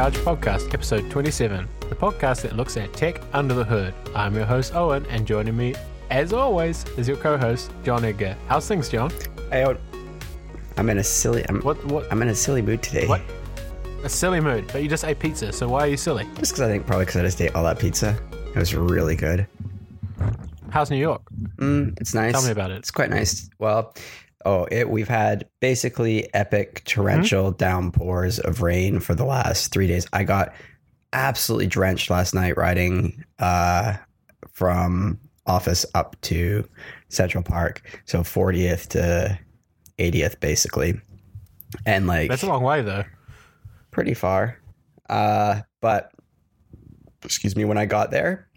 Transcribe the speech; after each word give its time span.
Charge 0.00 0.16
Podcast, 0.20 0.72
episode 0.72 1.10
27, 1.10 1.68
the 1.90 1.94
podcast 1.94 2.40
that 2.40 2.56
looks 2.56 2.78
at 2.78 2.90
tech 2.94 3.20
under 3.34 3.52
the 3.52 3.64
hood. 3.64 3.92
I'm 4.14 4.34
your 4.34 4.46
host, 4.46 4.74
Owen, 4.74 5.04
and 5.10 5.26
joining 5.26 5.54
me, 5.54 5.74
as 6.08 6.32
always, 6.32 6.86
is 6.96 7.06
your 7.06 7.18
co 7.18 7.36
host, 7.36 7.70
John 7.84 8.02
Edgar. 8.06 8.34
How's 8.48 8.66
things, 8.66 8.88
John? 8.88 9.12
Hey, 9.52 9.62
Owen. 9.62 9.76
I'm 10.78 10.88
in 10.88 10.96
a 10.96 11.04
silly. 11.04 11.44
I'm, 11.50 11.60
What, 11.60 11.84
what, 11.84 12.10
I'm 12.10 12.22
in 12.22 12.28
a 12.28 12.34
silly 12.34 12.62
mood 12.62 12.82
today. 12.82 13.06
what? 13.08 13.20
A 14.02 14.08
silly 14.08 14.40
mood, 14.40 14.70
but 14.72 14.82
you 14.82 14.88
just 14.88 15.04
ate 15.04 15.18
pizza, 15.18 15.52
so 15.52 15.68
why 15.68 15.80
are 15.80 15.88
you 15.88 15.98
silly? 15.98 16.24
Just 16.38 16.52
because 16.52 16.62
I 16.62 16.68
think 16.68 16.86
probably 16.86 17.04
because 17.04 17.20
I 17.20 17.22
just 17.24 17.38
ate 17.42 17.54
all 17.54 17.64
that 17.64 17.78
pizza. 17.78 18.18
It 18.32 18.56
was 18.56 18.74
really 18.74 19.16
good. 19.16 19.46
How's 20.70 20.90
New 20.90 20.96
York? 20.96 21.20
Mm, 21.58 22.00
it's 22.00 22.14
nice. 22.14 22.32
Tell 22.32 22.42
me 22.42 22.52
about 22.52 22.70
it. 22.70 22.78
It's 22.78 22.90
quite 22.90 23.10
nice. 23.10 23.50
Well, 23.58 23.94
oh, 24.44 24.66
it. 24.70 24.88
We've 24.90 25.08
had 25.08 25.48
basically 25.60 26.32
epic 26.34 26.84
torrential 26.84 27.50
downpours 27.52 28.38
of 28.38 28.62
rain 28.62 29.00
for 29.00 29.14
the 29.14 29.24
last 29.24 29.72
three 29.72 29.86
days. 29.86 30.06
I 30.12 30.24
got 30.24 30.52
absolutely 31.12 31.66
drenched 31.66 32.10
last 32.10 32.34
night 32.34 32.56
riding 32.56 33.24
uh, 33.38 33.96
from 34.52 35.18
office 35.46 35.84
up 35.94 36.16
to 36.22 36.68
Central 37.08 37.42
Park, 37.42 37.82
so 38.04 38.20
40th 38.20 38.88
to 38.88 39.38
80th, 39.98 40.38
basically, 40.40 41.00
and 41.84 42.06
like 42.06 42.28
That's 42.28 42.42
a 42.42 42.48
long 42.48 42.62
way, 42.62 42.82
though. 42.82 43.04
pretty 43.90 44.14
far. 44.14 44.58
Uh, 45.08 45.62
but 45.80 46.12
excuse 47.24 47.56
me, 47.56 47.64
when 47.64 47.78
I 47.78 47.86
got 47.86 48.12
there, 48.12 48.48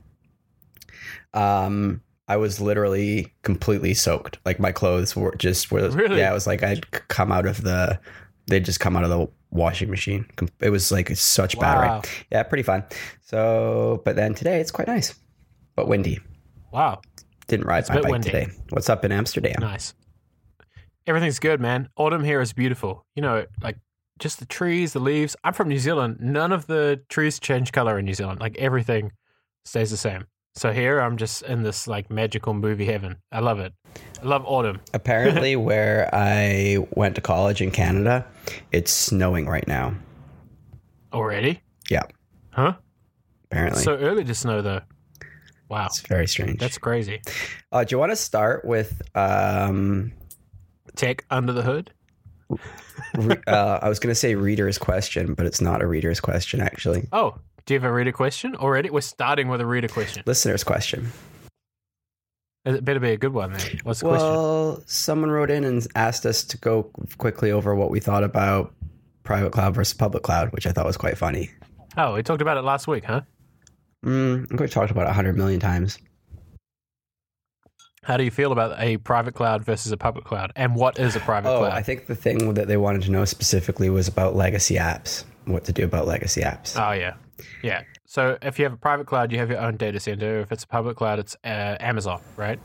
um, 1.34 2.02
I 2.28 2.38
was 2.38 2.62
literally 2.62 3.34
completely 3.44 3.94
soaked. 3.94 4.40
Like 4.46 4.60
my 4.60 4.72
clothes 4.72 5.16
were 5.16 5.36
just 5.38 5.72
were 5.72 5.90
Really? 5.90 6.20
yeah. 6.20 6.32
It 6.32 6.34
was 6.34 6.48
like 6.48 6.64
I'd 6.64 6.90
come 7.10 7.32
out 7.32 7.46
of 7.46 7.62
the 7.64 8.00
they'd 8.48 8.66
just 8.66 8.80
come 8.80 8.96
out 8.96 9.04
of 9.04 9.10
the 9.10 9.28
washing 9.52 9.90
machine. 9.90 10.26
It 10.60 10.70
was 10.70 10.92
like 10.92 11.10
such 11.16 11.60
bad 11.60 11.76
Wow. 11.78 11.94
rain. 11.96 12.02
Yeah, 12.32 12.44
pretty 12.44 12.64
fun. 12.64 12.84
So, 13.22 14.02
but 14.06 14.16
then 14.16 14.34
today 14.34 14.60
it's 14.60 14.72
quite 14.72 14.88
nice, 14.88 15.14
but 15.76 15.88
windy. 15.88 16.20
Wow, 16.72 17.02
Didn't 17.48 17.68
ride 17.68 17.80
It's 17.80 17.90
my 17.90 18.02
bike 18.02 18.12
windy. 18.12 18.32
today. 18.32 18.48
What's 18.70 18.90
up 18.90 19.04
in 19.06 19.12
Amsterdam? 19.12 19.56
nice. 19.60 19.94
Everything's 21.06 21.40
good, 21.40 21.60
man. 21.60 21.90
Autumn 21.98 22.24
here 22.24 22.40
is 22.42 22.54
beautiful. 22.54 23.06
You 23.16 23.22
know, 23.22 23.46
like 23.62 23.78
just 24.20 24.40
the 24.40 24.46
trees, 24.46 24.94
the 24.94 25.00
leaves. 25.00 25.36
I'm 25.44 25.54
from 25.54 25.68
New 25.68 25.78
Zealand. 25.80 26.18
None 26.22 26.52
of 26.54 26.66
the 26.68 27.02
trees 27.10 27.40
change 27.40 27.72
color 27.74 28.00
in 28.00 28.06
New 28.06 28.14
Zealand. 28.14 28.40
Like 28.40 28.58
everything 28.58 29.12
stays 29.66 29.92
the 29.92 29.98
same. 29.98 30.26
So 30.56 30.72
here 30.72 31.00
I'm 31.00 31.18
just 31.18 31.42
in 31.44 31.64
this 31.64 31.88
like 31.88 32.09
magical 32.12 32.54
movie 32.54 32.86
heaven. 32.86 33.18
I 33.32 33.40
love 33.40 33.59
it. 33.59 33.73
I 34.22 34.26
love 34.26 34.44
autumn. 34.46 34.82
Apparently, 34.94 35.56
where 35.56 36.09
I 36.14 36.78
went 36.92 37.16
to 37.16 37.22
college 37.22 37.62
in 37.62 37.72
Canada, 37.72 38.26
it's 38.72 38.92
snowing 38.92 39.48
right 39.48 39.68
now. 39.68 39.96
Already? 41.12 41.62
Yeah. 41.90 42.04
Huh? 42.52 42.74
Apparently, 43.46 43.81
So 43.81 43.96
early 43.98 44.24
to 44.24 44.36
snow 44.36 44.62
though. 44.62 44.81
Wow. 45.70 45.88
it's 45.88 46.02
very 46.02 46.28
strange. 46.28 46.59
That's 46.59 46.78
crazy. 46.78 47.22
Uh, 47.72 47.84
do 47.84 47.96
you 47.96 48.00
want 48.00 48.12
to 48.12 48.16
start 48.16 48.64
with? 48.66 49.02
Um, 49.16 50.14
Tech 50.96 51.26
under 51.31 51.54
the 51.54 51.64
hood? 51.64 51.92
re- 53.16 53.38
uh, 53.48 53.80
I 53.81 53.90
was 53.90 53.98
going 54.00 54.12
to 54.12 54.16
say 54.16 54.36
reader's 54.36 54.78
question, 54.78 55.34
but 55.34 55.48
it's 55.48 55.62
not 55.62 55.81
a 55.81 55.88
reader's 55.88 56.20
question 56.20 56.62
actually. 56.62 57.08
Oh, 57.12 57.36
do 57.66 57.73
you 57.73 57.80
have 57.80 57.89
a 57.89 57.94
reader 57.94 58.11
question 58.11 58.56
already? 58.56 58.89
We're 58.89 59.02
starting 59.02 59.47
with 59.47 59.61
a 59.61 59.66
reader 59.66 59.88
question. 59.88 60.23
Listener's 60.25 60.64
question. 60.64 61.11
It 62.66 62.86
better 62.86 63.00
be 63.00 63.12
a 63.12 63.18
good 63.18 63.34
one 63.34 63.53
then. 63.53 63.79
What's 63.84 64.00
the 64.00 64.07
question? 64.07 64.28
Well, 64.29 64.84
someone 64.85 65.31
wrote 65.31 65.51
in 65.51 65.63
and 65.63 65.85
asked 65.96 66.25
us 66.25 66.44
to 66.46 66.57
go 66.57 66.84
quickly 67.18 67.52
over 67.52 67.75
what 67.75 67.91
we 67.91 68.00
thought 68.00 68.23
about 68.23 68.73
private 69.23 69.52
cloud 69.52 69.75
versus 69.75 69.94
public 69.94 70.23
cloud, 70.23 70.52
which 70.53 70.66
I 70.66 70.72
thought 70.72 70.85
was 70.85 70.97
quite 70.97 71.18
funny. 71.18 71.52
Oh, 71.97 72.13
we 72.13 72.23
talked 72.23 72.41
about 72.41 72.57
it 72.57 72.63
last 72.63 72.88
week, 72.88 73.03
huh? 73.03 73.22
Mm, 74.06 74.44
I 74.44 74.46
think 74.47 74.59
we've 74.59 74.72
talked 74.72 74.91
about 74.91 75.07
it 75.07 75.09
a 75.09 75.13
hundred 75.13 75.38
million 75.38 75.59
times. 75.59 75.97
How 78.03 78.18
do 78.18 78.24
you 78.24 78.31
feel 78.31 78.52
about 78.52 78.80
a 78.80 78.97
private 78.97 79.34
cloud 79.34 79.64
versus 79.66 79.91
a 79.91 79.97
public 79.97 80.25
cloud? 80.25 80.52
And 80.56 80.75
what 80.75 81.00
is 81.00 81.16
a 81.16 81.19
private 81.22 81.50
Oh, 81.50 81.59
cloud? 81.59 81.72
I 81.74 81.81
think 81.81 82.08
the 82.08 82.16
thing 82.16 82.53
that 82.56 82.68
they 82.68 82.78
wanted 82.78 83.02
to 83.03 83.12
know 83.12 83.25
specifically 83.25 83.90
was 83.90 84.08
about 84.08 84.36
legacy 84.36 84.75
apps. 84.75 85.24
What 85.46 85.64
to 85.66 85.72
do 85.74 85.84
about 85.86 86.06
legacy 86.08 86.41
apps? 86.41 86.78
Oh 86.80 86.91
yeah, 86.94 87.16
yeah. 87.62 87.84
So 88.06 88.38
if 88.41 88.59
you 88.59 88.66
have 88.66 88.74
a 88.74 88.78
private 88.78 89.08
cloud, 89.08 89.31
you 89.31 89.40
have 89.40 89.50
your 89.50 89.59
own 89.59 89.75
data 89.78 90.00
center. 90.00 90.40
If 90.41 90.52
it's 90.52 90.64
a 90.64 90.68
public 90.68 90.97
cloud, 90.97 91.19
it's 91.19 91.36
uh, 91.44 91.78
Amazon, 91.80 92.22
right? 92.38 92.59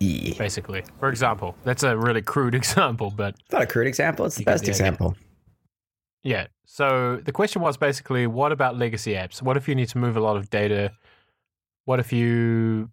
E. 0.00 0.34
Basically, 0.38 0.82
for 0.98 1.08
example, 1.08 1.56
that's 1.64 1.82
a 1.82 1.96
really 1.96 2.22
crude 2.22 2.54
example, 2.62 3.12
but 3.14 3.34
It's 3.40 3.52
not 3.52 3.62
a 3.62 3.66
crude 3.66 3.86
example. 3.86 4.26
It's 4.26 4.36
the 4.36 4.44
best 4.44 4.64
the 4.64 4.70
example. 4.70 5.16
yeah. 6.22 6.46
So 6.64 7.16
the 7.22 7.32
question 7.32 7.60
was 7.60 7.76
basically, 7.76 8.26
what 8.26 8.50
about 8.52 8.78
legacy 8.78 9.12
apps? 9.12 9.42
What 9.42 9.56
if 9.58 9.68
you 9.68 9.74
need 9.74 9.88
to 9.90 9.98
move 9.98 10.16
a 10.16 10.20
lot 10.20 10.36
of 10.36 10.48
data? 10.48 10.92
What 11.84 12.00
if 12.00 12.12
you, 12.14 12.88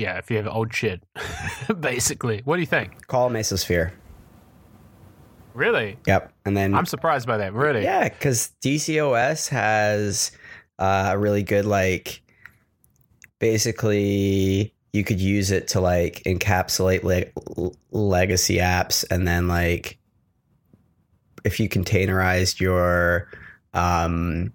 yeah, 0.00 0.16
if 0.16 0.30
you 0.30 0.38
have 0.38 0.48
old 0.48 0.74
shit, 0.74 1.02
basically? 1.80 2.40
What 2.44 2.56
do 2.56 2.60
you 2.60 2.66
think? 2.66 3.06
Call 3.06 3.30
Mesosphere. 3.30 3.92
Really, 5.52 5.98
Yep. 6.06 6.32
And 6.44 6.56
then 6.56 6.74
I'm 6.74 6.86
surprised 6.86 7.26
by 7.26 7.36
that. 7.38 7.52
Really, 7.52 7.82
Yeah, 7.82 8.08
because 8.08 8.52
DCOS 8.64 9.48
has 9.48 10.32
uh, 10.78 11.10
a 11.12 11.18
really 11.18 11.42
good 11.42 11.64
like. 11.64 12.22
Basically, 13.40 14.74
you 14.92 15.02
could 15.02 15.20
use 15.20 15.50
it 15.50 15.68
to 15.68 15.80
like 15.80 16.22
encapsulate 16.24 17.02
le- 17.04 17.72
legacy 17.90 18.58
apps, 18.58 19.04
and 19.10 19.26
then 19.26 19.48
like 19.48 19.98
if 21.44 21.58
you 21.58 21.68
containerized 21.68 22.60
your 22.60 23.28
um, 23.74 24.52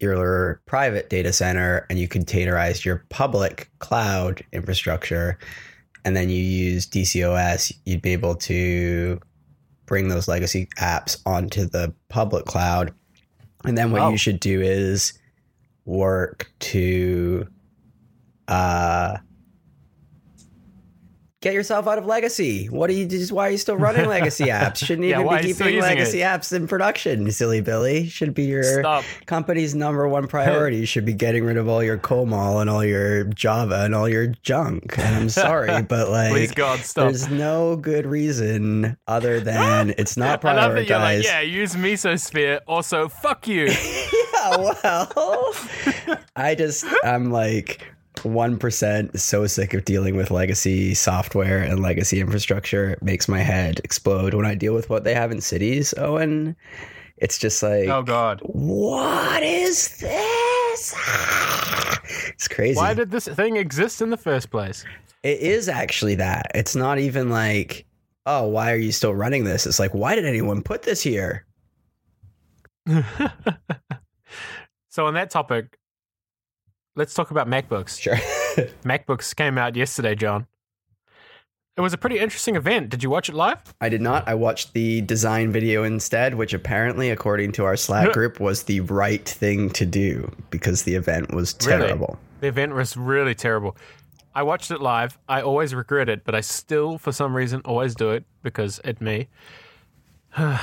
your 0.00 0.60
private 0.66 1.10
data 1.10 1.32
center 1.32 1.86
and 1.90 1.98
you 1.98 2.08
containerized 2.08 2.84
your 2.84 3.04
public 3.08 3.70
cloud 3.80 4.44
infrastructure, 4.52 5.38
and 6.04 6.16
then 6.16 6.28
you 6.30 6.42
use 6.42 6.86
DCOS, 6.86 7.72
you'd 7.84 8.02
be 8.02 8.12
able 8.12 8.34
to 8.36 9.20
bring 9.86 10.08
those 10.08 10.28
legacy 10.28 10.68
apps 10.78 11.20
onto 11.26 11.64
the 11.64 11.92
public 12.08 12.44
cloud. 12.44 12.92
And 13.64 13.76
then 13.76 13.90
what 13.90 14.02
Oh. 14.02 14.10
you 14.10 14.16
should 14.16 14.38
do 14.40 14.60
is 14.60 15.12
work 15.84 16.50
to 16.60 17.46
uh 18.48 19.16
get 21.40 21.54
yourself 21.54 21.86
out 21.86 21.98
of 21.98 22.04
legacy. 22.06 22.66
What 22.66 22.90
are 22.90 22.92
you 22.94 23.06
just 23.06 23.30
why 23.30 23.48
are 23.48 23.50
you 23.50 23.58
still 23.58 23.76
running 23.76 24.06
legacy 24.08 24.46
apps? 24.46 24.78
Shouldn't 24.84 25.06
Yeah, 25.06 25.20
even 25.20 25.28
be 25.28 25.34
are 25.34 25.42
you 25.42 25.54
still 25.54 25.66
keeping 25.68 25.80
legacy 25.82 26.20
it? 26.22 26.24
apps 26.24 26.52
in 26.52 26.66
production, 26.66 27.30
silly 27.30 27.60
Billy. 27.60 28.08
Should 28.08 28.34
be 28.34 28.44
your 28.44 28.80
Stop. 28.80 29.04
company's 29.26 29.74
number 29.74 30.08
one 30.08 30.26
priority 30.26 30.78
you 30.78 30.86
should 30.86 31.04
be 31.04 31.12
getting 31.12 31.44
rid 31.44 31.56
of 31.56 31.68
all 31.68 31.82
your 31.82 31.96
COBOL 31.98 32.60
and 32.60 32.68
all 32.68 32.84
your 32.84 33.24
Java 33.24 33.82
and 33.84 33.94
all 33.94 34.08
your 34.08 34.26
junk. 34.42 34.98
And 34.98 35.14
I'm 35.16 35.28
sorry, 35.28 35.82
but 35.88 36.08
like 36.10 36.30
Please 36.32 36.52
God, 36.52 36.80
stop. 36.80 37.04
there's 37.04 37.28
no 37.28 37.76
good 37.76 38.06
reason 38.06 38.96
other 39.06 39.38
than 39.40 39.90
it's 39.98 40.16
not 40.16 40.40
that 40.42 40.88
you're 40.88 40.98
like, 40.98 41.22
yeah, 41.24 41.40
use 41.40 41.74
Mesosphere. 41.76 42.60
Also, 42.66 43.08
fuck 43.08 43.46
you. 43.46 43.66
yeah, 43.66 44.56
well, 44.56 45.54
I 46.36 46.54
just 46.56 46.84
I'm 47.04 47.30
like 47.30 47.82
one 48.24 48.58
percent 48.58 49.18
so 49.18 49.46
sick 49.46 49.74
of 49.74 49.84
dealing 49.84 50.16
with 50.16 50.30
legacy 50.30 50.94
software 50.94 51.62
and 51.62 51.80
legacy 51.80 52.20
infrastructure. 52.20 52.90
It 52.90 53.02
makes 53.02 53.28
my 53.28 53.40
head 53.40 53.80
explode 53.84 54.34
when 54.34 54.46
I 54.46 54.54
deal 54.54 54.74
with 54.74 54.90
what 54.90 55.04
they 55.04 55.14
have 55.14 55.30
in 55.30 55.40
cities. 55.40 55.94
Owen, 55.96 56.56
it's 57.16 57.38
just 57.38 57.62
like, 57.62 57.88
oh 57.88 58.02
God. 58.02 58.40
what 58.42 59.42
is 59.42 59.98
this? 59.98 60.94
It's 62.30 62.48
crazy. 62.48 62.76
Why 62.76 62.94
did 62.94 63.10
this 63.10 63.26
thing 63.26 63.56
exist 63.56 64.00
in 64.00 64.10
the 64.10 64.16
first 64.16 64.50
place? 64.50 64.84
It 65.22 65.40
is 65.40 65.68
actually 65.68 66.14
that. 66.16 66.46
It's 66.54 66.76
not 66.76 66.98
even 66.98 67.28
like, 67.30 67.84
oh, 68.26 68.46
why 68.46 68.72
are 68.72 68.76
you 68.76 68.92
still 68.92 69.14
running 69.14 69.44
this? 69.44 69.66
It's 69.66 69.78
like, 69.78 69.92
why 69.92 70.14
did 70.14 70.24
anyone 70.24 70.62
put 70.62 70.82
this 70.82 71.02
here? 71.02 71.44
so 74.88 75.06
on 75.06 75.14
that 75.14 75.30
topic, 75.30 75.77
let's 76.98 77.14
talk 77.14 77.30
about 77.30 77.46
MacBooks. 77.46 77.98
Sure. 78.00 78.16
MacBooks 78.84 79.34
came 79.34 79.56
out 79.56 79.76
yesterday, 79.76 80.14
John. 80.14 80.46
It 81.76 81.80
was 81.80 81.92
a 81.92 81.96
pretty 81.98 82.18
interesting 82.18 82.56
event. 82.56 82.88
Did 82.90 83.04
you 83.04 83.08
watch 83.10 83.28
it 83.28 83.36
live? 83.36 83.62
I 83.80 83.88
did 83.88 84.00
not. 84.00 84.26
I 84.26 84.34
watched 84.34 84.72
the 84.72 85.00
design 85.02 85.52
video 85.52 85.84
instead, 85.84 86.34
which 86.34 86.52
apparently, 86.52 87.10
according 87.10 87.52
to 87.52 87.64
our 87.64 87.76
Slack 87.76 88.12
group, 88.12 88.40
was 88.40 88.64
the 88.64 88.80
right 88.80 89.26
thing 89.26 89.70
to 89.70 89.86
do 89.86 90.28
because 90.50 90.82
the 90.82 90.96
event 90.96 91.32
was 91.32 91.54
Really? 91.64 91.86
terrible. 91.86 92.18
The 92.40 92.48
event 92.48 92.74
was 92.74 92.96
really 92.96 93.36
terrible. 93.36 93.76
I 94.34 94.42
watched 94.42 94.72
it 94.72 94.80
live. 94.80 95.18
I 95.28 95.40
always 95.40 95.72
regret 95.72 96.08
it, 96.08 96.24
but 96.24 96.34
I 96.34 96.40
still, 96.40 96.98
for 96.98 97.12
some 97.12 97.34
reason, 97.34 97.60
always 97.64 97.94
do 97.94 98.10
it 98.10 98.24
because 98.42 98.80
it 98.84 99.00
me. 99.00 99.28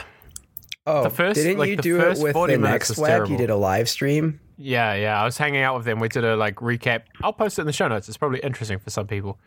Oh, 0.87 1.01
The 1.03 1.09
first- 1.09 1.35
didn't 1.35 1.57
like, 1.57 1.69
you 1.69 1.77
do 1.77 1.99
it 1.99 2.19
with 2.19 2.35
the 2.35 2.57
next 2.59 2.97
web? 2.99 3.27
You 3.27 3.37
did 3.37 3.49
a 3.49 3.55
live 3.55 3.89
stream. 3.89 4.39
Yeah, 4.57 4.93
yeah. 4.95 5.21
I 5.21 5.25
was 5.25 5.37
hanging 5.37 5.61
out 5.61 5.75
with 5.75 5.85
them. 5.85 5.99
We 5.99 6.07
did 6.09 6.23
a 6.23 6.35
like 6.35 6.55
recap. 6.55 7.03
I'll 7.23 7.33
post 7.33 7.57
it 7.59 7.61
in 7.61 7.67
the 7.67 7.73
show 7.73 7.87
notes. 7.87 8.07
It's 8.07 8.17
probably 8.17 8.39
interesting 8.39 8.79
for 8.79 8.89
some 8.89 9.07
people. 9.07 9.39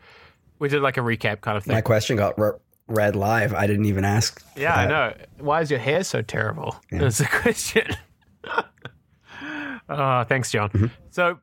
We 0.59 0.69
did 0.69 0.81
like 0.81 0.97
a 0.97 1.01
recap 1.01 1.41
kind 1.41 1.57
of 1.57 1.63
thing. 1.63 1.73
My 1.75 1.81
question 1.81 2.17
got 2.17 2.37
re- 2.39 2.51
read 2.87 3.15
live. 3.15 3.53
I 3.53 3.65
didn't 3.67 3.85
even 3.85 4.05
ask. 4.05 4.43
yeah, 4.55 4.75
I 4.75 4.85
know. 4.87 5.13
Why 5.39 5.61
is 5.61 5.71
your 5.71 5.79
hair 5.79 6.03
so 6.03 6.21
terrible? 6.21 6.75
That's 6.91 7.17
the 7.19 7.25
question. 7.41 7.87
Oh, 9.91 10.23
thanks, 10.25 10.51
John. 10.51 10.69
Mhm. 10.69 10.91
So 11.09 11.39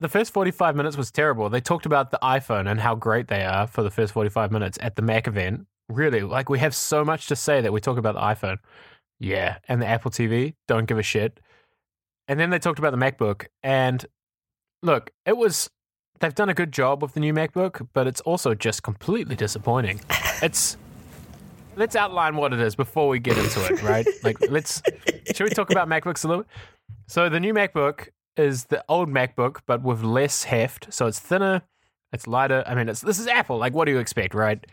the 0.00 0.08
first 0.08 0.32
45 0.32 0.74
minutes 0.74 0.96
was 0.96 1.10
terrible. 1.10 1.48
They 1.48 1.60
talked 1.60 1.86
about 1.86 2.10
the 2.10 2.18
iPhone 2.22 2.68
and 2.68 2.80
how 2.80 2.94
great 2.94 3.28
they 3.28 3.44
are 3.44 3.66
for 3.66 3.82
the 3.82 3.90
first 3.90 4.12
45 4.12 4.50
minutes 4.50 4.78
at 4.80 4.96
the 4.96 5.02
Mac 5.02 5.28
event. 5.28 5.66
Really, 5.88 6.20
like 6.22 6.48
we 6.48 6.58
have 6.60 6.74
so 6.74 7.04
much 7.04 7.26
to 7.28 7.36
say 7.36 7.60
that 7.60 7.72
we 7.72 7.80
talk 7.80 7.98
about 7.98 8.14
the 8.14 8.20
iPhone. 8.20 8.56
Yeah. 9.18 9.58
And 9.68 9.82
the 9.82 9.86
Apple 9.86 10.10
TV, 10.10 10.54
don't 10.66 10.86
give 10.86 10.98
a 10.98 11.02
shit. 11.02 11.40
And 12.30 12.38
then 12.38 12.50
they 12.50 12.60
talked 12.60 12.78
about 12.78 12.92
the 12.92 12.96
MacBook. 12.96 13.46
And 13.64 14.06
look, 14.84 15.10
it 15.26 15.36
was, 15.36 15.68
they've 16.20 16.34
done 16.34 16.48
a 16.48 16.54
good 16.54 16.70
job 16.70 17.02
with 17.02 17.14
the 17.14 17.18
new 17.18 17.34
MacBook, 17.34 17.88
but 17.92 18.06
it's 18.06 18.20
also 18.20 18.54
just 18.54 18.84
completely 18.84 19.34
disappointing. 19.34 20.00
It's, 20.40 20.76
let's 21.74 21.96
outline 21.96 22.36
what 22.36 22.52
it 22.52 22.60
is 22.60 22.76
before 22.76 23.08
we 23.08 23.18
get 23.18 23.36
into 23.36 23.64
it, 23.66 23.82
right? 23.82 24.06
Like, 24.22 24.36
let's, 24.48 24.80
should 25.34 25.42
we 25.42 25.50
talk 25.50 25.72
about 25.72 25.88
MacBooks 25.88 26.24
a 26.24 26.28
little 26.28 26.44
bit? 26.44 26.52
So 27.08 27.28
the 27.28 27.40
new 27.40 27.52
MacBook 27.52 28.10
is 28.36 28.66
the 28.66 28.84
old 28.88 29.08
MacBook, 29.08 29.62
but 29.66 29.82
with 29.82 30.04
less 30.04 30.44
heft. 30.44 30.94
So 30.94 31.08
it's 31.08 31.18
thinner, 31.18 31.62
it's 32.12 32.28
lighter. 32.28 32.62
I 32.64 32.76
mean, 32.76 32.88
it's 32.88 33.00
this 33.00 33.18
is 33.18 33.26
Apple. 33.26 33.58
Like, 33.58 33.74
what 33.74 33.86
do 33.86 33.90
you 33.90 33.98
expect, 33.98 34.34
right? 34.34 34.64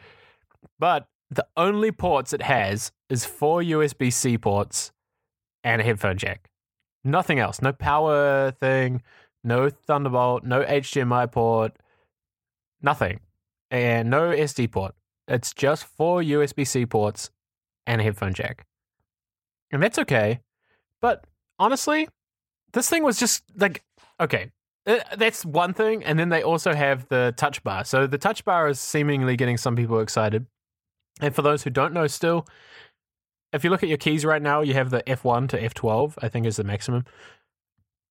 But 0.77 1.07
the 1.31 1.47
only 1.57 1.91
ports 1.91 2.33
it 2.33 2.43
has 2.43 2.91
is 3.09 3.25
four 3.25 3.61
USB 3.61 4.13
C 4.13 4.37
ports 4.37 4.91
and 5.63 5.81
a 5.81 5.83
headphone 5.83 6.17
jack. 6.17 6.51
Nothing 7.07 7.39
else. 7.39 7.61
No 7.61 7.73
power 7.73 8.51
thing. 8.51 9.01
No 9.43 9.69
Thunderbolt. 9.69 10.43
No 10.43 10.63
HDMI 10.63 11.31
port. 11.31 11.75
Nothing. 12.81 13.19
And 13.71 14.09
no 14.09 14.29
SD 14.29 14.71
port. 14.71 14.93
It's 15.27 15.53
just 15.53 15.85
four 15.85 16.21
USB 16.21 16.65
C 16.67 16.85
ports 16.85 17.31
and 17.85 18.01
a 18.01 18.03
headphone 18.03 18.33
jack. 18.33 18.65
And 19.71 19.81
that's 19.81 19.99
okay. 19.99 20.41
But 21.01 21.25
honestly, 21.59 22.07
this 22.73 22.89
thing 22.89 23.03
was 23.03 23.17
just 23.17 23.43
like 23.55 23.83
okay 24.19 24.51
uh, 24.85 24.99
that's 25.17 25.45
one 25.45 25.73
thing 25.73 26.03
and 26.03 26.17
then 26.17 26.29
they 26.29 26.43
also 26.43 26.73
have 26.73 27.07
the 27.09 27.33
touch 27.37 27.63
bar 27.63 27.83
so 27.83 28.07
the 28.07 28.17
touch 28.17 28.45
bar 28.45 28.67
is 28.67 28.79
seemingly 28.79 29.35
getting 29.35 29.57
some 29.57 29.75
people 29.75 29.99
excited 29.99 30.45
and 31.21 31.35
for 31.35 31.41
those 31.41 31.63
who 31.63 31.69
don't 31.69 31.93
know 31.93 32.07
still 32.07 32.47
if 33.53 33.63
you 33.63 33.69
look 33.69 33.83
at 33.83 33.89
your 33.89 33.97
keys 33.97 34.25
right 34.25 34.41
now 34.41 34.61
you 34.61 34.73
have 34.73 34.89
the 34.89 35.03
f1 35.03 35.49
to 35.49 35.61
f12 35.61 36.13
i 36.21 36.27
think 36.29 36.45
is 36.45 36.57
the 36.57 36.63
maximum 36.63 37.05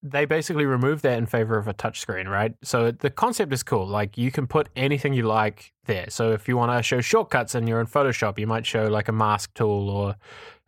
they 0.03 0.25
basically 0.25 0.67
removed 0.67 1.03
that 1.03 1.19
in 1.19 1.27
favor 1.27 1.59
of 1.59 1.67
a 1.67 1.73
touch 1.73 2.01
screen 2.01 2.29
right 2.29 2.55
so 2.63 2.91
the 2.91 3.11
concept 3.11 3.53
is 3.53 3.63
cool 3.63 3.87
like 3.87 4.17
you 4.17 4.31
can 4.31 4.47
put 4.47 4.69
anything 4.77 5.13
you 5.13 5.23
like 5.23 5.73
there 5.87 6.09
so 6.09 6.33
if 6.33 6.47
you 6.47 6.57
want 6.57 6.71
to 6.71 6.83
show 6.83 7.01
shortcuts 7.01 7.55
and 7.55 7.69
you're 7.69 7.81
in 7.81 7.87
photoshop 7.87 8.39
you 8.39 8.47
might 8.47 8.67
show 8.67 8.87
like 8.87 9.09
a 9.09 9.13
mask 9.13 9.53
tool 9.55 9.91
or 9.91 10.17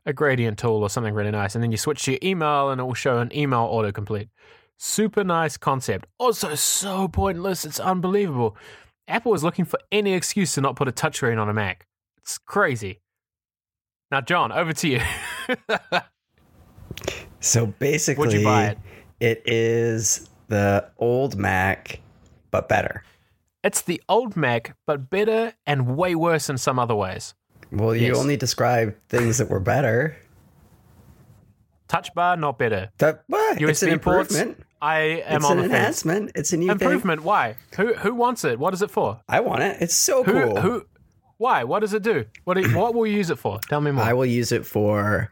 a 0.08 0.12
gradient 0.12 0.58
tool 0.58 0.82
or 0.82 0.90
something 0.90 1.14
really 1.14 1.30
nice. 1.30 1.54
And 1.54 1.62
then 1.62 1.70
you 1.70 1.76
switch 1.76 2.02
to 2.04 2.12
your 2.12 2.20
email 2.22 2.70
and 2.70 2.80
it 2.80 2.84
will 2.84 2.94
show 2.94 3.18
an 3.18 3.30
email 3.36 3.68
autocomplete. 3.68 4.30
Super 4.78 5.22
nice 5.22 5.56
concept. 5.56 6.06
Also, 6.18 6.54
so 6.54 7.08
pointless. 7.08 7.64
It's 7.64 7.78
unbelievable. 7.78 8.56
Apple 9.06 9.34
is 9.34 9.44
looking 9.44 9.64
for 9.64 9.78
any 9.92 10.14
excuse 10.14 10.54
to 10.54 10.60
not 10.60 10.76
put 10.76 10.88
a 10.88 10.92
touchscreen 10.92 11.40
on 11.40 11.48
a 11.48 11.54
Mac. 11.54 11.86
It's 12.18 12.38
crazy. 12.38 13.00
Now, 14.10 14.20
John, 14.20 14.52
over 14.52 14.72
to 14.72 14.88
you. 14.88 15.00
So 17.40 17.66
basically, 17.66 18.26
Would 18.26 18.32
you 18.32 18.42
buy 18.44 18.66
it? 18.66 18.78
it 19.20 19.42
is 19.46 20.28
the 20.48 20.90
old 20.98 21.36
Mac, 21.36 22.00
but 22.50 22.68
better. 22.68 23.04
It's 23.62 23.80
the 23.80 24.02
old 24.08 24.36
Mac, 24.36 24.76
but 24.86 25.08
better 25.08 25.52
and 25.64 25.96
way 25.96 26.16
worse 26.16 26.50
in 26.50 26.58
some 26.58 26.80
other 26.80 26.96
ways. 26.96 27.34
Well, 27.70 27.94
you 27.94 28.08
Yes. 28.08 28.18
only 28.18 28.36
described 28.36 28.94
things 29.08 29.38
that 29.38 29.48
were 29.48 29.60
better. 29.60 30.16
Touch 31.86 32.12
bar, 32.12 32.36
not 32.36 32.58
better. 32.58 32.90
That 32.98 33.22
what? 33.28 33.62
it's 33.62 33.82
an 33.84 33.90
USB 33.90 34.02
ports, 34.02 34.34
improvement. 34.34 34.66
I 34.82 34.98
am 35.26 35.36
It's 35.36 35.44
on 35.46 35.58
an 35.60 35.64
enhancement. 35.66 36.32
It's 36.34 36.52
a 36.52 36.56
new 36.56 36.66
thing. 36.66 36.72
Improvement. 36.72 37.22
Why? 37.22 37.54
Who 37.76 37.94
who 37.94 38.14
wants 38.16 38.44
it? 38.44 38.58
What 38.58 38.74
is 38.74 38.82
it 38.82 38.90
for? 38.90 39.20
I 39.28 39.40
want 39.40 39.62
it. 39.62 39.76
It's 39.80 39.94
so 39.94 40.24
Who 40.24 40.32
cool. 40.32 40.60
who? 40.60 40.86
Why? 41.38 41.64
What 41.64 41.80
does 41.80 41.94
it 41.94 42.02
do? 42.02 42.24
What 42.44 42.54
do 42.54 42.60
you- 42.68 42.76
what 42.76 42.94
will 42.94 43.06
you 43.06 43.16
use 43.16 43.30
it 43.30 43.38
for? 43.38 43.58
Tell 43.68 43.80
me 43.80 43.90
more. 43.92 44.04
I 44.04 44.12
will 44.12 44.26
use 44.26 44.52
it 44.52 44.66
for 44.66 45.30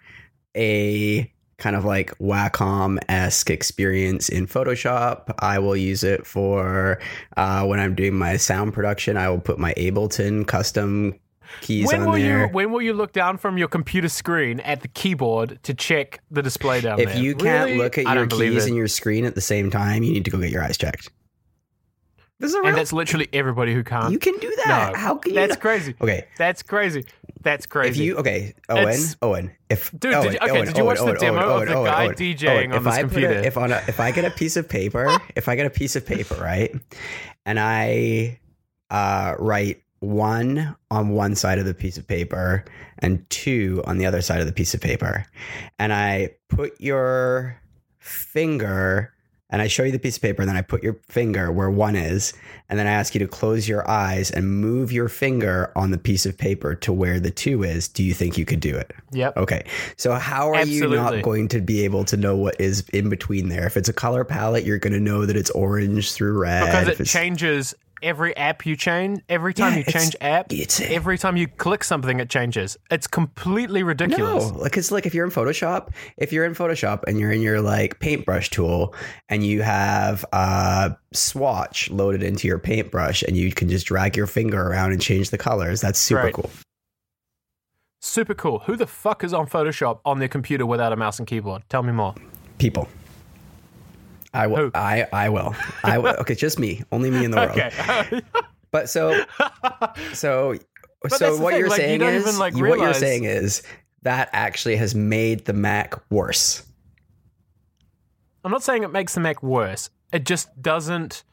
a 0.56 1.30
kind 1.58 1.74
of 1.74 1.84
like 1.84 2.16
Wacom 2.18 2.98
esque 3.08 3.50
experience 3.50 4.28
in 4.28 4.46
Photoshop. 4.46 5.34
I 5.40 5.58
will 5.58 5.76
use 5.76 6.04
it 6.04 6.26
for 6.26 6.98
uh, 7.36 7.64
when 7.64 7.80
I'm 7.80 7.94
doing 7.94 8.14
my 8.14 8.36
sound 8.36 8.72
production. 8.74 9.16
I 9.16 9.28
will 9.30 9.40
put 9.40 9.58
my 9.58 9.72
Ableton 9.74 10.46
custom 10.46 11.14
keys 11.60 11.86
when 11.86 12.00
on 12.00 12.06
will 12.06 12.12
there. 12.14 12.40
you 12.46 12.52
when 12.52 12.72
will 12.72 12.82
you 12.82 12.92
look 12.92 13.12
down 13.12 13.38
from 13.38 13.56
your 13.56 13.68
computer 13.68 14.08
screen 14.08 14.58
at 14.60 14.80
the 14.82 14.88
keyboard 14.88 15.58
to 15.62 15.72
check 15.74 16.20
the 16.30 16.42
display 16.42 16.80
down 16.80 16.98
if 17.00 17.08
there? 17.12 17.22
you 17.22 17.34
can't 17.36 17.66
Really? 17.66 17.78
look 17.78 17.96
at 17.98 18.12
your 18.14 18.26
keys 18.26 18.66
and 18.66 18.74
your 18.76 18.88
screen 18.88 19.24
at 19.24 19.34
the 19.36 19.40
same 19.40 19.70
time, 19.70 20.02
you 20.02 20.12
need 20.12 20.24
to 20.24 20.30
go 20.30 20.38
get 20.38 20.50
your 20.50 20.62
eyes 20.62 20.76
checked. 20.76 21.08
This 22.38 22.50
is 22.50 22.56
real. 22.56 22.66
and 22.68 22.76
that's 22.76 22.92
literally 22.92 23.28
everybody 23.32 23.72
who 23.72 23.82
can't. 23.82 24.12
you 24.12 24.18
can 24.18 24.36
do 24.38 24.54
that. 24.64 24.92
No, 24.92 24.98
How 24.98 25.14
can 25.16 25.32
you? 25.32 25.36
That's 25.40 25.50
not- 25.54 25.60
crazy. 25.60 25.94
Okay, 26.00 26.26
That's 26.36 26.62
crazy. 26.62 27.04
That's 27.42 27.64
crazy. 27.66 28.00
if 28.00 28.04
you 28.06 28.16
okay, 28.16 28.54
Owen, 28.68 28.82
It's- 28.88 29.16
Owen, 29.22 29.52
if 29.70 29.90
Dude, 29.98 30.12
Owen, 30.14 30.24
did 30.24 30.32
you- 30.32 30.38
okay, 30.42 30.50
Owen, 30.50 30.66
did 30.66 30.76
you 30.76 30.82
Owen, 30.82 30.86
watch 30.98 30.98
the 31.14 31.18
demo 31.18 31.40
Owen, 31.42 31.62
of 31.68 31.68
the 31.68 31.84
guy 31.90 32.04
Owen, 32.06 32.14
DJing 32.14 32.48
Owen, 32.48 32.72
on 32.72 32.78
if 32.78 32.84
this 32.84 32.92
I 32.94 33.02
put 33.02 33.06
a- 33.06 33.08
computer? 33.08 33.32
if 33.34 33.56
on 33.56 33.72
a, 33.72 33.82
if 33.88 34.00
I 34.00 34.10
get 34.10 34.24
a 34.24 34.30
piece 34.30 34.56
of 34.56 34.68
paper, 34.68 35.18
if 35.36 35.48
I 35.48 35.54
get 35.56 35.64
a 35.66 35.70
piece 35.70 35.96
of 35.96 36.04
paper, 36.04 36.34
right, 36.34 36.74
and 37.46 37.58
I 37.60 38.40
uh, 38.90 39.34
write 39.38 39.82
one 40.00 40.76
on 40.90 41.08
one 41.10 41.34
side 41.36 41.58
of 41.58 41.64
the 41.64 41.74
piece 41.74 41.96
of 41.98 42.06
paper 42.06 42.64
and 42.98 43.28
two 43.30 43.82
on 43.86 43.98
the 43.98 44.06
other 44.06 44.20
side 44.22 44.40
of 44.40 44.46
the 44.46 44.52
piece 44.52 44.74
of 44.74 44.80
paper, 44.80 45.24
and 45.78 45.92
I 45.92 46.34
put 46.48 46.80
your 46.80 47.56
finger. 47.98 49.12
And 49.48 49.62
I 49.62 49.68
show 49.68 49.84
you 49.84 49.92
the 49.92 49.98
piece 49.98 50.16
of 50.16 50.22
paper, 50.22 50.42
and 50.42 50.48
then 50.48 50.56
I 50.56 50.62
put 50.62 50.82
your 50.82 50.98
finger 51.08 51.52
where 51.52 51.70
one 51.70 51.94
is, 51.94 52.32
and 52.68 52.78
then 52.78 52.88
I 52.88 52.90
ask 52.90 53.14
you 53.14 53.20
to 53.20 53.28
close 53.28 53.68
your 53.68 53.88
eyes 53.88 54.30
and 54.30 54.60
move 54.60 54.90
your 54.90 55.08
finger 55.08 55.70
on 55.76 55.92
the 55.92 55.98
piece 55.98 56.26
of 56.26 56.36
paper 56.36 56.74
to 56.74 56.92
where 56.92 57.20
the 57.20 57.30
two 57.30 57.62
is. 57.62 57.86
Do 57.86 58.02
you 58.02 58.12
think 58.12 58.36
you 58.36 58.44
could 58.44 58.60
do 58.60 58.74
it? 58.76 58.92
yep. 59.12 59.36
Okay. 59.36 59.64
So 59.96 60.12
how 60.14 60.52
are 60.52 60.64
you 60.64 60.88
not 60.88 61.22
going 61.22 61.48
to 61.48 61.60
be 61.60 61.84
able 61.84 62.04
to 62.06 62.16
know 62.16 62.36
what 62.36 62.60
is 62.60 62.88
in 62.92 63.08
between 63.08 63.48
there? 63.48 63.66
If 63.66 63.76
it's 63.76 63.88
a 63.88 63.92
color 63.92 64.24
palette, 64.24 64.64
you're 64.64 64.78
going 64.78 64.92
to 64.92 65.00
know 65.00 65.26
that 65.26 65.36
it's 65.36 65.50
orange 65.50 66.12
through 66.12 66.38
red. 66.38 66.66
Because 66.66 67.00
it 67.00 67.04
changes 67.04 67.74
every 68.02 68.36
app 68.36 68.64
you 68.66 68.76
change. 68.76 69.20
Every 69.28 69.52
time 69.54 69.72
Yeah, 69.72 69.78
you 69.78 69.84
change 69.84 70.16
app, 70.20 70.52
every 70.80 71.18
time 71.18 71.36
you 71.36 71.48
click 71.48 71.84
something, 71.84 72.20
it 72.20 72.28
changes. 72.30 72.76
It's 72.90 73.06
completely 73.06 73.82
ridiculous. 73.82 74.50
No, 74.52 74.58
like 74.58 74.76
it's 74.76 74.90
like 74.90 75.06
if 75.06 75.14
you're 75.14 75.24
in 75.24 75.30
Photoshop, 75.32 75.92
if 76.16 76.32
you're 76.32 76.44
in 76.44 76.54
Photoshop 76.54 77.04
and 77.06 77.18
you're 77.18 77.32
in 77.32 77.40
your 77.40 77.60
like 77.60 77.98
paintbrush 78.00 78.50
tool 78.50 78.94
and 79.28 79.44
you 79.44 79.62
have 79.62 80.24
a 80.32 80.96
swatch 81.12 81.90
loaded 81.90 82.22
into 82.22 82.46
your 82.48 82.58
paintbrush 82.58 83.22
and 83.22 83.36
you 83.36 83.52
can 83.52 83.68
just 83.68 83.86
drag 83.86 84.16
your 84.16 84.26
finger 84.26 84.60
around 84.68 84.92
and 84.92 85.00
change 85.00 85.30
the 85.30 85.38
colors, 85.38 85.80
that's 85.80 85.98
super 85.98 86.22
Right. 86.22 86.34
cool. 86.34 86.50
Super 88.00 88.34
cool. 88.34 88.60
Who 88.60 88.76
the 88.76 88.86
fuck 88.86 89.24
is 89.24 89.32
on 89.32 89.46
Photoshop 89.48 90.00
on 90.04 90.18
their 90.18 90.28
computer 90.28 90.64
without 90.64 90.92
a 90.92 90.96
mouse 90.96 91.18
and 91.18 91.26
keyboard? 91.26 91.62
Tell 91.68 91.82
me 91.82 91.92
more. 91.92 92.14
People. 92.58 92.88
I 94.34 94.46
will. 94.46 94.56
Who? 94.56 94.70
I 94.74 95.06
I 95.12 95.28
will. 95.28 95.54
I 95.84 95.98
will. 95.98 96.16
Okay, 96.20 96.34
just 96.34 96.58
me. 96.58 96.82
Only 96.92 97.10
me 97.10 97.24
in 97.24 97.30
the 97.30 97.36
world. 97.38 97.50
Okay. 97.60 98.22
But 98.72 98.90
so 98.90 99.24
so 100.12 100.58
that's 101.04 101.18
so 101.18 101.36
what 101.38 101.52
thing, 101.52 101.60
you're 101.60 101.68
like, 101.70 101.76
saying 101.78 102.00
don't 102.00 102.12
is 102.12 102.26
even, 102.26 102.38
like, 102.38 102.54
what 102.54 102.78
you're 102.78 102.92
saying 102.92 103.24
is 103.24 103.62
that 104.02 104.28
actually 104.32 104.76
has 104.76 104.94
made 104.94 105.46
the 105.46 105.52
Mac 105.52 105.94
worse. 106.10 106.62
I'm 108.44 108.50
not 108.50 108.62
saying 108.62 108.82
it 108.82 108.92
makes 108.92 109.14
the 109.14 109.20
Mac 109.20 109.42
worse. 109.42 109.88
It 110.12 110.26
just 110.26 110.60
doesn't. 110.60 111.24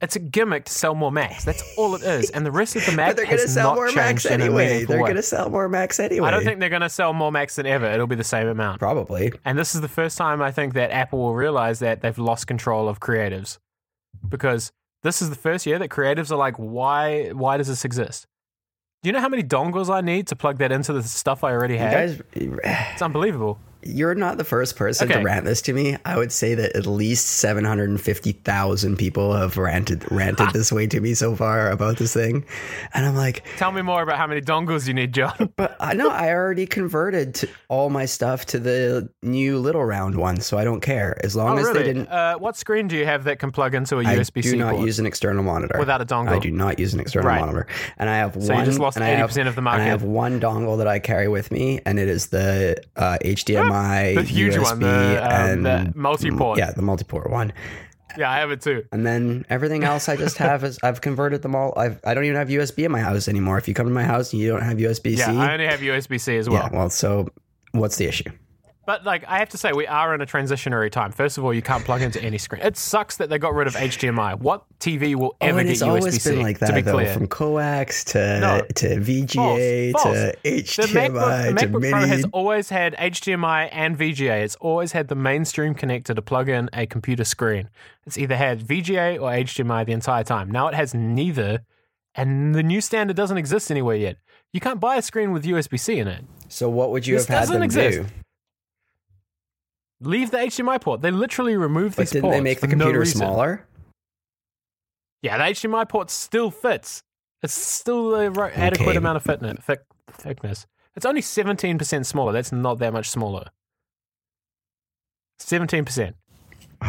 It's 0.00 0.14
a 0.14 0.20
gimmick 0.20 0.64
to 0.66 0.72
sell 0.72 0.94
more 0.94 1.10
Macs. 1.10 1.44
That's 1.44 1.62
all 1.76 1.94
it 1.96 2.02
is. 2.02 2.30
And 2.30 2.46
the 2.46 2.52
rest 2.52 2.76
of 2.76 2.86
the 2.86 2.92
Mac 2.96 3.10
But 3.10 3.16
they're 3.16 3.24
going 3.26 3.38
to 3.38 3.48
sell 3.48 3.70
not 3.70 3.74
more 3.76 3.92
Macs 3.92 4.26
anyway. 4.26 4.84
They're 4.84 4.98
going 4.98 5.16
to 5.16 5.22
sell 5.22 5.50
more 5.50 5.68
Macs 5.68 5.98
anyway. 5.98 6.28
I 6.28 6.30
don't 6.30 6.44
think 6.44 6.60
they're 6.60 6.68
going 6.68 6.82
to 6.82 6.88
sell 6.88 7.12
more 7.12 7.32
Macs 7.32 7.56
than 7.56 7.66
ever. 7.66 7.86
It'll 7.86 8.06
be 8.06 8.14
the 8.14 8.22
same 8.24 8.46
amount. 8.46 8.78
probably. 8.78 9.32
And 9.44 9.58
this 9.58 9.74
is 9.74 9.80
the 9.80 9.88
first 9.88 10.16
time 10.16 10.40
I 10.40 10.52
think 10.52 10.74
that 10.74 10.92
Apple 10.92 11.18
will 11.18 11.34
realize 11.34 11.80
that 11.80 12.00
they've 12.00 12.18
lost 12.18 12.46
control 12.46 12.88
of 12.88 13.00
creatives, 13.00 13.58
because 14.28 14.70
this 15.02 15.20
is 15.20 15.30
the 15.30 15.36
first 15.36 15.66
year 15.66 15.78
that 15.78 15.88
creatives 15.88 16.30
are 16.30 16.36
like, 16.36 16.56
why? 16.56 17.30
Why 17.30 17.56
does 17.56 17.66
this 17.66 17.84
exist? 17.84 18.26
Do 19.02 19.08
you 19.08 19.12
know 19.12 19.20
how 19.20 19.28
many 19.28 19.42
dongles 19.42 19.92
I 19.92 20.00
need 20.00 20.26
to 20.28 20.36
plug 20.36 20.58
that 20.58 20.72
into 20.72 20.92
the 20.92 21.02
stuff 21.02 21.44
I 21.44 21.52
already 21.52 21.76
have? 21.76 21.92
guys, 21.92 22.22
it's 22.34 23.02
unbelievable. 23.02 23.58
You're 23.82 24.14
not 24.14 24.38
the 24.38 24.44
first 24.44 24.76
person 24.76 25.08
Okay. 25.10 25.20
to 25.20 25.24
rant 25.24 25.44
this 25.44 25.62
to 25.62 25.72
me. 25.72 25.96
I 26.04 26.16
would 26.16 26.32
say 26.32 26.54
that 26.54 26.74
at 26.76 26.86
least 26.86 27.26
750,000 27.26 28.96
people 28.96 29.34
have 29.34 29.56
ranted 29.56 30.04
ranted 30.10 30.50
this 30.52 30.72
way 30.72 30.86
to 30.88 31.00
me 31.00 31.14
so 31.14 31.34
far 31.36 31.70
about 31.70 31.96
this 31.98 32.12
thing. 32.14 32.44
And 32.94 33.06
I'm 33.06 33.16
like, 33.16 33.44
Tell 33.56 33.72
me 33.72 33.82
more 33.82 34.02
about 34.02 34.16
how 34.18 34.26
many 34.26 34.40
dongles 34.40 34.86
you 34.88 34.94
need, 34.94 35.12
John. 35.12 35.52
but 35.56 35.76
I 35.80 35.94
know 35.94 36.10
I 36.10 36.30
already 36.32 36.66
converted 36.66 37.34
to 37.36 37.48
all 37.68 37.90
my 37.90 38.04
stuff 38.04 38.46
to 38.46 38.58
the 38.58 39.08
new 39.22 39.58
little 39.58 39.84
round 39.84 40.16
one, 40.16 40.40
so 40.40 40.58
I 40.58 40.64
don't 40.64 40.80
care. 40.80 41.18
As 41.24 41.36
long 41.36 41.56
Oh, 41.56 41.60
as 41.60 41.66
really? 41.66 41.78
they 41.80 41.84
didn't 41.84 42.08
Uh, 42.08 42.36
what 42.38 42.56
screen 42.56 42.88
do 42.88 42.96
you 42.96 43.04
have 43.04 43.24
that 43.24 43.38
can 43.38 43.50
plug 43.50 43.74
into 43.74 43.98
a 43.98 44.02
USB? 44.04 44.38
I 44.38 44.42
do 44.42 44.56
not 44.56 44.74
port 44.74 44.86
use 44.86 44.98
an 44.98 45.06
external 45.06 45.42
monitor. 45.44 45.78
without 45.78 46.00
a 46.00 46.06
dongle? 46.06 46.28
I 46.30 46.38
do 46.38 46.50
not 46.50 46.78
use 46.78 46.94
an 46.94 47.00
external 47.00 47.28
Right. 47.28 47.40
monitor, 47.40 47.66
and 47.98 48.08
I 48.08 48.16
have 48.16 48.34
So 48.34 48.52
you 48.52 48.54
one. 48.54 48.64
just 48.64 48.78
lost 48.78 48.96
and 48.96 49.04
I 49.04 49.08
have- 49.08 49.30
80% 49.30 49.48
of 49.48 49.54
the 49.54 49.60
And 49.60 49.68
I 49.68 49.84
have 49.84 50.02
one 50.02 50.40
dongle 50.40 50.78
that 50.78 50.88
I 50.88 50.98
carry 50.98 51.28
with 51.28 51.50
me, 51.50 51.80
and 51.84 51.98
it 51.98 52.08
is 52.08 52.28
the 52.28 52.76
uh, 52.96 53.18
HDMI 53.24 53.67
HDMI, 53.70 54.14
the 54.16 54.22
huge 54.22 54.54
USB, 54.54 54.62
one, 54.62 54.80
the, 54.80 55.24
um, 55.24 55.32
and 55.32 55.66
the 55.66 55.92
multi-port. 55.94 56.58
Yeah, 56.58 56.72
the 56.72 56.82
multi-port 56.82 57.30
one. 57.30 57.52
Yeah, 58.16 58.30
I 58.30 58.38
have 58.38 58.50
it 58.50 58.60
too. 58.62 58.84
And 58.90 59.06
then 59.06 59.44
everything 59.48 59.84
else 59.84 60.08
I 60.08 60.16
just 60.16 60.38
have 60.38 60.64
is 60.64 60.78
I've 60.82 61.00
converted 61.00 61.42
them 61.42 61.54
all. 61.54 61.72
I've 61.76 62.00
I 62.04 62.14
don't 62.14 62.24
even 62.24 62.36
have 62.36 62.48
USB 62.48 62.84
in 62.84 62.90
my 62.90 63.00
house 63.00 63.28
anymore. 63.28 63.58
If 63.58 63.68
you 63.68 63.74
come 63.74 63.86
to 63.86 63.92
my 63.92 64.02
house 64.04 64.32
and 64.32 64.40
you 64.42 64.48
don't 64.48 64.62
have 64.62 64.78
USB 64.78 65.14
C, 65.14 65.18
Yeah, 65.18 65.32
I 65.38 65.52
only 65.52 65.66
have 65.66 65.80
USB 65.80 66.18
C 66.18 66.36
as 66.36 66.48
well. 66.48 66.68
yeah, 66.72 66.76
well, 66.76 66.90
so 66.90 67.28
what's 67.72 67.96
the 67.96 68.06
issue? 68.06 68.30
But 68.88 69.04
like, 69.04 69.22
I 69.28 69.36
have 69.38 69.50
to 69.50 69.58
say, 69.58 69.72
we 69.74 69.86
are 69.86 70.14
in 70.14 70.22
a 70.22 70.26
transitionary 70.26 70.90
time. 70.90 71.12
First 71.12 71.36
of 71.36 71.44
all, 71.44 71.52
you 71.52 71.60
can't 71.60 71.84
plug 71.84 72.00
into 72.00 72.22
any 72.22 72.38
screen. 72.38 72.62
It 72.62 72.78
sucks 72.78 73.18
that 73.18 73.28
they 73.28 73.36
got 73.36 73.52
rid 73.52 73.66
of 73.66 73.74
HDMI. 73.74 74.38
What 74.40 74.64
TV 74.80 75.14
will 75.14 75.36
Oh, 75.42 75.46
ever 75.46 75.58
and 75.58 75.68
get 75.68 75.72
it's 75.74 75.82
USB 75.82 75.86
always 75.88 76.22
C? 76.22 76.30
been 76.30 76.40
like 76.42 76.58
to 76.60 76.64
that 76.64 76.74
be 76.74 76.80
though, 76.80 76.92
clear, 76.94 77.12
from 77.12 77.26
coax 77.26 78.02
to 78.04 78.40
No. 78.40 78.62
to 78.76 78.98
VGA 78.98 79.92
False, 79.92 80.04
to 80.04 80.36
The 80.42 80.48
HDMI 80.62 81.08
MacBook, 81.10 81.54
the 81.54 81.60
to 81.60 81.66
MacBook 81.68 81.80
mini. 81.82 81.92
Pro 81.92 82.06
has 82.06 82.24
always 82.32 82.70
had 82.70 82.94
HDMI 82.96 83.68
and 83.72 83.98
VGA. 83.98 84.42
It's 84.42 84.56
always 84.56 84.92
had 84.92 85.08
the 85.08 85.14
mainstream 85.14 85.74
connector 85.74 86.14
to 86.14 86.22
plug 86.22 86.48
in 86.48 86.70
a 86.72 86.86
computer 86.86 87.24
screen. 87.24 87.68
It's 88.06 88.16
either 88.16 88.36
had 88.36 88.60
VGA 88.66 89.20
or 89.20 89.30
HDMI 89.30 89.84
the 89.84 89.92
entire 89.92 90.24
time. 90.24 90.50
Now 90.50 90.66
it 90.68 90.72
has 90.74 90.94
neither, 90.94 91.60
and 92.14 92.54
the 92.54 92.62
new 92.62 92.80
standard 92.80 93.16
doesn't 93.16 93.36
exist 93.36 93.70
anywhere 93.70 93.96
yet. 93.96 94.16
You 94.54 94.60
can't 94.60 94.80
buy 94.80 94.96
a 94.96 95.02
screen 95.02 95.32
with 95.32 95.44
USB 95.44 95.78
C 95.78 95.98
in 95.98 96.08
it. 96.08 96.24
so 96.48 96.70
what 96.70 96.90
would 96.90 97.06
you 97.06 97.16
This 97.16 97.26
have 97.26 97.40
had 97.40 97.54
them 97.54 97.62
exist. 97.62 97.98
do? 97.98 98.06
Leave 100.00 100.30
the 100.30 100.36
HDMI 100.38 100.80
port. 100.80 101.00
They 101.00 101.10
literally 101.10 101.56
removed 101.56 101.96
But 101.96 102.02
these 102.02 102.10
didn't 102.10 102.22
ports 102.22 102.36
they 102.36 102.40
make 102.42 102.60
the 102.60 102.66
no 102.68 102.70
computer 102.70 103.00
reason. 103.00 103.18
smaller? 103.18 103.66
Yeah, 105.22 105.38
the 105.38 105.44
HDMI 105.44 105.88
port 105.88 106.10
still 106.10 106.50
fits. 106.50 107.02
It's 107.42 107.54
still 107.54 108.10
the 108.10 108.30
right, 108.30 108.56
adequate 108.56 108.96
amount 108.96 109.16
of 109.16 109.22
fitness, 109.24 109.58
thick, 109.64 109.80
thickness. 110.10 110.66
It's 110.96 111.06
only 111.06 111.20
17% 111.20 112.06
smaller. 112.06 112.32
That's 112.32 112.52
not 112.52 112.78
that 112.78 112.92
much 112.92 113.08
smaller. 113.10 113.46
17%. 115.40 116.14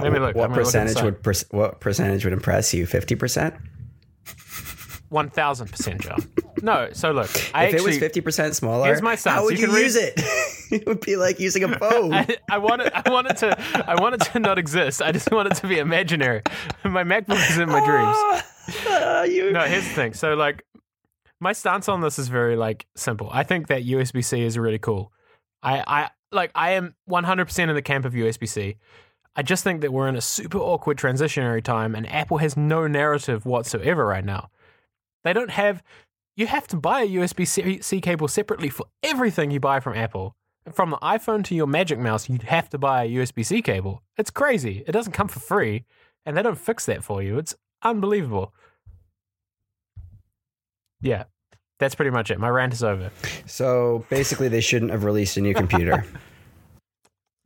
Let 0.02 0.14
me 0.14 0.20
look. 0.20 0.36
What 0.36 0.46
I'm 0.46 0.52
look 0.52 0.60
percentage 0.64 1.02
would 1.02 1.24
per- 1.24 1.34
what 1.50 1.80
percentage 1.80 2.24
would 2.24 2.34
impress 2.34 2.76
you? 2.76 2.86
Fifty 2.86 3.16
percent. 3.16 3.56
1000%, 5.12 6.02
John. 6.02 6.20
no, 6.62 6.90
so 6.94 7.12
look, 7.12 7.30
I 7.56 7.66
If 7.66 7.76
it 7.76 7.84
was 7.84 7.98
fifty 7.98 8.22
percent 8.22 8.56
smaller, 8.56 8.86
Here's 8.86 9.02
my 9.02 9.16
stance. 9.16 9.36
how 9.38 9.44
would 9.46 9.58
You 9.60 9.68
you, 9.68 9.74
read- 9.76 9.84
use 9.84 9.96
it? 9.96 10.14
it 10.72 10.86
would 10.88 11.02
be 11.02 11.16
like 11.16 11.40
using 11.40 11.64
a 11.64 11.80
phone. 11.80 12.14
I, 12.14 12.28
I 12.50 12.58
want 12.60 12.82
it. 12.84 12.92
I 12.94 13.10
want 13.10 13.28
it 13.30 13.38
to. 13.38 13.58
I 13.90 14.00
want 14.02 14.16
it 14.16 14.22
to 14.32 14.40
not 14.40 14.58
exist. 14.60 15.02
I 15.02 15.12
just 15.12 15.32
want 15.32 15.52
it 15.52 15.56
to 15.56 15.68
be 15.68 15.80
imaginary. 15.80 16.42
My 16.84 17.04
MacBook 17.04 17.50
is 17.50 17.58
in 17.58 17.70
my 17.70 17.84
dreams. 17.86 18.44
Ah, 18.88 19.24
you- 19.24 19.52
No, 19.52 19.62
here's 19.62 19.84
the 19.88 19.94
thing. 19.94 20.14
So 20.14 20.36
like 20.36 20.64
my 21.40 21.54
stance 21.54 21.88
on 21.90 22.02
this 22.02 22.20
is 22.20 22.28
very 22.28 22.56
like 22.56 22.86
simple. 22.96 23.30
I 23.32 23.44
think 23.44 23.68
that 23.68 23.84
USB 23.84 24.24
C 24.24 24.42
is 24.44 24.58
really 24.58 24.80
cool. 24.80 25.12
I 25.64 25.84
I 25.88 26.10
like 26.32 26.52
I 26.54 26.72
am 26.72 26.96
100% 27.10 27.60
in 27.70 27.74
the 27.76 27.82
camp 27.82 28.06
of 28.06 28.14
USB 28.14 28.48
C. 28.48 28.76
I 29.36 29.42
just 29.42 29.64
think 29.64 29.82
that 29.82 29.94
we're 29.94 30.08
in 30.10 30.16
a 30.18 30.22
super 30.22 30.58
awkward 30.60 30.98
transitionary 30.98 31.64
time 31.64 31.96
and 31.96 32.08
Apple 32.12 32.38
has 32.40 32.58
no 32.58 32.88
narrative 32.88 33.46
whatsoever 33.46 34.06
right 34.06 34.26
now. 34.26 34.50
They 35.24 35.34
don't 35.34 35.52
have 35.52 35.84
you 36.36 36.48
have 36.48 36.68
to 36.68 36.78
buy 36.78 37.02
a 37.02 37.08
USB 37.08 37.84
C 37.84 38.00
cable 38.00 38.30
separately 38.30 38.70
for 38.70 38.86
everything 39.04 39.52
you 39.52 39.60
buy 39.60 39.82
from 39.82 39.96
Apple. 39.96 40.36
From 40.72 40.92
the 40.92 40.98
iPhone 40.98 41.44
to 41.46 41.56
your 41.56 41.68
Magic 41.68 42.00
Mouse, 42.00 42.30
You'd 42.30 42.44
have 42.44 42.70
to 42.70 42.78
buy 42.78 43.04
a 43.04 43.10
USB 43.10 43.46
C 43.46 43.62
cable. 43.62 44.04
It's 44.18 44.30
crazy. 44.30 44.84
It 44.88 44.92
doesn't 44.94 45.14
come 45.14 45.28
for 45.28 45.40
free, 45.40 45.86
and 46.26 46.38
they 46.38 46.42
don't 46.42 46.58
fix 46.58 46.86
that 46.86 47.04
for 47.04 47.22
you. 47.22 47.38
It's 47.38 47.56
unbelievable. 47.84 48.54
Yeah, 51.02 51.26
that's 51.80 51.96
pretty 51.96 52.12
much 52.12 52.32
it. 52.32 52.40
My 52.40 52.50
rant 52.50 52.74
is 52.74 52.84
over. 52.84 53.12
So 53.46 54.06
basically, 54.10 54.48
they 54.48 54.62
shouldn't 54.62 54.92
have 54.92 55.04
released 55.04 55.38
a 55.38 55.42
new 55.42 55.54
computer. 55.54 56.06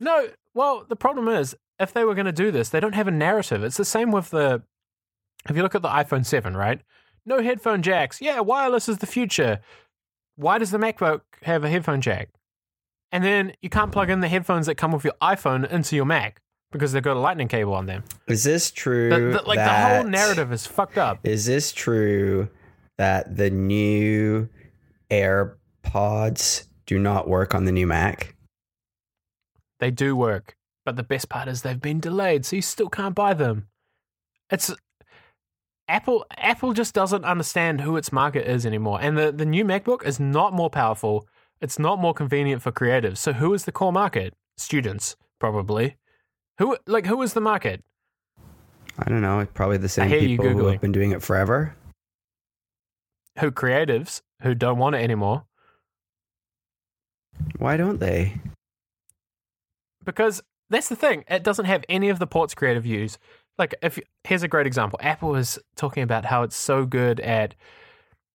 No, 0.00 0.28
well, 0.54 0.84
the 0.86 0.96
problem 0.96 1.28
is 1.28 1.56
if 1.78 1.92
they 1.92 2.04
were 2.04 2.14
going 2.14 2.26
to 2.26 2.32
do 2.32 2.50
this, 2.50 2.68
they 2.68 2.80
don't 2.80 2.94
have 2.94 3.08
a 3.08 3.12
narrative. 3.12 3.62
It's 3.64 3.76
the 3.76 3.84
same 3.84 4.10
with 4.10 4.30
the. 4.30 4.62
If 5.48 5.56
you 5.56 5.62
look 5.62 5.74
at 5.74 5.82
the 5.82 5.88
iPhone 5.88 6.26
7, 6.26 6.56
right? 6.56 6.80
No 7.26 7.42
headphone 7.42 7.82
jacks. 7.82 8.20
Yeah, 8.20 8.40
wireless 8.40 8.88
is 8.88 8.98
the 8.98 9.06
future. 9.06 9.60
Why 10.36 10.58
does 10.58 10.70
the 10.70 10.78
MacBook 10.78 11.20
have 11.42 11.64
a 11.64 11.70
headphone 11.70 12.00
jack? 12.00 12.28
And 13.12 13.22
then 13.24 13.52
you 13.62 13.70
can't 13.70 13.92
plug 13.92 14.10
in 14.10 14.20
the 14.20 14.28
headphones 14.28 14.66
that 14.66 14.74
come 14.74 14.92
with 14.92 15.04
your 15.04 15.14
iPhone 15.22 15.70
into 15.70 15.94
your 15.96 16.04
Mac 16.04 16.42
because 16.72 16.92
they've 16.92 17.02
got 17.02 17.16
a 17.16 17.20
lightning 17.20 17.46
cable 17.46 17.72
on 17.72 17.86
them. 17.86 18.02
Is 18.26 18.42
this 18.42 18.70
true? 18.72 19.08
The, 19.08 19.38
the, 19.38 19.42
like 19.46 19.58
the 19.58 19.68
whole 19.68 20.04
narrative 20.04 20.52
is 20.52 20.66
fucked 20.66 20.98
up. 20.98 21.20
Is 21.22 21.46
this 21.46 21.72
true 21.72 22.48
that 22.98 23.36
the 23.36 23.50
new 23.50 24.48
AirPods 25.10 26.66
do 26.86 26.98
not 26.98 27.28
work 27.28 27.54
on 27.54 27.64
the 27.64 27.72
new 27.72 27.86
Mac? 27.86 28.34
They 29.78 29.92
do 29.92 30.16
work, 30.16 30.56
but 30.84 30.96
the 30.96 31.02
best 31.04 31.28
part 31.28 31.46
is 31.46 31.62
they've 31.62 31.80
been 31.80 32.00
delayed, 32.00 32.44
so 32.44 32.56
you 32.56 32.62
still 32.62 32.88
can't 32.88 33.14
buy 33.14 33.34
them. 33.34 33.68
It's 34.50 34.74
Apple. 35.88 36.24
Apple 36.38 36.72
just 36.72 36.94
doesn't 36.94 37.24
understand 37.24 37.80
who 37.80 37.96
its 37.96 38.12
market 38.12 38.48
is 38.48 38.64
anymore, 38.64 38.98
and 39.00 39.16
the 39.18 39.32
the 39.32 39.44
new 39.44 39.64
MacBook 39.64 40.04
is 40.04 40.18
not 40.18 40.52
more 40.52 40.70
powerful. 40.70 41.26
It's 41.60 41.78
not 41.78 41.98
more 41.98 42.14
convenient 42.14 42.62
for 42.62 42.72
creatives. 42.72 43.18
So 43.18 43.32
who 43.32 43.54
is 43.54 43.64
the 43.64 43.72
core 43.72 43.92
market? 43.92 44.34
Students, 44.56 45.16
probably. 45.38 45.96
Who 46.58 46.76
like 46.86 47.06
who 47.06 47.20
is 47.22 47.32
the 47.32 47.40
market? 47.40 47.82
I 48.98 49.08
don't 49.08 49.22
know. 49.22 49.46
Probably 49.54 49.76
the 49.76 49.88
same 49.88 50.10
people 50.10 50.48
who 50.48 50.66
have 50.66 50.80
been 50.80 50.92
doing 50.92 51.10
it 51.10 51.22
forever. 51.22 51.74
Who 53.40 53.50
creatives 53.50 54.22
who 54.42 54.54
don't 54.54 54.78
want 54.78 54.94
it 54.94 55.02
anymore? 55.02 55.44
Why 57.58 57.76
don't 57.76 57.98
they? 57.98 58.34
because 60.04 60.42
that's 60.70 60.88
the 60.88 60.96
thing. 60.96 61.24
It 61.28 61.42
doesn't 61.42 61.64
have 61.64 61.84
any 61.88 62.08
of 62.08 62.18
the 62.18 62.26
ports 62.26 62.54
creative 62.54 62.86
use. 62.86 63.18
Like, 63.58 63.74
if 63.82 63.98
here's 64.24 64.42
a 64.42 64.48
great 64.48 64.66
example, 64.66 64.98
Apple 65.02 65.36
is 65.36 65.58
talking 65.76 66.02
about 66.02 66.24
how 66.24 66.42
it's 66.42 66.56
so 66.56 66.86
good 66.86 67.20
at, 67.20 67.54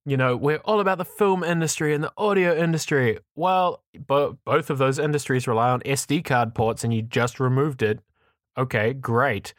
you 0.06 0.16
know, 0.16 0.38
we're 0.38 0.58
all 0.58 0.80
about 0.80 0.98
the 0.98 1.06
film 1.06 1.44
industry 1.44 1.94
and 1.94 2.04
the 2.04 2.14
audio 2.18 2.56
industry. 2.56 3.20
Well, 3.36 3.84
bo- 4.08 4.38
both 4.46 4.70
of 4.70 4.78
those 4.78 4.98
industries 4.98 5.48
rely 5.48 5.70
on 5.70 5.82
SD 5.82 6.24
card 6.24 6.56
ports, 6.56 6.84
and 6.84 6.94
you 6.94 7.02
just 7.02 7.40
removed 7.40 7.82
it. 7.82 8.00
Okay, 8.58 8.94
great. 8.94 9.54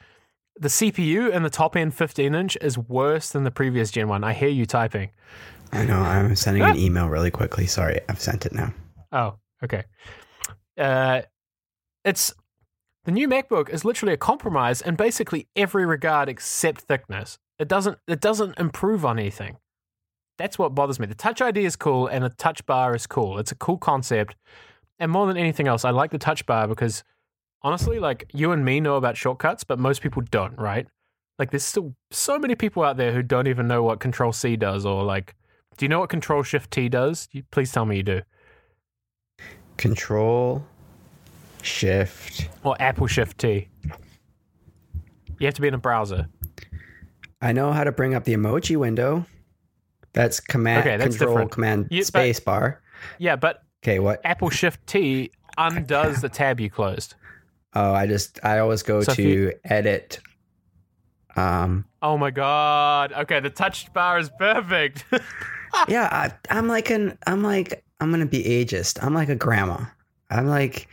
The 0.59 0.69
CPU 0.69 1.31
in 1.33 1.43
the 1.43 1.51
top 1.51 1.77
end 1.77 1.95
15 1.95 2.35
inch 2.35 2.57
is 2.61 2.77
worse 2.77 3.31
than 3.31 3.45
the 3.45 3.51
previous 3.51 3.91
Gen 3.91 4.09
1. 4.09 4.25
I 4.25 4.33
hear 4.33 4.49
you 4.49 4.67
typing. 4.67 5.11
I 5.73 5.85
know. 5.85 6.01
I'm 6.01 6.35
sending 6.37 6.63
an 6.63 6.77
email 6.77 7.09
really 7.09 7.31
quickly. 7.31 7.67
Sorry, 7.67 8.01
I've 8.09 8.21
sent 8.21 8.45
it 8.45 8.53
now. 8.53 8.75
Oh, 9.13 9.37
okay. 9.63 9.85
Uh, 10.77 11.23
it's 12.05 12.35
the 13.05 13.13
new 13.13 13.29
MacBook 13.29 13.71
is 13.71 13.85
literally 13.85 14.13
a 14.13 14.19
compromise 14.19 14.81
in 14.81 14.95
basically 14.95 15.49
every 15.57 15.87
regard 15.87 16.29
except 16.29 16.83
thickness. 16.83 17.39
It 17.59 17.69
doesn't 17.69 17.99
it 18.07 18.21
doesn't 18.21 18.59
improve 18.59 19.05
on 19.05 19.19
anything. 19.19 19.57
That's 20.39 20.59
what 20.59 20.75
bothers 20.75 20.99
me. 20.99 21.07
The 21.07 21.15
Touch 21.15 21.41
ID 21.43 21.65
is 21.65 21.77
cool 21.77 22.07
and 22.07 22.25
the 22.25 22.31
Touch 22.31 22.65
Bar 22.67 22.95
is 22.95 23.07
cool. 23.07 23.39
It's 23.39 23.53
a 23.53 23.57
cool 23.57 23.79
concept. 23.79 24.37
And 24.99 25.11
more 25.11 25.27
than 25.27 25.37
anything 25.37 25.69
else, 25.69 25.85
I 25.85 25.91
like 25.91 26.11
the 26.11 26.19
Touch 26.19 26.45
Bar 26.47 26.69
because 26.69 27.05
honestly, 27.63 27.99
like 27.99 28.31
you 28.33 28.53
and 28.53 28.65
me 28.65 28.81
know 28.81 28.97
about 28.97 29.17
shortcuts, 29.17 29.65
but 29.65 29.79
most 29.79 30.03
people 30.03 30.23
don't, 30.31 30.59
right? 30.59 30.87
Like 31.39 31.51
there's 31.51 31.65
still 31.65 31.95
so 32.11 32.39
many 32.39 32.55
people 32.55 32.83
out 32.83 32.97
there 32.97 33.13
who 33.13 33.23
don't 33.23 33.49
even 33.49 33.67
know 33.67 33.83
what 33.83 34.01
Control 34.01 34.33
C 34.33 34.57
does 34.57 34.85
or 34.85 35.03
like 35.05 35.35
do 35.77 35.87
you 35.87 35.89
know 35.89 36.01
what 36.01 36.11
Control 36.11 36.43
Shift 36.43 36.71
T 36.71 36.91
does? 36.91 37.29
Please 37.51 37.73
tell 37.73 37.87
me 37.87 37.97
you 37.97 38.03
do. 38.03 38.21
Control 39.79 40.67
Shift. 41.65 42.49
or 42.65 42.77
Apple 42.81 43.07
Shift 43.07 43.39
T. 43.39 43.69
You 45.39 45.47
have 45.47 45.55
to 45.55 45.63
be 45.63 45.69
in 45.69 45.75
a 45.75 45.79
browser. 45.79 46.29
I 47.41 47.53
know 47.53 47.73
how 47.73 47.85
to 47.85 47.93
bring 47.93 48.15
up 48.15 48.25
the 48.25 48.35
emoji 48.35 48.77
window. 48.77 49.25
That's 50.13 50.41
command 50.41 50.81
Okay, 50.81 50.97
that's 50.97 51.17
control 51.17 51.35
different. 51.37 51.51
command 51.53 51.87
You- 51.91 52.01
but- 52.03 52.07
space 52.07 52.41
bar. 52.41 52.83
Yeah, 53.19 53.37
but 53.37 53.63
Okay, 53.83 53.99
what? 53.99 54.21
Apple 54.25 54.51
Shift 54.51 54.87
T 54.87 55.31
undoes 55.57 56.21
the 56.21 56.29
tab 56.29 56.61
you 56.61 56.69
closed. 56.69 57.15
Oh, 57.73 57.95
I 57.95 58.07
just 58.07 58.39
I 58.45 58.59
always 58.59 58.83
go 58.83 59.01
So 59.03 59.15
to 59.15 59.23
you- 59.23 59.53
edit. 59.65 60.21
Um, 61.37 61.87
Oh 62.03 62.19
my 62.19 62.31
god. 62.31 63.13
Okay, 63.13 63.41
the 63.41 63.49
touch 63.51 63.91
bar 63.95 64.19
is 64.19 64.29
perfect. 64.39 65.05
yeah, 65.89 66.09
I, 66.11 66.33
I'm 66.55 66.67
like 66.69 66.91
an 66.91 67.17
I'm 67.27 67.43
like 67.43 67.83
I'm 68.01 68.11
gonna 68.11 68.27
be 68.27 68.43
ageist. 68.43 69.03
I'm 69.03 69.15
like 69.15 69.29
a 69.31 69.35
grandma. 69.37 69.79
I'm 70.31 70.47
like 70.47 70.89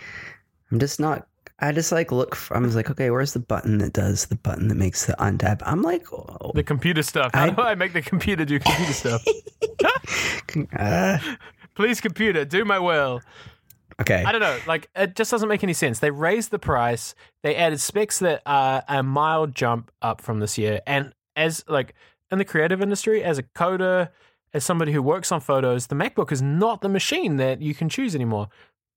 I'm 0.71 0.79
just 0.79 0.99
not. 0.99 1.27
I 1.59 1.71
just 1.71 1.91
like 1.91 2.11
look. 2.11 2.35
For, 2.35 2.55
I'm 2.55 2.63
just 2.65 2.75
like, 2.75 2.89
okay, 2.91 3.09
where's 3.09 3.33
the 3.33 3.39
button 3.39 3.79
that 3.79 3.93
does 3.93 4.27
the 4.27 4.35
button 4.35 4.67
that 4.67 4.75
makes 4.75 5.05
the 5.05 5.13
untap? 5.13 5.61
I'm 5.65 5.81
like, 5.81 6.05
oh, 6.13 6.51
the 6.53 6.63
computer 6.63 7.01
stuff. 7.03 7.31
How 7.33 7.45
I- 7.45 7.49
do 7.49 7.61
I 7.61 7.75
make 7.75 7.93
the 7.93 8.01
computer 8.01 8.45
do 8.45 8.59
computer 8.59 8.93
stuff? 8.93 9.25
uh, 10.77 11.17
Please, 11.75 12.01
computer, 12.01 12.43
do 12.45 12.65
my 12.65 12.79
will. 12.79 13.21
okay. 14.01 14.23
I 14.25 14.31
don't 14.31 14.41
know. 14.41 14.57
Like, 14.65 14.89
it 14.95 15.15
just 15.15 15.29
doesn't 15.29 15.47
make 15.49 15.63
any 15.63 15.73
sense. 15.73 15.99
They 15.99 16.09
raised 16.11 16.49
the 16.51 16.57
price. 16.59 17.13
They 17.43 17.55
added 17.55 17.79
specs 17.79 18.19
that 18.19 18.41
are 18.45 18.83
a 18.87 19.03
mild 19.03 19.53
jump 19.53 19.91
up 20.01 20.21
from 20.21 20.39
this 20.39 20.57
year. 20.57 20.81
And 20.87 21.13
as 21.35 21.63
like 21.67 21.93
in 22.31 22.39
the 22.39 22.45
creative 22.45 22.81
industry, 22.81 23.23
as 23.23 23.37
a 23.37 23.43
coder, 23.43 24.09
as 24.53 24.63
somebody 24.63 24.91
who 24.91 25.03
works 25.03 25.31
on 25.31 25.39
photos, 25.39 25.87
the 25.87 25.95
MacBook 25.95 26.31
is 26.31 26.41
not 26.41 26.81
the 26.81 26.89
machine 26.89 27.37
that 27.37 27.61
you 27.61 27.75
can 27.75 27.89
choose 27.89 28.15
anymore. 28.15 28.49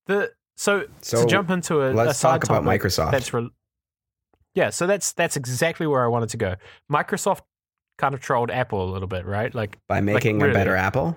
The 0.07 0.33
So, 0.61 0.85
So 1.01 1.23
to 1.23 1.27
jump 1.27 1.49
into 1.49 1.81
a, 1.83 1.89
let's 1.95 2.11
a 2.11 2.15
side 2.15 2.43
talk 2.43 2.45
about 2.45 2.65
topic 2.65 2.83
Microsoft. 2.83 3.13
That's 3.13 3.33
re- 3.33 3.49
yeah. 4.55 4.69
So 4.69 4.87
that's 4.87 5.13
that's 5.13 5.35
exactly 5.35 5.87
where 5.87 6.05
I 6.05 6.07
wanted 6.09 6.29
to 6.29 6.37
go. 6.37 6.57
Microsoft 6.93 7.41
kind 7.97 8.13
of 8.13 8.21
trolled 8.21 8.51
Apple 8.51 8.85
a 8.85 8.91
little 8.93 9.09
bit, 9.09 9.25
right? 9.25 9.55
Like 9.55 9.79
By 9.89 10.03
making 10.03 10.39
really. 10.39 10.51
a 10.51 10.55
better 10.55 10.77
Apple. 10.77 11.17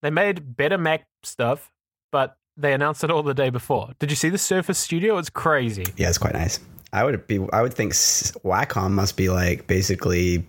they 0.00 0.08
made 0.08 0.56
better 0.56 0.78
Mac 0.78 1.06
stuff, 1.22 1.70
but 2.10 2.38
they 2.56 2.72
announced 2.72 3.04
it 3.04 3.10
all 3.10 3.22
the 3.22 3.34
day 3.34 3.50
before. 3.50 3.90
Did 3.98 4.10
you 4.10 4.16
see 4.16 4.30
the 4.30 4.38
Surface 4.38 4.78
Studio? 4.78 5.18
It's 5.18 5.28
crazy. 5.28 5.84
Yeah, 5.98 6.08
it's 6.08 6.16
quite 6.16 6.32
nice. 6.32 6.60
I 6.94 7.04
would 7.04 7.26
be. 7.26 7.46
I 7.52 7.60
would 7.60 7.74
think 7.74 7.92
Wacom 7.92 8.92
must 8.92 9.18
be 9.18 9.28
like 9.28 9.66
basically. 9.66 10.48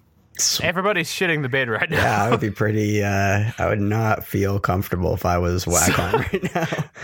Everybody's 0.61 1.09
shitting 1.09 1.41
the 1.41 1.49
bed 1.49 1.69
right 1.69 1.89
now. 1.89 1.97
Yeah, 1.97 2.23
I 2.25 2.29
would 2.29 2.39
be 2.39 2.51
pretty. 2.63 3.03
Uh, 3.03 3.51
I 3.57 3.67
would 3.67 3.79
not 3.81 4.25
feel 4.25 4.59
comfortable 4.59 5.13
if 5.13 5.25
I 5.25 5.37
was 5.37 5.65
Wacom 5.65 6.13
right 6.31 6.55
now. 6.55 6.89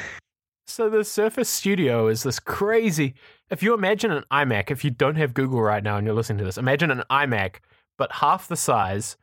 So 0.68 0.90
the 0.90 1.04
Surface 1.04 1.50
Studio 1.50 2.08
is 2.08 2.24
this 2.24 2.40
crazy. 2.40 3.16
If 3.50 3.62
you 3.62 3.74
imagine 3.74 4.10
an 4.10 4.24
iMac, 4.32 4.72
if 4.72 4.86
you 4.86 4.90
don't 4.90 5.16
have 5.18 5.34
Google 5.34 5.62
right 5.62 5.84
now 5.84 5.98
and 5.98 6.06
you're 6.08 6.16
listening 6.16 6.38
to 6.38 6.46
this, 6.46 6.58
imagine 6.58 6.90
an 6.92 7.04
iMac 7.12 7.56
but 7.98 8.10
half 8.14 8.48
the 8.48 8.56
size, 8.56 9.18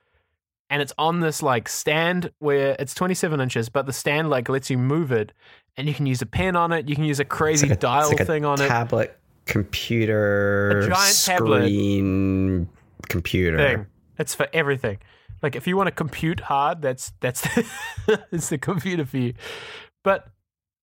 and 0.69 0.83
it's 0.83 0.93
on 0.99 1.21
this 1.21 1.43
like 1.43 1.67
stand 1.71 2.31
where 2.39 2.77
it's 2.79 2.93
27 2.95 3.41
inches, 3.41 3.71
but 3.71 3.87
the 3.87 3.95
stand 3.95 4.29
like 4.29 4.51
lets 4.51 4.69
you 4.69 4.77
move 4.77 5.11
it, 5.11 5.33
and 5.79 5.89
you 5.89 5.95
can 5.95 6.05
use 6.05 6.21
a 6.21 6.27
pen 6.27 6.55
on 6.55 6.71
it. 6.71 6.87
You 6.87 6.95
can 6.95 7.05
use 7.05 7.19
a 7.19 7.25
crazy 7.25 7.67
like 7.67 7.79
a- 7.79 7.81
dial 7.81 8.09
like 8.11 8.27
thing 8.27 8.45
on 8.45 8.61
it. 8.61 8.69
Tablet, 8.69 9.19
computer, 9.47 10.81
A 10.81 10.89
giant 10.89 11.23
tablet. 11.25 11.63
screen, 11.63 12.69
computer. 13.09 13.57
Thing. 13.57 13.87
It's 14.19 14.35
for 14.35 14.49
everything. 14.53 14.99
Like 15.43 15.55
if 15.55 15.67
you 15.67 15.77
want 15.77 15.87
to 15.89 15.93
compute 15.93 16.41
hard, 16.41 16.83
that's 16.83 17.13
that's 17.21 17.47
it's 18.33 18.49
the 18.49 18.59
computer 18.59 19.05
for 19.05 19.19
you. 19.19 19.35
But 20.03 20.29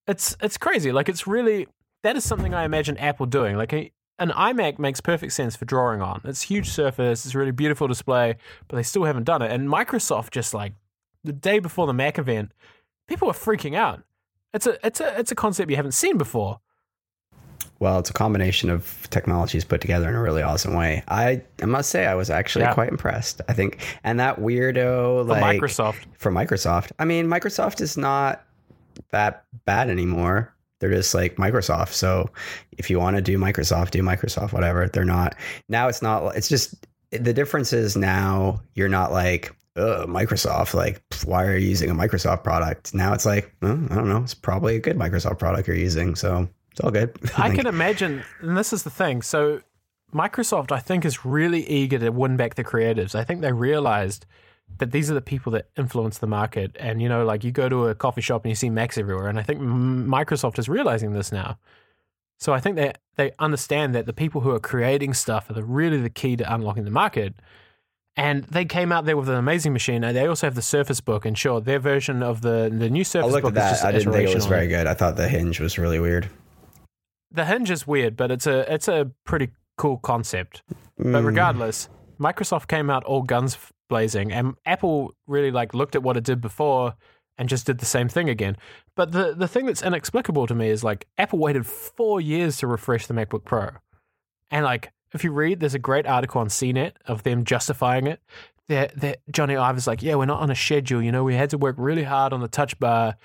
it's 0.08 0.36
it's 0.42 0.58
crazy. 0.58 0.92
Like 0.92 1.10
it's 1.10 1.28
really 1.28 1.68
that 2.04 2.16
is 2.16 2.24
something 2.24 2.54
I 2.54 2.64
imagine 2.64 2.98
Apple 2.98 3.26
doing. 3.26 3.58
Like 3.58 3.74
a, 3.74 3.92
an 4.20 4.30
iMac 4.30 4.80
makes 4.80 5.02
perfect 5.02 5.34
sense 5.34 5.56
for 5.56 5.66
drawing 5.66 6.02
on. 6.02 6.22
It's 6.24 6.44
huge 6.44 6.70
surface. 6.70 7.26
It's 7.26 7.36
a 7.36 7.38
really 7.38 7.52
beautiful 7.52 7.88
display, 7.88 8.38
but 8.68 8.78
they 8.78 8.84
still 8.84 9.04
haven't 9.04 9.24
done 9.24 9.42
it. 9.42 9.52
And 9.52 9.68
Microsoft 9.68 10.32
just 10.32 10.54
like 10.54 10.74
the 11.24 11.34
day 11.34 11.60
before 11.60 11.88
the 11.88 11.94
Mac 11.94 12.18
event, 12.18 12.52
people 13.08 13.28
were 13.28 13.34
freaking 13.34 13.76
out. 13.76 14.04
It's 14.54 14.68
a 14.68 14.78
it's 14.86 15.02
a 15.02 15.20
it's 15.20 15.32
a 15.32 15.36
concept 15.36 15.70
you 15.70 15.76
haven't 15.76 15.94
seen 15.94 16.18
before. 16.18 16.60
Well, 17.80 18.00
it's 18.00 18.10
a 18.10 18.14
combination 18.14 18.70
of 18.70 19.08
technologies 19.10 19.66
put 19.66 19.82
together 19.82 20.08
in 20.08 20.16
a 20.16 20.22
really 20.22 20.42
awesome 20.42 20.74
way. 20.76 21.04
I, 21.08 21.42
I 21.62 21.66
must 21.66 21.90
say, 21.90 22.06
I 22.06 22.16
was 22.16 22.30
actually 22.30 22.64
Yeah. 22.64 22.74
quite 22.74 22.90
impressed. 22.90 23.42
I 23.50 23.54
think, 23.54 23.80
and 24.04 24.20
that 24.20 24.40
weirdo 24.40 25.28
like 25.28 25.60
Microsoft. 25.60 26.06
for 26.18 26.32
Microsoft. 26.32 26.92
I 27.00 27.06
mean, 27.06 27.28
Microsoft 27.28 27.82
is 27.82 27.98
not 27.98 28.44
that 29.12 29.44
bad 29.66 29.90
anymore. 29.90 30.54
They're 30.80 30.92
just 30.92 31.14
like 31.14 31.36
Microsoft. 31.36 31.90
So 31.90 32.30
if 32.78 32.90
you 32.90 33.00
want 33.00 33.18
to 33.18 33.22
do 33.22 33.38
Microsoft, 33.38 33.92
do 33.92 34.02
Microsoft, 34.02 34.54
whatever. 34.54 34.88
They're 34.88 35.04
not 35.06 35.36
now. 35.70 35.88
It's 35.88 36.02
not. 36.02 36.36
It's 36.36 36.50
just 36.50 36.76
the 37.12 37.34
difference 37.34 37.74
is 37.74 37.96
now 37.98 38.62
you're 38.74 38.90
not 38.90 39.12
like. 39.12 39.54
Ugh, 39.78 40.08
Microsoft, 40.08 40.74
like, 40.74 41.02
why 41.26 41.44
are 41.46 41.58
you 41.58 41.68
using 41.68 41.90
a 41.90 41.94
Microsoft 41.94 42.46
product? 42.46 42.94
Now 42.94 43.12
it's 43.14 43.26
like, 43.26 43.54
well, 43.62 43.74
I 43.92 43.96
don't 43.96 44.08
know. 44.08 44.20
It's 44.24 44.34
probably 44.34 44.78
a 44.78 44.80
good 44.80 44.96
Microsoft 44.96 45.38
product 45.38 45.68
you're 45.68 45.76
using, 45.76 46.16
so 46.16 46.48
it's 46.76 46.82
all 46.84 46.92
good. 46.92 47.18
I 47.38 47.48
Like, 47.48 47.58
can 47.58 47.68
imagine, 47.68 48.24
and 48.42 48.58
this 48.58 48.74
is 48.74 48.84
the 48.84 48.90
thing. 48.90 49.22
So, 49.22 49.62
Microsoft, 50.14 50.74
I 50.74 50.80
think, 50.80 51.06
is 51.06 51.24
really 51.24 51.66
eager 51.70 51.98
to 52.00 52.10
win 52.10 52.36
back 52.36 52.56
the 52.56 52.66
creatives. 52.66 53.16
I 53.16 53.24
think 53.24 53.40
they 53.40 53.54
realized 53.54 54.26
that 54.80 54.92
these 54.92 55.10
are 55.10 55.14
the 55.14 55.22
people 55.22 55.54
that 55.54 55.70
influence 55.78 56.18
the 56.18 56.28
market. 56.28 56.76
And, 56.78 57.02
you 57.02 57.08
know, 57.08 57.24
like 57.24 57.46
you 57.46 57.52
go 57.52 57.70
to 57.70 57.88
a 57.88 57.96
coffee 57.96 58.20
shop 58.20 58.44
and 58.44 58.52
you 58.52 58.56
see 58.56 58.70
Macs 58.70 58.98
everywhere. 58.98 59.30
And 59.30 59.40
I 59.40 59.44
think 59.44 59.62
Microsoft 59.62 60.60
is 60.60 60.68
realizing 60.68 61.14
this 61.14 61.32
now. 61.32 61.58
So, 62.40 62.52
I 62.54 62.60
think 62.60 62.76
they, 62.76 62.92
they 63.16 63.32
understand 63.40 63.96
that 63.96 64.06
the 64.06 64.14
people 64.14 64.42
who 64.42 64.52
are 64.52 64.60
creating 64.60 65.14
stuff 65.14 65.50
are 65.50 65.54
the, 65.54 65.64
really 65.64 66.02
the 66.02 66.10
key 66.10 66.36
to 66.36 66.54
unlocking 66.54 66.84
the 66.84 66.92
market. 66.92 67.36
And 68.18 68.44
they 68.46 68.66
came 68.66 68.92
out 68.92 69.06
there 69.06 69.16
with 69.16 69.30
an 69.30 69.36
amazing 69.36 69.72
machine. 69.72 70.04
And 70.04 70.16
they 70.16 70.28
also 70.28 70.48
have 70.48 70.56
the 70.56 70.62
Surface 70.62 71.00
Book. 71.00 71.26
And 71.26 71.38
sure, 71.38 71.62
their 71.62 71.80
version 71.80 72.22
of 72.22 72.42
the, 72.42 72.70
the 72.74 72.90
new 72.90 73.00
I 73.00 73.04
Surface 73.04 73.32
looked 73.32 73.44
Book 73.44 73.56
at 73.56 73.66
is 73.66 73.72
just 73.72 73.82
that. 73.84 73.88
I 73.88 73.98
didn't 73.98 74.12
think 74.12 74.30
it 74.30 74.36
was 74.36 74.46
very 74.46 74.68
good. 74.68 74.88
I 74.88 74.94
thought 74.94 75.16
the 75.16 75.30
hinge 75.30 75.62
was 75.62 75.78
really 75.78 76.00
weird. 76.00 76.30
The 77.36 77.46
hinge 77.46 77.70
is 77.72 77.86
weird, 77.86 78.16
but 78.16 78.32
it's 78.32 78.48
a 78.48 78.72
it's 78.74 78.88
a 78.88 79.12
pretty 79.26 79.50
cool 79.78 79.98
concept. 79.98 80.64
But 80.98 81.06
Mm, 81.06 81.26
regardless, 81.26 81.90
Microsoft 82.20 82.68
came 82.68 82.90
out 82.90 83.04
all 83.04 83.22
guns 83.22 83.58
blazing, 83.90 84.32
and 84.32 84.56
Apple 84.66 85.14
really 85.28 85.52
like 85.52 85.74
looked 85.74 85.96
at 85.96 86.04
what 86.04 86.18
it 86.18 86.24
did 86.24 86.40
before 86.42 86.96
and 87.38 87.50
just 87.50 87.66
did 87.66 87.80
the 87.80 87.86
same 87.86 88.08
thing 88.08 88.30
again. 88.30 88.56
But 88.96 89.12
the 89.12 89.34
the 89.36 89.48
thing 89.48 89.66
that's 89.66 89.84
inexplicable 89.84 90.48
to 90.48 90.56
me 90.56 90.70
is 90.70 90.84
like 90.84 91.08
Apple 91.18 91.40
waited 91.40 91.66
four 91.66 92.22
years 92.22 92.58
to 92.58 92.68
refresh 92.68 93.08
the 93.08 93.14
MacBook 93.14 93.44
Pro, 93.44 93.72
and 94.50 94.64
like 94.64 94.94
if 95.14 95.24
you 95.24 95.32
read, 95.32 95.60
there's 95.60 95.74
a 95.74 95.80
great 95.80 96.06
article 96.06 96.42
on 96.42 96.48
CNET 96.48 96.94
of 97.06 97.24
them 97.24 97.44
justifying 97.44 98.08
it. 98.08 98.22
That 98.70 99.00
that 99.02 99.20
Jony 99.32 99.60
Ive 99.60 99.78
is 99.78 99.88
like, 99.88 100.02
yeah, 100.02 100.16
we're 100.16 100.26
not 100.26 100.42
on 100.42 100.50
a 100.50 100.56
schedule. 100.56 101.02
You 101.02 101.12
know, 101.12 101.24
we 101.24 101.36
had 101.36 101.50
to 101.50 101.58
work 101.58 101.76
really 101.78 102.04
hard 102.04 102.32
on 102.34 102.40
the 102.40 102.48
Touch 102.48 102.80
Bar 102.80 103.16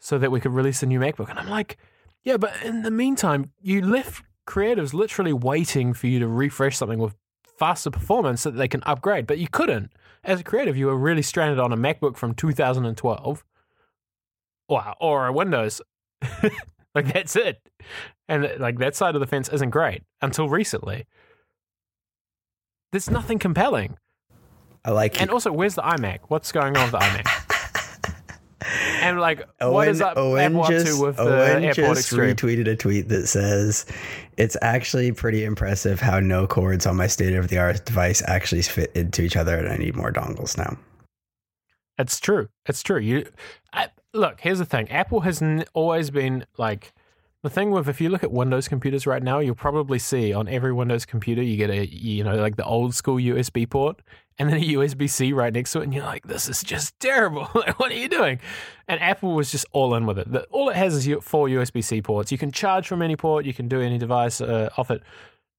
so 0.00 0.18
that 0.18 0.32
we 0.32 0.40
could 0.40 0.52
release 0.52 0.82
a 0.82 0.86
new 0.86 0.98
MacBook, 0.98 1.30
and 1.30 1.38
I'm 1.38 1.48
like, 1.48 1.78
yeah, 2.24 2.36
but 2.36 2.54
in 2.62 2.82
the 2.82 2.90
meantime, 2.90 3.50
you 3.60 3.82
left 3.82 4.24
creatives 4.46 4.92
literally 4.92 5.32
waiting 5.32 5.92
for 5.92 6.06
you 6.06 6.18
to 6.20 6.28
refresh 6.28 6.76
something 6.76 6.98
with 6.98 7.14
faster 7.58 7.90
performance 7.90 8.42
so 8.42 8.50
that 8.50 8.58
they 8.58 8.68
can 8.68 8.82
upgrade, 8.84 9.26
but 9.26 9.38
you 9.38 9.48
couldn't. 9.48 9.92
As 10.24 10.40
a 10.40 10.44
creative, 10.44 10.76
you 10.76 10.86
were 10.86 10.96
really 10.96 11.22
stranded 11.22 11.58
on 11.58 11.72
a 11.72 11.76
MacBook 11.76 12.16
from 12.16 12.34
2012 12.34 13.44
or, 14.68 14.94
or 15.00 15.26
a 15.26 15.32
Windows. 15.32 15.80
like, 16.94 17.12
that's 17.12 17.36
it. 17.36 17.60
And 18.28 18.48
like 18.58 18.78
that 18.78 18.94
side 18.94 19.14
of 19.14 19.20
the 19.20 19.26
fence 19.26 19.48
isn't 19.48 19.70
great 19.70 20.02
until 20.20 20.48
recently. 20.48 21.06
There's 22.92 23.10
nothing 23.10 23.38
compelling. 23.38 23.96
I 24.84 24.90
like 24.90 25.16
it. 25.16 25.22
And 25.22 25.30
also, 25.30 25.52
where's 25.52 25.74
the 25.74 25.82
iMac? 25.82 26.20
What's 26.28 26.52
going 26.52 26.76
on 26.76 26.84
with 26.84 26.92
the 26.92 26.98
iMac? 26.98 27.41
And 29.00 29.20
like, 29.20 29.46
what 29.60 29.88
is 29.88 30.00
up, 30.00 30.16
Owen 30.16 30.56
Apple 30.56 30.68
just, 30.68 30.86
to 30.86 31.02
with 31.02 31.16
the 31.16 31.22
Owen 31.22 31.62
AirPort 31.62 31.74
just 31.74 32.12
Extreme? 32.12 32.36
retweeted 32.36 32.68
a 32.68 32.76
tweet 32.76 33.08
that 33.08 33.26
says, 33.26 33.86
"It's 34.36 34.56
actually 34.62 35.12
pretty 35.12 35.44
impressive 35.44 36.00
how 36.00 36.20
no 36.20 36.46
cords 36.46 36.86
on 36.86 36.96
my 36.96 37.06
state 37.06 37.34
of 37.34 37.48
the 37.48 37.58
art 37.58 37.84
device 37.84 38.22
actually 38.26 38.62
fit 38.62 38.92
into 38.94 39.22
each 39.22 39.36
other, 39.36 39.56
and 39.56 39.68
I 39.68 39.76
need 39.76 39.96
more 39.96 40.12
dongles 40.12 40.56
now." 40.56 40.76
It's 41.98 42.18
true. 42.18 42.48
It's 42.66 42.82
true. 42.82 42.98
You 42.98 43.26
I, 43.72 43.88
look. 44.14 44.40
Here's 44.40 44.58
the 44.58 44.64
thing. 44.64 44.90
Apple 44.90 45.20
has 45.20 45.42
n- 45.42 45.64
always 45.74 46.10
been 46.10 46.44
like 46.58 46.92
the 47.42 47.50
thing 47.50 47.70
with 47.72 47.88
if 47.88 48.00
you 48.00 48.08
look 48.08 48.22
at 48.22 48.30
Windows 48.30 48.68
computers 48.68 49.06
right 49.06 49.22
now, 49.22 49.40
you'll 49.40 49.54
probably 49.54 49.98
see 49.98 50.32
on 50.32 50.48
every 50.48 50.72
Windows 50.72 51.04
computer 51.04 51.42
you 51.42 51.56
get 51.56 51.70
a 51.70 51.86
you 51.86 52.22
know 52.22 52.36
like 52.36 52.56
the 52.56 52.64
old 52.64 52.94
school 52.94 53.16
USB 53.16 53.68
port 53.68 54.00
and 54.38 54.48
then 54.48 54.58
a 54.58 54.64
USB 54.74 55.10
C 55.10 55.32
right 55.32 55.52
next 55.52 55.72
to 55.72 55.80
it, 55.80 55.84
and 55.84 55.94
you're 55.94 56.04
like, 56.04 56.26
this 56.26 56.48
is 56.48 56.62
just 56.62 56.98
terrible. 57.00 57.44
what 57.76 57.90
are 57.90 57.94
you 57.94 58.08
doing? 58.08 58.38
And 58.86 59.00
Apple 59.00 59.34
was 59.34 59.50
just 59.50 59.66
all 59.72 59.94
in 59.94 60.06
with 60.06 60.18
it. 60.18 60.46
All 60.50 60.68
it 60.68 60.76
has 60.76 60.94
is 60.94 61.24
four 61.24 61.48
USB 61.48 61.82
C 61.82 62.00
ports. 62.00 62.30
You 62.30 62.38
can 62.38 62.52
charge 62.52 62.86
from 62.86 63.02
any 63.02 63.16
port. 63.16 63.44
You 63.44 63.54
can 63.54 63.68
do 63.68 63.80
any 63.80 63.98
device 63.98 64.40
uh, 64.40 64.70
off 64.76 64.90
it. 64.90 65.02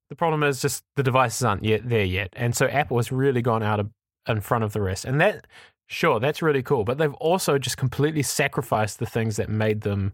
The 0.10 0.16
problem 0.16 0.44
is 0.44 0.62
just 0.62 0.84
the 0.96 1.04
devices 1.04 1.44
aren't 1.44 1.64
yet 1.66 1.88
there 1.90 2.06
yet, 2.06 2.30
and 2.34 2.56
so 2.56 2.68
Apple 2.68 2.98
has 2.98 3.12
really 3.12 3.42
gone 3.42 3.64
out 3.64 3.80
of, 3.80 3.90
in 4.28 4.42
front 4.42 4.64
of 4.64 4.74
the 4.74 4.82
rest, 4.82 5.06
and 5.06 5.20
that 5.20 5.48
Sure, 5.86 6.20
that's 6.20 6.42
really 6.42 6.64
cool. 6.64 6.86
But 6.86 6.98
they've 6.98 7.14
also 7.16 7.58
just 7.60 7.78
completely 7.78 8.24
sacrificed 8.24 9.00
the 9.00 9.06
things 9.06 9.36
that 9.36 9.50
made 9.50 9.82
them 9.82 10.14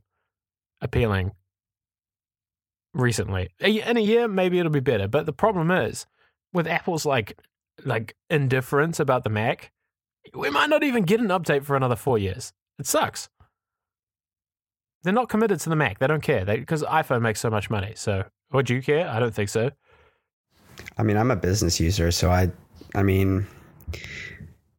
appealing 0.81 1.31
recently. 2.93 3.49
In 3.59 3.97
a 3.97 4.01
year, 4.01 4.27
maybe 4.27 4.59
it'll 4.59 4.71
be 4.71 4.79
better. 4.79 5.07
But 5.07 5.25
the 5.25 5.33
problem 5.33 5.71
is, 5.71 6.05
with 6.53 6.67
Apple's 6.67 7.05
like 7.05 7.37
like 7.85 8.15
indifference 8.29 8.99
about 8.99 9.23
the 9.23 9.29
Mac, 9.29 9.71
we 10.33 10.49
might 10.49 10.69
not 10.69 10.83
even 10.83 11.03
get 11.03 11.19
an 11.19 11.27
update 11.27 11.63
for 11.63 11.75
another 11.75 11.95
four 11.95 12.17
years. 12.17 12.53
It 12.77 12.87
sucks. 12.87 13.29
They're 15.03 15.13
not 15.13 15.29
committed 15.29 15.59
to 15.61 15.69
the 15.69 15.75
Mac. 15.75 15.99
They 15.99 16.07
don't 16.07 16.23
care. 16.23 16.43
Because 16.43 16.83
iPhone 16.83 17.21
makes 17.21 17.39
so 17.39 17.49
much 17.49 17.69
money. 17.69 17.93
So 17.95 18.25
would 18.51 18.69
you 18.69 18.81
care? 18.81 19.07
I 19.07 19.19
don't 19.19 19.33
think 19.33 19.49
so. 19.49 19.71
I 20.97 21.03
mean, 21.03 21.17
I'm 21.17 21.31
a 21.31 21.35
business 21.35 21.79
user, 21.79 22.11
so 22.11 22.29
I, 22.29 22.51
I 22.95 23.03
mean, 23.03 23.45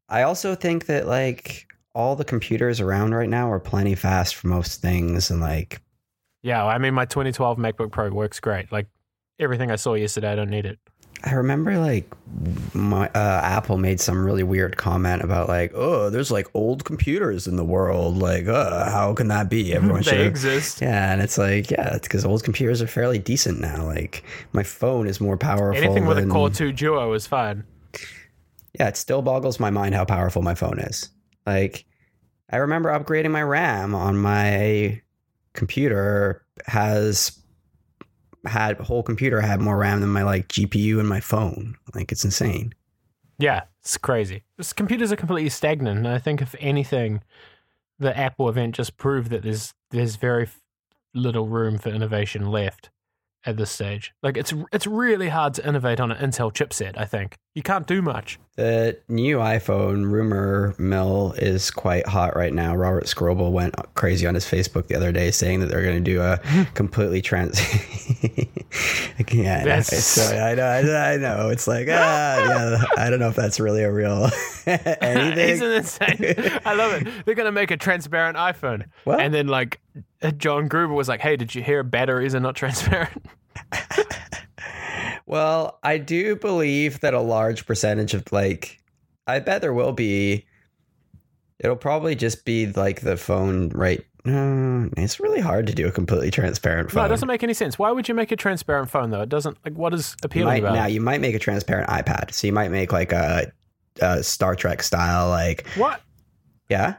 I 0.09 0.23
also 0.23 0.55
think 0.55 0.87
that 0.87 1.07
like 1.07 1.67
all 1.95 2.17
the 2.17 2.25
computers 2.25 2.81
around 2.81 3.15
right 3.15 3.29
now 3.29 3.51
are 3.51 3.61
plenty 3.61 3.95
fast 3.95 4.35
for 4.35 4.49
most 4.49 4.81
things, 4.81 5.31
and 5.31 5.41
like 5.41 5.81
Yeah, 6.43 6.65
I 6.65 6.79
mean, 6.79 6.95
my 6.95 7.05
2012 7.05 7.59
MacBook 7.59 7.91
Pro 7.91 8.11
works 8.11 8.41
great. 8.41 8.73
Like 8.73 8.87
everything 9.39 9.71
I 9.71 9.77
saw 9.77 9.95
yesterday, 9.95 10.33
I 10.33 10.35
don't 10.35 10.51
need 10.51 10.67
it. 10.67 10.79
I 11.23 11.35
remember 11.35 11.79
like 11.79 12.11
my 12.75 13.09
uh, 13.09 13.41
Apple 13.43 13.77
made 13.77 14.01
some 14.01 14.25
really 14.25 14.43
weird 14.43 14.79
comment 14.79 15.23
about 15.23 15.49
like, 15.49 15.73
oh, 15.75 16.09
there's 16.09 16.31
like 16.31 16.47
old 16.55 16.85
computers 16.85 17.47
in 17.47 17.57
the 17.57 17.65
world. 17.65 18.17
Like, 18.17 18.47
uh, 18.47 18.91
how 18.91 19.13
can 19.13 19.29
that 19.29 19.51
be? 19.51 19.73
Everyone 19.75 20.03
they 20.03 20.13
should. 20.13 20.27
exist. 20.27 20.81
Yeah, 20.81 21.13
and 21.13 21.21
it's 21.21 21.37
like, 21.37 21.71
yeah, 21.71 21.95
it's 21.95 22.09
because 22.09 22.25
old 22.25 22.43
computers 22.43 22.81
are 22.81 22.87
fairly 22.87 23.19
decent 23.19 23.61
now. 23.61 23.85
Like, 23.85 24.25
my 24.53 24.63
phone 24.63 25.07
is 25.07 25.21
more 25.21 25.37
powerful. 25.37 25.83
Anything 25.83 26.07
with 26.07 26.19
a 26.19 26.27
Core 26.27 26.49
2 26.49 26.73
Duo 26.73 27.13
is 27.13 27.27
fine. 27.27 27.65
Yeah, 28.79 28.89
it 28.89 28.97
still 28.97 29.21
boggles 29.21 29.61
my 29.61 29.71
mind 29.71 29.95
how 29.95 30.07
powerful 30.07 30.41
my 30.41 30.55
phone 30.55 30.79
is. 30.79 31.11
Like, 31.45 31.85
I 32.49 32.57
remember 32.59 32.89
upgrading 32.91 33.33
my 33.33 33.43
RAM 33.43 33.95
on 33.95 34.17
my 34.17 35.03
computer 35.61 36.43
has 36.65 37.39
had 38.47 38.79
whole 38.79 39.03
computer 39.03 39.43
had 39.43 39.61
more 39.61 39.77
RAM 39.77 40.01
than 40.01 40.09
my 40.09 40.23
like 40.23 40.49
GPU 40.49 40.99
and 40.99 41.07
my 41.07 41.21
phone. 41.21 41.77
Like 41.95 42.11
it's 42.11 42.25
insane. 42.25 42.73
Yeah, 43.39 43.65
it's 43.81 43.99
crazy. 43.99 44.45
This, 44.57 44.73
computers 44.73 45.13
are 45.13 45.17
completely 45.17 45.51
stagnant, 45.51 45.99
and 45.99 46.09
I 46.09 46.19
think 46.19 46.41
if 46.41 46.55
anything, 46.59 47.21
the 47.99 48.17
Apple 48.17 48.49
event 48.49 48.75
just 48.75 48.97
proved 48.97 49.31
that 49.31 49.43
there's 49.43 49.75
there's 49.91 50.17
very 50.17 50.49
little 51.15 51.47
room 51.47 51.77
for 51.77 51.91
innovation 51.91 52.47
left 52.47 52.89
at 53.45 53.59
this 53.59 53.71
stage. 53.71 54.15
Like 54.23 54.39
it's 54.39 54.55
it's 54.73 54.87
really 54.87 55.29
hard 55.29 55.53
to 55.55 55.69
innovate 55.69 56.01
on 56.01 56.11
an 56.11 56.31
Intel 56.31 56.51
chipset. 56.51 56.97
I 56.97 57.05
think 57.05 57.37
you 57.55 57.63
can't 57.63 57.87
do 57.87 58.01
much. 58.03 58.39
The 58.57 58.99
new 59.09 59.39
iPhone 59.39 60.11
rumor 60.11 60.75
mill 60.79 61.35
is 61.39 61.71
quite 61.71 62.07
hot 62.07 62.37
right 62.37 62.53
now. 62.53 62.77
Robert 62.77 63.05
Scoble 63.07 63.51
went 63.53 63.75
crazy 63.95 64.27
on 64.27 64.35
his 64.35 64.45
Facebook 64.45 64.87
the 64.87 64.95
other 64.97 65.13
day 65.13 65.31
saying 65.31 65.61
that 65.61 65.67
they're 65.71 65.83
going 65.83 66.03
to 66.05 66.11
do 66.11 66.21
a 66.21 66.39
completely 66.75 67.23
trans. 67.23 67.59
yeah, 69.33 69.65
That's- 69.65 70.05
so 70.05 70.37
I 70.37 70.55
know, 70.55 70.67
I 70.97 71.17
know. 71.17 71.49
It's 71.49 71.67
like 71.67 71.89
ah, 71.91 72.39
yeah. 72.39 72.85
I 72.99 73.09
don't 73.11 73.19
know 73.19 73.29
if 73.29 73.37
that's 73.37 73.59
really 73.59 73.83
a 73.83 73.91
real 73.93 74.29
anything. 74.67 75.49
Isn't 75.49 75.71
insane? 75.73 76.61
I 76.65 76.75
love 76.75 76.93
it. 77.01 77.09
They're 77.25 77.35
gonna 77.35 77.53
make 77.53 77.71
a 77.71 77.77
transparent 77.77 78.37
iPhone, 78.37 78.85
What? 79.05 79.21
and 79.21 79.33
then 79.33 79.47
like 79.49 79.81
John 80.37 80.69
Gruber 80.69 80.93
was 80.95 81.09
like, 81.09 81.21
"Hey, 81.21 81.37
did 81.37 81.55
you 81.55 81.63
hear 81.63 81.83
batteries 81.83 82.35
are 82.35 82.41
not 82.41 82.57
transparent?" 82.57 83.25
Well, 85.31 85.79
I 85.85 85.99
do 85.99 86.35
believe 86.35 86.99
that 87.01 87.15
a 87.15 87.21
large 87.21 87.65
percentage 87.65 88.15
of 88.15 88.33
like, 88.33 88.81
I 89.29 89.39
bet 89.39 89.61
there 89.63 89.73
will 89.73 89.93
be. 89.93 90.45
It'll 91.61 91.77
probably 91.77 92.17
just 92.17 92.45
be 92.45 92.67
like 92.67 93.03
the 93.03 93.17
phone, 93.17 93.69
right? 93.69 94.01
Uh, 94.27 94.89
it's 94.97 95.21
really 95.21 95.41
hard 95.41 95.69
to 95.69 95.73
do 95.73 95.87
a 95.87 95.93
completely 95.93 96.33
transparent 96.33 96.91
phone. 96.91 97.03
No, 97.03 97.07
it 97.07 97.11
doesn't 97.11 97.29
make 97.29 97.45
any 97.45 97.55
sense. 97.55 97.79
Why 97.79 97.93
would 97.93 98.09
you 98.09 98.15
make 98.15 98.33
a 98.33 98.37
transparent 98.37 98.91
phone 98.91 99.11
though? 99.11 99.21
It 99.21 99.29
doesn't. 99.29 99.57
Like, 99.65 99.75
what 99.75 99.95
is 99.95 100.17
appealing 100.25 100.49
might, 100.49 100.63
about 100.65 100.75
now 100.75 100.87
it? 100.87 100.93
you 100.93 101.01
might 101.01 101.21
make 101.21 101.37
a 101.37 101.39
transparent 101.39 101.89
iPad, 101.89 102.33
so 102.33 102.49
you 102.49 102.53
might 102.53 102.73
make 102.73 102.93
like 102.93 103.13
a, 103.13 103.53
a 104.01 104.25
Star 104.25 104.57
Trek 104.57 104.83
style, 104.83 105.29
like 105.29 105.65
What? 105.77 106.01
yeah. 106.69 106.97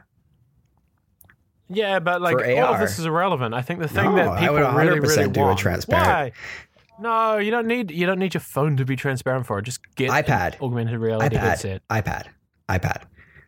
Yeah, 1.68 1.98
but 1.98 2.22
like 2.22 2.36
all 2.58 2.74
of 2.74 2.80
this 2.80 2.98
is 2.98 3.04
irrelevant. 3.04 3.52
I 3.54 3.60
think 3.62 3.80
the 3.80 3.88
thing 3.88 4.04
No, 4.04 4.14
that 4.16 4.28
I 4.28 4.40
people 4.40 4.54
would 4.54 4.74
really, 4.74 5.00
100% 5.00 5.16
really 5.16 5.28
do 5.30 5.40
a 5.40 5.44
want. 5.44 5.58
transparent. 5.58 6.06
Why? 6.08 6.32
No, 7.02 7.38
you 7.38 7.50
don't 7.50 7.66
need 7.66 7.90
you 7.90 8.06
don't 8.06 8.18
need 8.18 8.34
your 8.34 8.40
phone 8.40 8.76
to 8.78 8.84
be 8.84 8.96
transparent 8.96 9.46
for 9.46 9.58
it. 9.58 9.62
Just 9.64 9.80
get 9.96 10.10
iPad. 10.10 10.60
augmented 10.60 10.98
reality 11.00 11.36
iPad, 11.36 11.40
headset. 11.40 11.82
iPad, 11.88 12.26
iPad. 12.68 13.02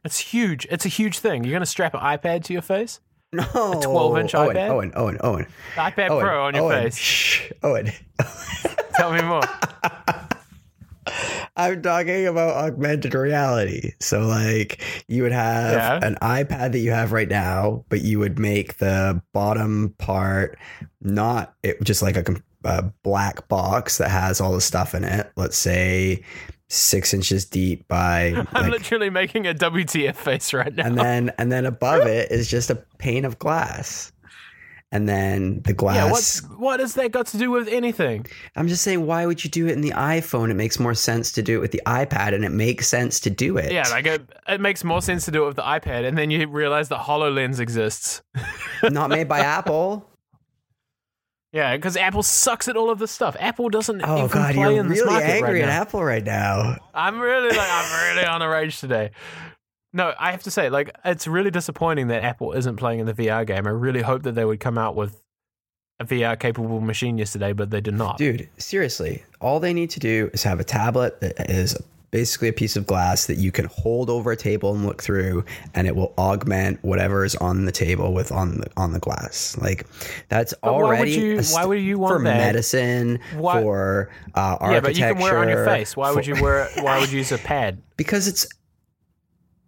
It's 0.05 0.19
huge. 0.19 0.67
It's 0.71 0.85
a 0.85 0.89
huge 0.89 1.19
thing. 1.21 1.45
You're 1.45 1.53
going 1.53 1.63
to 1.63 1.67
strap 1.67 1.95
an 1.95 2.01
iPad 2.01 2.45
to 2.45 2.53
your 2.53 2.61
face, 2.63 3.01
No, 3.33 3.43
a 3.43 3.47
12-inch 3.77 4.33
iPad? 4.35 4.69
Owen, 4.69 4.93
Owen, 4.95 5.17
Owen, 5.23 5.47
the 5.77 5.81
iPad 5.81 6.11
Owen, 6.11 6.23
Pro 6.25 6.45
on 6.45 6.55
your 6.55 6.65
Owen, 6.65 6.83
face. 6.83 6.97
Shh, 6.99 7.51
Owen. 7.63 7.91
Tell 8.97 9.13
me 9.13 9.23
more. 9.23 9.41
I'm 11.57 11.83
talking 11.83 12.27
about 12.27 12.57
augmented 12.57 13.15
reality. 13.15 13.93
So, 14.01 14.21
like, 14.27 14.83
you 15.07 15.23
would 15.23 15.33
have 15.33 15.73
Yeah. 15.73 16.01
an 16.07 16.17
iPad 16.21 16.73
that 16.73 16.79
you 16.79 16.91
have 16.91 17.13
right 17.13 17.29
now, 17.29 17.85
but 17.89 18.01
you 18.03 18.19
would 18.19 18.39
make 18.39 18.79
the 18.79 19.23
bottom 19.33 19.95
part 19.99 20.59
not 21.01 21.55
it, 21.63 21.83
just 21.83 22.03
like 22.03 22.17
a, 22.17 22.25
a 22.65 22.93
black 23.03 23.49
box 23.49 23.99
that 23.99 24.11
has 24.11 24.41
all 24.41 24.53
the 24.53 24.61
stuff 24.61 24.95
in 24.95 25.05
it. 25.05 25.31
Let's 25.37 25.57
say 25.57 26.23
six 26.69 27.13
inches 27.15 27.45
deep 27.45 27.87
by, 27.89 28.45
I'm 28.53 28.71
literally 28.71 29.11
making 29.11 29.47
a 29.47 29.55
WTF 29.55 30.15
face 30.17 30.53
right 30.53 30.75
now. 30.75 30.87
and 30.87 30.99
then 30.99 31.33
and 31.39 31.53
then 31.53 31.67
above 31.67 32.07
it 32.07 32.31
is 32.33 32.49
just 32.49 32.71
a 32.71 32.77
pane 32.99 33.25
of 33.25 33.39
glass. 33.39 34.11
And 34.93 35.09
then 35.09 35.61
the 35.63 35.73
glass. 35.73 36.41
yeah, 36.41 36.49
what 36.57 36.79
has 36.79 36.95
that 36.95 37.11
got 37.11 37.27
to 37.29 37.37
do 37.39 37.51
with 37.51 37.67
anything? 37.67 38.27
I'm 38.55 38.69
just 38.69 38.83
saying, 38.83 39.05
why 39.05 39.27
would 39.27 39.43
you 39.43 39.51
do 39.51 39.67
it 39.67 39.73
in 39.73 39.81
the 39.81 39.91
iPhone? 39.91 40.53
It 40.53 40.55
makes 40.55 40.79
more 40.79 40.95
sense 40.95 41.33
to 41.33 41.43
do 41.43 41.57
it 41.57 41.61
with 41.61 41.73
the 41.73 41.83
iPad, 41.85 42.33
and 42.33 42.45
it 42.45 42.53
makes 42.53 42.87
sense 42.87 43.19
to 43.21 43.31
do 43.31 43.57
it. 43.57 43.73
Yeah, 43.73 43.89
like 43.89 44.07
it, 44.07 44.23
it 44.47 44.61
makes 44.61 44.85
more 44.85 45.03
sense 45.03 45.25
to 45.25 45.33
do 45.33 45.43
it 45.43 45.47
with 45.49 45.57
the 45.57 45.63
iPad, 45.63 46.07
and 46.07 46.17
then 46.17 46.31
you 46.31 46.47
realize 46.47 46.91
that 46.91 47.01
Hololens 47.01 47.59
exists. 47.59 48.23
not 48.85 49.11
made 49.11 49.27
by 49.29 49.41
Apple. 49.59 50.09
Yeah, 51.55 51.77
because 51.77 51.97
Apple 51.97 52.25
sucks 52.25 52.67
at 52.67 52.77
all 52.77 52.91
of 52.91 52.99
this 52.99 53.13
stuff. 53.13 53.37
Apple 53.39 53.69
doesn't 53.69 54.03
Oh 54.03 54.19
even 54.19 54.29
God, 54.29 54.55
play 54.55 54.75
you're 54.75 54.81
in 54.81 54.89
really 54.89 55.23
angry 55.23 55.61
right 55.61 55.63
at. 55.63 55.69
Apple 55.69 56.03
right 56.03 56.25
now. 56.25 56.79
I'm 56.93 57.21
really 57.21 57.57
like 57.57 57.71
I'm 57.71 58.15
really 58.17 58.27
on 58.27 58.43
a 58.43 58.49
rage 58.49 58.81
today. 58.81 59.13
No, 59.93 60.13
I 60.19 60.33
have 60.33 60.43
to 60.43 60.51
say, 60.51 60.69
like, 60.69 60.91
it's 61.05 61.29
really 61.29 61.53
disappointing 61.53 62.09
that 62.09 62.25
Apple 62.25 62.53
isn't 62.55 62.75
playing 62.75 62.99
in 62.99 63.07
the 63.07 63.15
VR 63.15 63.47
game. 63.47 63.69
I 63.69 63.71
really 63.71 64.03
hope 64.03 64.25
that 64.25 64.35
they 64.35 64.45
would 64.45 64.59
come 64.59 64.77
out 64.77 64.97
with 64.97 65.23
a 66.01 66.05
VR 66.05 66.37
capable 66.37 66.81
machine 66.81 67.19
yesterday, 67.19 67.53
but 67.53 67.71
they 67.71 67.81
did 67.81 67.95
not. 67.95 68.19
Dude, 68.19 68.49
seriously, 68.59 69.23
all 69.41 69.61
they 69.61 69.73
need 69.73 69.91
to 69.91 70.01
do 70.01 70.31
is 70.33 70.43
have 70.43 70.59
a 70.59 70.65
tablet 70.65 71.21
that 71.21 71.49
is 71.49 71.81
basically 72.15 72.47
a 72.47 72.53
piece 72.53 72.77
of 72.77 72.87
glass 72.87 73.27
that 73.27 73.39
you 73.39 73.51
can 73.51 73.65
hold 73.65 74.09
over 74.09 74.31
a 74.31 74.37
table 74.37 74.73
and 74.73 74.87
look 74.87 75.03
through, 75.03 75.45
and 75.75 75.89
it 75.89 75.97
will 75.97 76.15
augment 76.17 76.79
whatever 76.85 77.25
is 77.25 77.35
on 77.37 77.65
the 77.65 77.73
table 77.73 78.15
with 78.15 78.31
on 78.31 78.59
the 78.59 78.67
on 78.77 78.93
the 78.93 79.01
glass. 79.01 79.59
Like 79.61 79.85
that's 80.29 80.55
But 80.63 80.73
why 80.75 80.79
would 80.79 80.85
already 80.87 81.11
you- 81.11 81.43
st- 81.43 81.55
why 81.61 81.65
would 81.67 81.81
you 81.81 81.99
want 81.99 82.13
for 82.17 82.23
that? 82.23 82.37
medicine 82.39 83.19
Why- 83.37 83.61
for 83.61 84.11
uh, 84.37 84.57
yeah, 84.61 84.79
but 84.81 84.95
you 84.97 85.03
can 85.03 85.19
wear 85.19 85.39
it 85.39 85.41
on 85.43 85.49
your 85.49 85.65
face. 85.65 85.97
Why 85.97 86.13
would 86.13 86.25
you 86.25 86.41
wear? 86.41 86.67
it? 86.67 86.85
Why 86.85 87.01
would 87.01 87.11
you 87.11 87.19
use 87.19 87.33
a 87.33 87.39
pad? 87.39 87.83
because 87.97 88.29
it's 88.29 88.47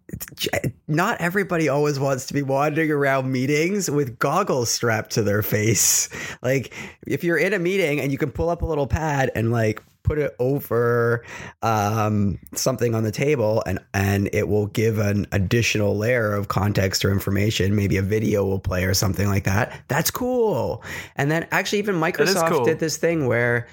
it's- 0.07 0.71
not 0.87 1.19
everybody 1.19 1.67
always 1.67 1.99
wants 1.99 2.27
to 2.27 2.33
be 2.33 2.41
wandering 2.41 2.89
around 2.91 3.29
meetings 3.29 3.91
with 3.91 4.17
goggles 4.19 4.69
strapped 4.71 5.11
to 5.11 5.21
their 5.21 5.41
face. 5.41 6.07
Like 6.41 6.73
if 7.05 7.25
you're 7.25 7.37
in 7.37 7.51
a 7.51 7.59
meeting 7.59 7.99
and 7.99 8.09
you 8.09 8.17
can 8.17 8.31
pull 8.31 8.49
up 8.49 8.61
a 8.61 8.65
little 8.65 8.87
pad 8.87 9.31
and 9.35 9.51
like 9.51 9.83
put 10.07 10.17
it 10.17 10.33
over 10.39 11.25
um, 11.61 12.39
something 12.53 12.95
on 12.95 13.03
the 13.03 13.11
table 13.11 13.61
and 13.65 13.79
and 13.93 14.29
it 14.31 14.47
will 14.47 14.67
give 14.67 14.99
an 14.99 15.27
additional 15.33 15.97
layer 15.97 16.33
of 16.33 16.47
context 16.47 17.03
or 17.03 17.11
information. 17.11 17.75
Maybe 17.75 17.97
a 17.97 18.01
video 18.01 18.45
will 18.45 18.59
play 18.59 18.85
or 18.85 18.93
something 18.93 19.27
like 19.27 19.43
that. 19.43 19.77
That's 19.89 20.09
cool. 20.09 20.81
And 21.17 21.29
then 21.29 21.45
actually 21.51 21.79
even 21.79 21.95
Microsoft 21.95 22.49
cool. 22.49 22.65
did 22.65 22.79
this 22.79 22.95
thing 22.95 23.27
where 23.27 23.67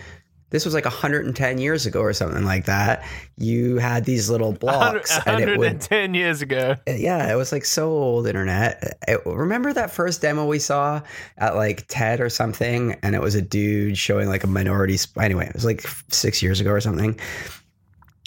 this 0.54 0.64
was 0.64 0.72
like 0.72 0.84
110 0.84 1.58
years 1.58 1.84
ago 1.84 2.00
or 2.00 2.12
something 2.12 2.44
like 2.44 2.66
that. 2.66 3.04
You 3.36 3.78
had 3.78 4.04
these 4.04 4.30
little 4.30 4.52
blocks 4.52 5.18
and 5.26 5.40
it 5.40 5.46
would 5.58 5.58
110 5.58 6.14
years 6.14 6.42
ago. 6.42 6.76
Uh, 6.88 6.92
yeah, 6.92 7.32
it 7.32 7.34
was 7.34 7.50
like 7.50 7.64
so 7.64 7.88
old 7.90 8.28
internet. 8.28 8.78
Uh, 9.08 9.12
it- 9.14 9.26
remember 9.26 9.72
that 9.72 9.90
first 9.90 10.22
demo 10.22 10.46
we 10.46 10.60
saw 10.60 11.02
at 11.38 11.56
like 11.56 11.86
TED 11.88 12.20
or 12.20 12.28
something, 12.30 12.94
and 13.02 13.16
it 13.16 13.20
was 13.20 13.34
a 13.34 13.42
dude 13.42 13.98
showing 13.98 14.28
like 14.28 14.44
a 14.44 14.46
minority. 14.46 14.96
Sp- 14.96 15.18
anyway, 15.20 15.46
it 15.48 15.54
was 15.54 15.64
like 15.64 15.82
six 16.12 16.40
years 16.40 16.60
ago 16.60 16.70
or 16.70 16.80
something. 16.80 17.18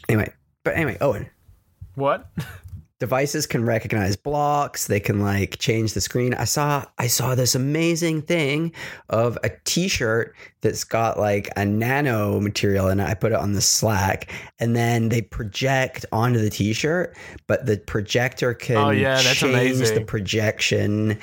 Anyway, 0.09 0.31
but 0.65 0.75
anyway, 0.75 0.97
Owen, 0.99 1.29
What? 1.95 2.29
devices 2.99 3.45
can 3.45 3.65
recognize 3.65 4.15
blocks. 4.15 4.87
They 4.87 4.99
can 4.99 5.19
like 5.19 5.57
change 5.59 5.93
the 5.93 6.01
screen. 6.01 6.33
I 6.33 6.45
saw 6.45 6.85
I 6.97 7.07
saw 7.07 7.35
this 7.35 7.55
amazing 7.55 8.23
thing 8.23 8.73
of 9.09 9.37
a 9.43 9.51
T-shirt 9.65 10.35
that's 10.61 10.83
got 10.83 11.19
like 11.19 11.49
a 11.55 11.65
nano 11.65 12.39
material 12.39 12.87
in 12.89 12.99
it. 12.99 13.07
I 13.07 13.13
put 13.13 13.31
it 13.31 13.37
on 13.37 13.53
the 13.53 13.61
Slack, 13.61 14.31
and 14.59 14.75
then 14.75 15.09
they 15.09 15.21
project 15.21 16.05
onto 16.11 16.39
the 16.39 16.49
T-shirt, 16.49 17.15
but 17.45 17.65
the 17.65 17.77
projector 17.77 18.51
oh, 18.51 18.55
can 18.55 18.77
Oh, 18.77 18.89
yeah, 18.89 19.21
change 19.21 19.79
the 19.79 20.03
projection 20.05 21.19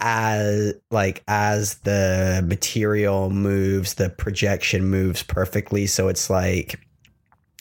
as 0.00 0.74
like 0.90 1.22
as 1.28 1.76
the 1.78 2.44
material 2.46 3.30
moves 3.30 3.94
the 3.94 4.10
projection 4.10 4.84
moves 4.84 5.22
perfectly 5.22 5.86
so 5.86 6.08
it's 6.08 6.28
like 6.28 6.80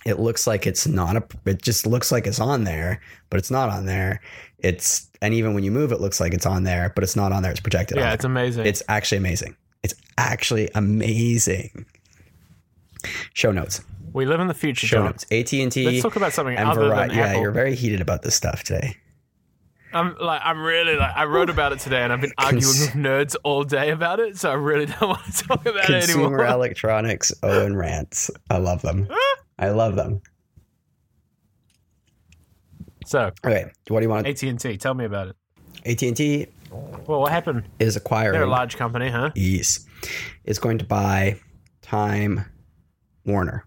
it 0.05 0.19
looks 0.19 0.45
like 0.47 0.67
it's 0.67 0.85
not 0.87 1.15
a 1.15 1.23
it 1.45 1.61
just 1.61 1.85
looks 1.87 2.11
like 2.11 2.27
it's 2.27 2.39
on 2.39 2.63
there 2.63 3.01
but 3.29 3.37
it's 3.39 3.51
not 3.51 3.69
on 3.69 3.85
there 3.85 4.21
it's 4.59 5.09
and 5.21 5.33
even 5.33 5.53
when 5.53 5.63
you 5.63 5.71
move 5.71 5.91
it 5.91 5.99
looks 6.01 6.19
like 6.19 6.33
it's 6.33 6.45
on 6.45 6.63
there 6.63 6.91
but 6.95 7.03
it's 7.03 7.15
not 7.15 7.31
on 7.31 7.41
there 7.43 7.51
it's 7.51 7.59
projected 7.61 7.97
Yeah, 7.97 8.13
it's 8.13 8.23
there. 8.23 8.31
amazing. 8.31 8.65
it's 8.65 8.83
actually 8.89 9.17
amazing 9.17 9.55
it's 9.83 9.93
actually 10.17 10.69
amazing 10.75 11.85
show 13.33 13.51
notes 13.51 13.81
we 14.13 14.25
live 14.27 14.39
in 14.39 14.47
the 14.47 14.53
future, 14.53 14.85
show 14.85 14.97
John. 14.97 15.05
notes 15.07 15.25
AT&T 15.31 15.85
Let's 15.85 16.01
talk 16.03 16.15
about 16.15 16.33
something 16.33 16.57
other 16.57 16.81
Verizon 16.81 17.07
than 17.09 17.17
yeah 17.17 17.25
Apple. 17.29 17.41
you're 17.41 17.51
very 17.51 17.75
heated 17.75 17.99
about 18.01 18.21
this 18.21 18.35
stuff 18.35 18.63
today 18.63 18.97
I'm 19.95 20.15
like, 20.19 20.41
I'm 20.43 20.63
really 20.63 20.95
like, 20.95 21.15
I 21.15 21.25
wrote 21.25 21.51
about 21.51 21.71
it 21.71 21.77
today, 21.77 22.01
and 22.01 22.11
I've 22.11 22.19
been 22.19 22.33
arguing 22.39 22.63
Cons- 22.63 22.79
with 22.79 22.89
nerds 22.95 23.35
all 23.43 23.63
day 23.63 23.91
about 23.91 24.19
it. 24.19 24.39
So 24.39 24.49
I 24.49 24.55
really 24.55 24.87
don't 24.87 25.01
want 25.07 25.23
to 25.23 25.43
talk 25.43 25.61
about 25.67 25.83
it 25.83 25.85
consumer 25.85 26.23
anymore. 26.25 26.45
electronics 26.47 27.31
Owen 27.43 27.75
rants 27.75 28.31
I 28.49 28.57
love 28.57 28.81
them 28.81 29.07
I 29.59 29.69
love 29.69 29.95
them 29.95 30.21
So 33.05 33.31
okay 33.45 33.71
what 33.89 33.99
do 33.99 34.05
you 34.05 34.09
want 34.09 34.27
AT 34.27 34.41
and 34.43 34.59
T, 34.59 34.77
tell 34.77 34.93
me 34.93 35.05
about 35.05 35.27
it. 35.29 35.35
AT&T 35.85 36.47
Well, 36.71 37.19
what 37.21 37.31
happened? 37.31 37.63
is 37.79 37.95
acquiring 37.95 38.33
They're 38.33 38.43
a 38.43 38.49
large 38.49 38.77
company, 38.77 39.09
huh? 39.09 39.31
Yes. 39.35 39.85
Is 40.45 40.59
going 40.59 40.77
to 40.77 40.85
buy 40.85 41.39
Time 41.81 42.45
Warner. 43.25 43.65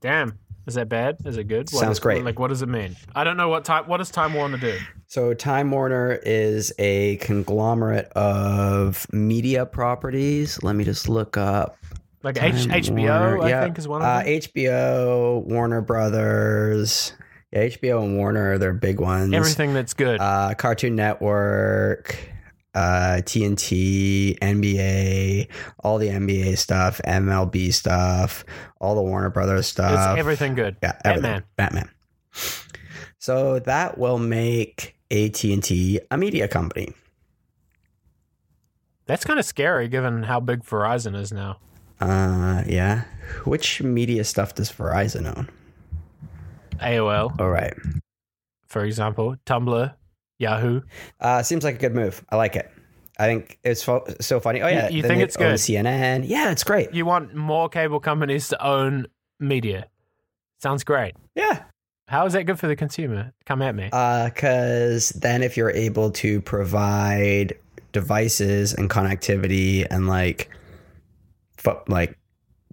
Damn. 0.00 0.38
Is 0.66 0.74
that 0.74 0.88
bad? 0.88 1.16
Is 1.24 1.36
it 1.38 1.44
good? 1.44 1.70
What 1.72 1.80
Sounds 1.80 1.96
is- 1.96 2.00
great. 2.00 2.24
Like, 2.24 2.38
what 2.38 2.48
does 2.48 2.60
it 2.62 2.68
mean? 2.68 2.94
I 3.14 3.24
don't 3.24 3.36
know 3.38 3.48
what 3.48 3.64
time. 3.64 3.84
What 3.86 3.98
does 3.98 4.10
Time 4.10 4.34
Warner 4.34 4.58
do? 4.58 4.76
So 5.06 5.32
Time 5.34 5.70
Warner 5.70 6.18
is 6.22 6.72
a 6.78 7.16
conglomerate 7.16 8.06
of 8.12 9.06
media 9.12 9.64
properties. 9.66 10.62
Let 10.62 10.76
me 10.76 10.84
just 10.84 11.08
look 11.08 11.36
up. 11.38 11.76
Like 12.36 12.42
H- 12.42 12.66
HBO, 12.68 12.94
Warner. 12.96 13.42
I 13.42 13.48
Yeah. 13.48 13.64
think 13.64 13.78
is 13.78 13.88
one 13.88 14.02
of 14.02 14.06
Uh, 14.06 14.18
them. 14.18 14.26
HBO, 14.28 15.38
Warner 15.46 15.80
Brothers. 15.80 17.12
Yeah, 17.52 17.60
HBO 17.62 18.02
and 18.02 18.18
Warner 18.18 18.52
are 18.52 18.58
their 18.58 18.74
big 18.74 19.00
ones. 19.00 19.32
Everything 19.32 19.72
that's 19.72 19.94
good. 19.94 20.20
Uh, 20.20 20.52
Cartoon 20.58 20.94
Network, 20.94 22.14
uh, 22.74 23.22
TNT, 23.24 24.36
NBA, 24.42 25.48
all 25.82 25.96
the 25.96 26.08
NBA 26.10 26.56
stuff, 26.56 27.00
MLB 27.06 27.72
stuff, 27.72 28.44
all 28.80 28.94
the 28.94 29.00
Warner 29.02 29.30
Brothers 29.30 29.66
stuff. 29.66 30.10
it's 30.10 30.18
everything 30.20 30.54
good. 30.54 30.76
Yeah, 30.82 30.92
everything. 31.06 31.42
Batman. 31.56 31.88
Batman. 31.88 31.88
So 33.18 33.58
that 33.60 33.96
will 33.96 34.18
make 34.18 34.96
AT&T 35.10 36.00
a 36.10 36.16
media 36.18 36.46
company. 36.48 36.92
That's 39.06 39.24
kind 39.24 39.38
of 39.38 39.46
scary 39.46 39.88
given 39.88 40.24
how 40.24 40.38
big 40.40 40.62
Verizon 40.64 41.16
is 41.18 41.32
now. 41.32 41.56
Uh, 42.00 42.62
yeah. 42.66 43.04
Which 43.44 43.82
media 43.82 44.24
stuff 44.24 44.54
does 44.54 44.70
Verizon 44.72 45.36
own? 45.36 45.48
AOL, 46.80 47.38
All 47.40 47.50
right. 47.50 47.74
for 48.66 48.84
example, 48.84 49.36
Tumblr, 49.46 49.92
Yahoo. 50.38 50.80
Uh, 51.20 51.42
seems 51.42 51.64
like 51.64 51.74
a 51.74 51.78
good 51.78 51.94
move. 51.94 52.24
I 52.30 52.36
like 52.36 52.54
it. 52.56 52.70
I 53.18 53.26
think 53.26 53.58
it's 53.64 53.82
fo- 53.82 54.04
so 54.20 54.38
funny. 54.38 54.62
Oh 54.62 54.68
yeah, 54.68 54.88
you 54.88 55.02
then 55.02 55.10
think 55.10 55.22
it's 55.22 55.36
good? 55.36 55.56
CNN. 55.56 56.22
Yeah, 56.28 56.52
it's 56.52 56.62
great. 56.62 56.94
You 56.94 57.04
want 57.04 57.34
more 57.34 57.68
cable 57.68 57.98
companies 57.98 58.46
to 58.48 58.64
own 58.64 59.08
media. 59.40 59.86
Sounds 60.60 60.84
great. 60.84 61.14
Yeah, 61.34 61.62
How 62.06 62.26
is 62.26 62.32
that 62.34 62.44
good 62.44 62.58
for 62.60 62.68
the 62.68 62.76
consumer? 62.76 63.32
Come 63.44 63.60
at 63.62 63.74
me. 63.74 63.90
Uh, 63.92 64.26
because 64.26 65.10
Uh, 65.16 65.18
then 65.20 65.42
if 65.42 65.56
you're 65.56 65.70
able 65.72 66.10
to 66.12 66.40
provide 66.42 67.54
devices 67.92 68.72
and 68.72 68.88
connectivity 68.88 69.84
and 69.90 70.06
like, 70.06 70.50
like 71.88 72.18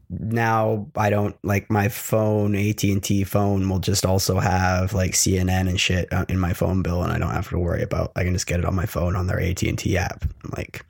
now 0.09 0.87
I 0.95 1.09
don't 1.09 1.35
like 1.43 1.69
my 1.69 1.89
phone 1.89 2.55
AT 2.55 2.83
and 2.83 3.03
T 3.03 3.23
phone 3.23 3.67
will 3.69 3.79
just 3.79 4.05
also 4.05 4.39
have 4.39 4.93
like 4.93 5.11
CNN 5.11 5.67
and 5.67 5.79
shit 5.79 6.11
uh, 6.13 6.25
in 6.29 6.39
my 6.39 6.53
phone 6.53 6.81
bill, 6.81 7.03
and 7.03 7.11
I 7.11 7.17
don't 7.17 7.31
have 7.31 7.49
to 7.49 7.59
worry 7.59 7.81
about. 7.83 8.11
I 8.15 8.23
can 8.23 8.33
just 8.33 8.47
get 8.47 8.59
it 8.59 8.65
on 8.65 8.75
my 8.75 8.85
phone 8.85 9.15
on 9.15 9.27
their 9.27 9.39
AT 9.39 9.61
and 9.63 9.77
T 9.77 9.97
app. 9.97 10.25
Like, 10.55 10.85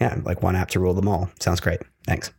yeah, 0.00 0.20
like 0.24 0.42
one 0.42 0.56
app 0.56 0.68
to 0.70 0.80
rule 0.80 0.94
them 0.94 1.08
all. 1.08 1.30
Sounds 1.40 1.60
great. 1.60 1.80
Thanks. 2.06 2.30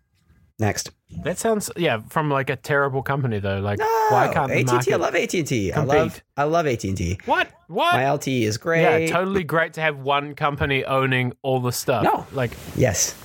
Next. 0.60 0.92
that 1.24 1.40
sounds 1.40 1.72
yeah 1.76 2.02
from 2.10 2.30
like 2.30 2.52
a 2.52 2.56
terrible 2.56 3.02
company 3.02 3.40
though. 3.40 3.60
Like 3.62 3.80
No, 3.80 3.86
why 4.12 4.30
can't 4.32 4.48
the 4.48 4.60
AT&T? 4.60 4.72
market 4.72 4.94
I 4.94 4.96
love 4.98 5.16
AT 5.16 5.34
and 5.34 5.48
T. 5.48 5.74
I 5.74 5.84
love 5.84 6.24
I 6.38 6.44
love 6.44 6.68
AT 6.68 6.84
and 6.84 6.96
T. 6.96 7.18
what 7.26 7.50
what? 7.68 7.94
My 7.94 8.04
LTE 8.04 8.44
is 8.44 8.60
great. 8.60 8.84
yeah, 8.84 9.12
totally 9.12 9.44
great 9.44 9.74
to 9.74 9.82
have 9.82 9.98
one 9.98 10.36
company 10.36 10.86
owning 10.86 11.34
all 11.42 11.60
the 11.60 11.72
stuff. 11.72 12.04
No. 12.04 12.28
like 12.32 12.52
Yes. 12.76 13.16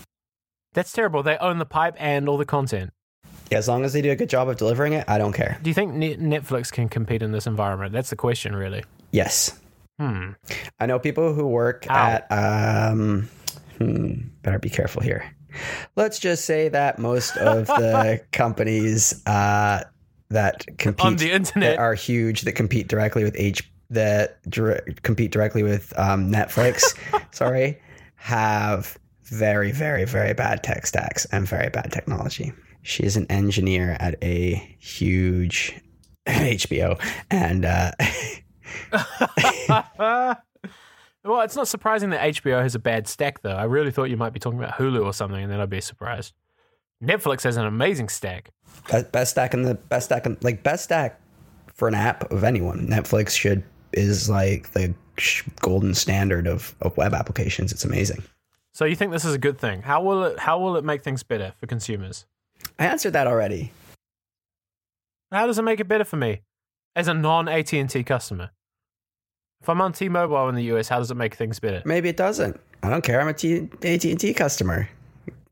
That's 0.76 0.92
terrible. 0.92 1.24
They 1.24 1.36
own 1.38 1.58
the 1.58 1.66
pipe 1.66 1.96
and 1.98 2.28
all 2.28 2.36
the 2.36 2.44
content. 2.44 2.92
Yeah, 3.50 3.58
As 3.58 3.66
long 3.68 3.84
as 3.84 3.92
they 3.92 4.02
do 4.02 4.10
a 4.10 4.16
good 4.16 4.28
job 4.28 4.48
of 4.48 4.56
delivering 4.56 4.92
it, 4.92 5.04
I 5.08 5.18
don't 5.18 5.32
care. 5.32 5.58
Do 5.62 5.70
you 5.70 5.74
think 5.74 5.94
Netflix 5.94 6.70
can 6.70 6.88
compete 6.88 7.22
in 7.22 7.32
this 7.32 7.46
environment? 7.46 7.92
That's 7.92 8.10
the 8.10 8.16
question, 8.16 8.54
really. 8.54 8.84
Yes. 9.12 9.58
Hmm. 9.98 10.32
I 10.78 10.86
know 10.86 10.98
people 10.98 11.32
who 11.32 11.46
work 11.46 11.86
How? 11.88 11.94
at 11.94 12.26
um 12.30 13.28
hmm, 13.78 14.12
better 14.42 14.58
be 14.58 14.68
careful 14.68 15.00
here. 15.00 15.24
Let's 15.96 16.18
just 16.18 16.44
say 16.44 16.68
that 16.68 16.98
most 16.98 17.36
of 17.38 17.66
the 17.66 18.20
companies 18.32 19.24
uh 19.26 19.84
that 20.28 20.66
compete 20.76 21.06
On 21.06 21.16
the 21.16 21.28
that 21.28 21.34
internet, 21.34 21.78
are 21.78 21.94
huge 21.94 22.42
that 22.42 22.52
compete 22.52 22.88
directly 22.88 23.24
with 23.24 23.34
H 23.38 23.70
that 23.90 24.42
dire- 24.50 24.84
compete 25.02 25.30
directly 25.30 25.62
with 25.62 25.96
um, 25.98 26.30
Netflix, 26.32 26.82
sorry, 27.30 27.80
have 28.16 28.98
very 29.28 29.72
very 29.72 30.04
very 30.04 30.34
bad 30.34 30.62
tech 30.62 30.86
stacks 30.86 31.26
and 31.26 31.46
very 31.46 31.68
bad 31.68 31.92
technology. 31.92 32.52
She 32.82 33.02
is 33.02 33.16
an 33.16 33.26
engineer 33.30 33.96
at 33.98 34.16
a 34.22 34.54
huge 34.78 35.74
HBO, 36.26 37.00
and 37.30 37.64
uh, 37.64 37.90
well, 41.24 41.40
it's 41.40 41.56
not 41.56 41.68
surprising 41.68 42.10
that 42.10 42.20
HBO 42.20 42.62
has 42.62 42.74
a 42.74 42.78
bad 42.78 43.08
stack, 43.08 43.42
though. 43.42 43.56
I 43.56 43.64
really 43.64 43.90
thought 43.90 44.04
you 44.04 44.16
might 44.16 44.32
be 44.32 44.40
talking 44.40 44.58
about 44.58 44.74
Hulu 44.74 45.04
or 45.04 45.12
something, 45.12 45.42
and 45.42 45.50
then 45.50 45.60
I'd 45.60 45.70
be 45.70 45.80
surprised. 45.80 46.32
Netflix 47.02 47.42
has 47.42 47.56
an 47.56 47.66
amazing 47.66 48.08
stack. 48.08 48.50
best, 48.90 49.12
best 49.12 49.30
stack 49.32 49.54
in 49.54 49.62
the 49.62 49.74
best 49.74 50.06
stack 50.06 50.26
in, 50.26 50.36
like 50.42 50.62
best 50.62 50.84
stack 50.84 51.20
for 51.74 51.88
an 51.88 51.94
app 51.94 52.30
of 52.30 52.44
anyone. 52.44 52.86
Netflix 52.88 53.30
should 53.30 53.62
is 53.92 54.30
like 54.30 54.72
the 54.72 54.94
golden 55.60 55.94
standard 55.94 56.46
of, 56.46 56.74
of 56.80 56.96
web 56.96 57.14
applications. 57.14 57.72
It's 57.72 57.84
amazing. 57.84 58.22
So 58.76 58.84
you 58.84 58.94
think 58.94 59.10
this 59.10 59.24
is 59.24 59.32
a 59.32 59.38
good 59.38 59.56
thing? 59.56 59.80
How 59.80 60.02
will 60.02 60.24
it? 60.24 60.38
How 60.38 60.58
will 60.58 60.76
it 60.76 60.84
make 60.84 61.02
things 61.02 61.22
better 61.22 61.54
for 61.58 61.66
consumers? 61.66 62.26
I 62.78 62.84
answered 62.84 63.14
that 63.14 63.26
already. 63.26 63.72
How 65.32 65.46
does 65.46 65.58
it 65.58 65.62
make 65.62 65.80
it 65.80 65.88
better 65.88 66.04
for 66.04 66.16
me 66.16 66.42
as 66.94 67.08
a 67.08 67.14
non 67.14 67.48
AT 67.48 67.72
and 67.72 67.88
T 67.88 68.04
customer? 68.04 68.50
If 69.62 69.70
I'm 69.70 69.80
on 69.80 69.94
T-Mobile 69.94 70.50
in 70.50 70.56
the 70.56 70.64
US, 70.74 70.88
how 70.88 70.98
does 70.98 71.10
it 71.10 71.14
make 71.14 71.36
things 71.36 71.58
better? 71.58 71.80
Maybe 71.86 72.10
it 72.10 72.18
doesn't. 72.18 72.60
I 72.82 72.90
don't 72.90 73.00
care. 73.00 73.18
I'm 73.18 73.28
a 73.28 73.32
T- 73.32 73.66
AT&T 73.82 74.34
customer. 74.34 74.90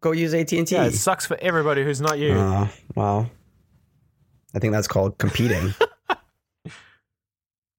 Go 0.02 0.12
use 0.12 0.34
AT&T. 0.34 0.62
Yeah, 0.68 0.84
it 0.84 0.92
sucks 0.92 1.24
for 1.24 1.38
everybody 1.40 1.82
who's 1.82 2.02
not 2.02 2.18
you. 2.18 2.34
Oh, 2.34 2.68
well. 2.94 3.30
I 4.54 4.58
think 4.58 4.74
that's 4.74 4.86
called 4.86 5.16
competing. 5.16 5.72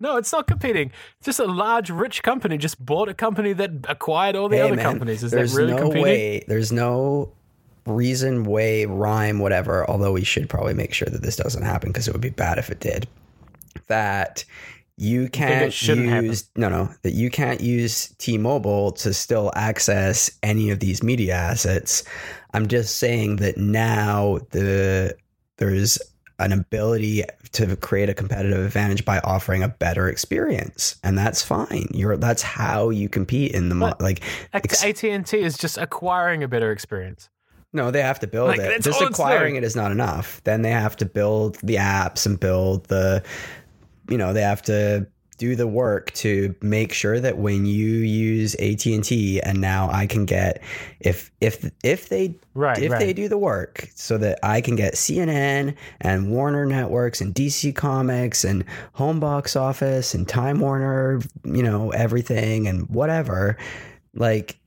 No, 0.05 0.17
it's 0.17 0.31
not 0.31 0.45
competing. 0.45 0.91
It's 1.17 1.25
just 1.25 1.39
a 1.39 1.47
large, 1.47 1.89
rich 1.89 2.21
company 2.21 2.59
just 2.59 2.83
bought 2.85 3.09
a 3.09 3.13
company 3.15 3.53
that 3.53 3.71
acquired 3.89 4.35
all 4.35 4.47
the 4.47 4.57
hey, 4.57 4.61
other 4.61 4.75
man, 4.75 4.85
companies. 4.85 5.23
Is 5.23 5.31
that 5.31 5.37
there's 5.37 5.55
really 5.55 5.73
no 5.73 5.79
competing? 5.79 6.03
way. 6.03 6.45
There's 6.47 6.71
no 6.71 7.33
reason, 7.87 8.43
way, 8.43 8.85
rhyme, 8.85 9.39
whatever. 9.39 9.83
Although 9.89 10.11
we 10.11 10.23
should 10.23 10.47
probably 10.47 10.75
make 10.75 10.93
sure 10.93 11.07
that 11.09 11.23
this 11.23 11.35
doesn't 11.35 11.63
happen 11.63 11.89
because 11.89 12.07
it 12.07 12.11
would 12.13 12.21
be 12.21 12.29
bad 12.29 12.59
if 12.59 12.69
it 12.69 12.79
did. 12.79 13.07
That 13.87 14.45
you 14.95 15.27
can't 15.27 15.73
shouldn't 15.73 16.09
happen? 16.09 16.25
use 16.25 16.49
no 16.55 16.69
no 16.69 16.89
that 17.01 17.13
you 17.13 17.31
can't 17.31 17.59
use 17.59 18.09
T-Mobile 18.19 18.91
to 18.93 19.11
still 19.11 19.51
access 19.55 20.29
any 20.43 20.69
of 20.69 20.81
these 20.81 21.01
media 21.01 21.33
assets. 21.33 22.03
I'm 22.53 22.67
just 22.67 22.97
saying 22.97 23.37
that 23.37 23.57
now 23.57 24.37
the 24.51 25.17
there's 25.57 25.97
an 26.39 26.51
ability 26.51 27.23
to 27.53 27.75
create 27.77 28.09
a 28.09 28.13
competitive 28.13 28.65
advantage 28.65 29.05
by 29.05 29.19
offering 29.19 29.63
a 29.63 29.69
better 29.69 30.09
experience. 30.09 30.95
And 31.03 31.17
that's 31.17 31.41
fine. 31.41 31.87
You're 31.93 32.17
that's 32.17 32.41
how 32.41 32.89
you 32.89 33.07
compete 33.09 33.53
in 33.53 33.69
the 33.69 33.75
But- 33.75 34.01
like 34.01 34.21
ex- 34.53 34.83
AT 34.83 35.03
and 35.09 35.25
T 35.25 35.39
is 35.39 35.57
just 35.57 35.77
acquiring 35.77 36.43
a 36.43 36.47
better 36.47 36.71
experience. 36.71 37.29
no 37.73 37.91
they 37.91 38.01
have 38.01 38.19
to 38.19 38.27
build 38.27 38.49
Like, 38.49 38.59
it. 38.59 38.81
just 38.83 39.01
acquiring 39.01 39.55
it 39.55 39.63
is 39.63 39.75
not 39.75 39.91
enough. 39.91 40.41
Then 40.43 40.61
they 40.61 40.71
have 40.71 40.95
to 40.97 41.05
build 41.05 41.57
the 41.63 41.75
apps 41.75 42.25
and 42.25 42.39
build 42.39 42.85
the 42.87 43.23
you 44.09 44.17
know 44.17 44.33
they 44.33 44.41
have 44.41 44.61
to 44.63 45.07
do 45.37 45.55
the 45.55 45.67
work 45.67 46.11
to 46.13 46.55
make 46.61 46.93
sure 46.93 47.19
that 47.19 47.37
when 47.37 47.65
you 47.65 47.87
use 47.87 48.55
AT&T 48.55 49.41
and 49.41 49.59
now 49.59 49.89
I 49.91 50.07
can 50.07 50.25
get 50.25 50.61
if 50.99 51.31
if 51.41 51.69
if 51.83 52.09
they 52.09 52.39
Right, 52.57 52.77
if 52.77 52.93
right. 52.93 52.99
they 52.99 53.11
do 53.11 53.27
the 53.27 53.37
work 53.37 53.89
so 53.95 54.17
that 54.17 54.39
I 54.41 54.61
can 54.61 54.77
get 54.77 54.93
CNN 54.93 55.75
and 55.99 56.31
Warner 56.31 56.65
Networks 56.65 57.19
and 57.19 57.35
DC 57.35 57.75
Comics 57.75 58.45
and 58.45 58.63
Home 58.93 59.19
Box 59.19 59.57
Office 59.57 60.13
and 60.13 60.25
Time 60.25 60.61
Warner, 60.61 61.19
you 61.43 61.61
know, 61.61 61.91
everything 61.91 62.65
and 62.69 62.89
whatever, 62.89 63.57
like 64.13 64.57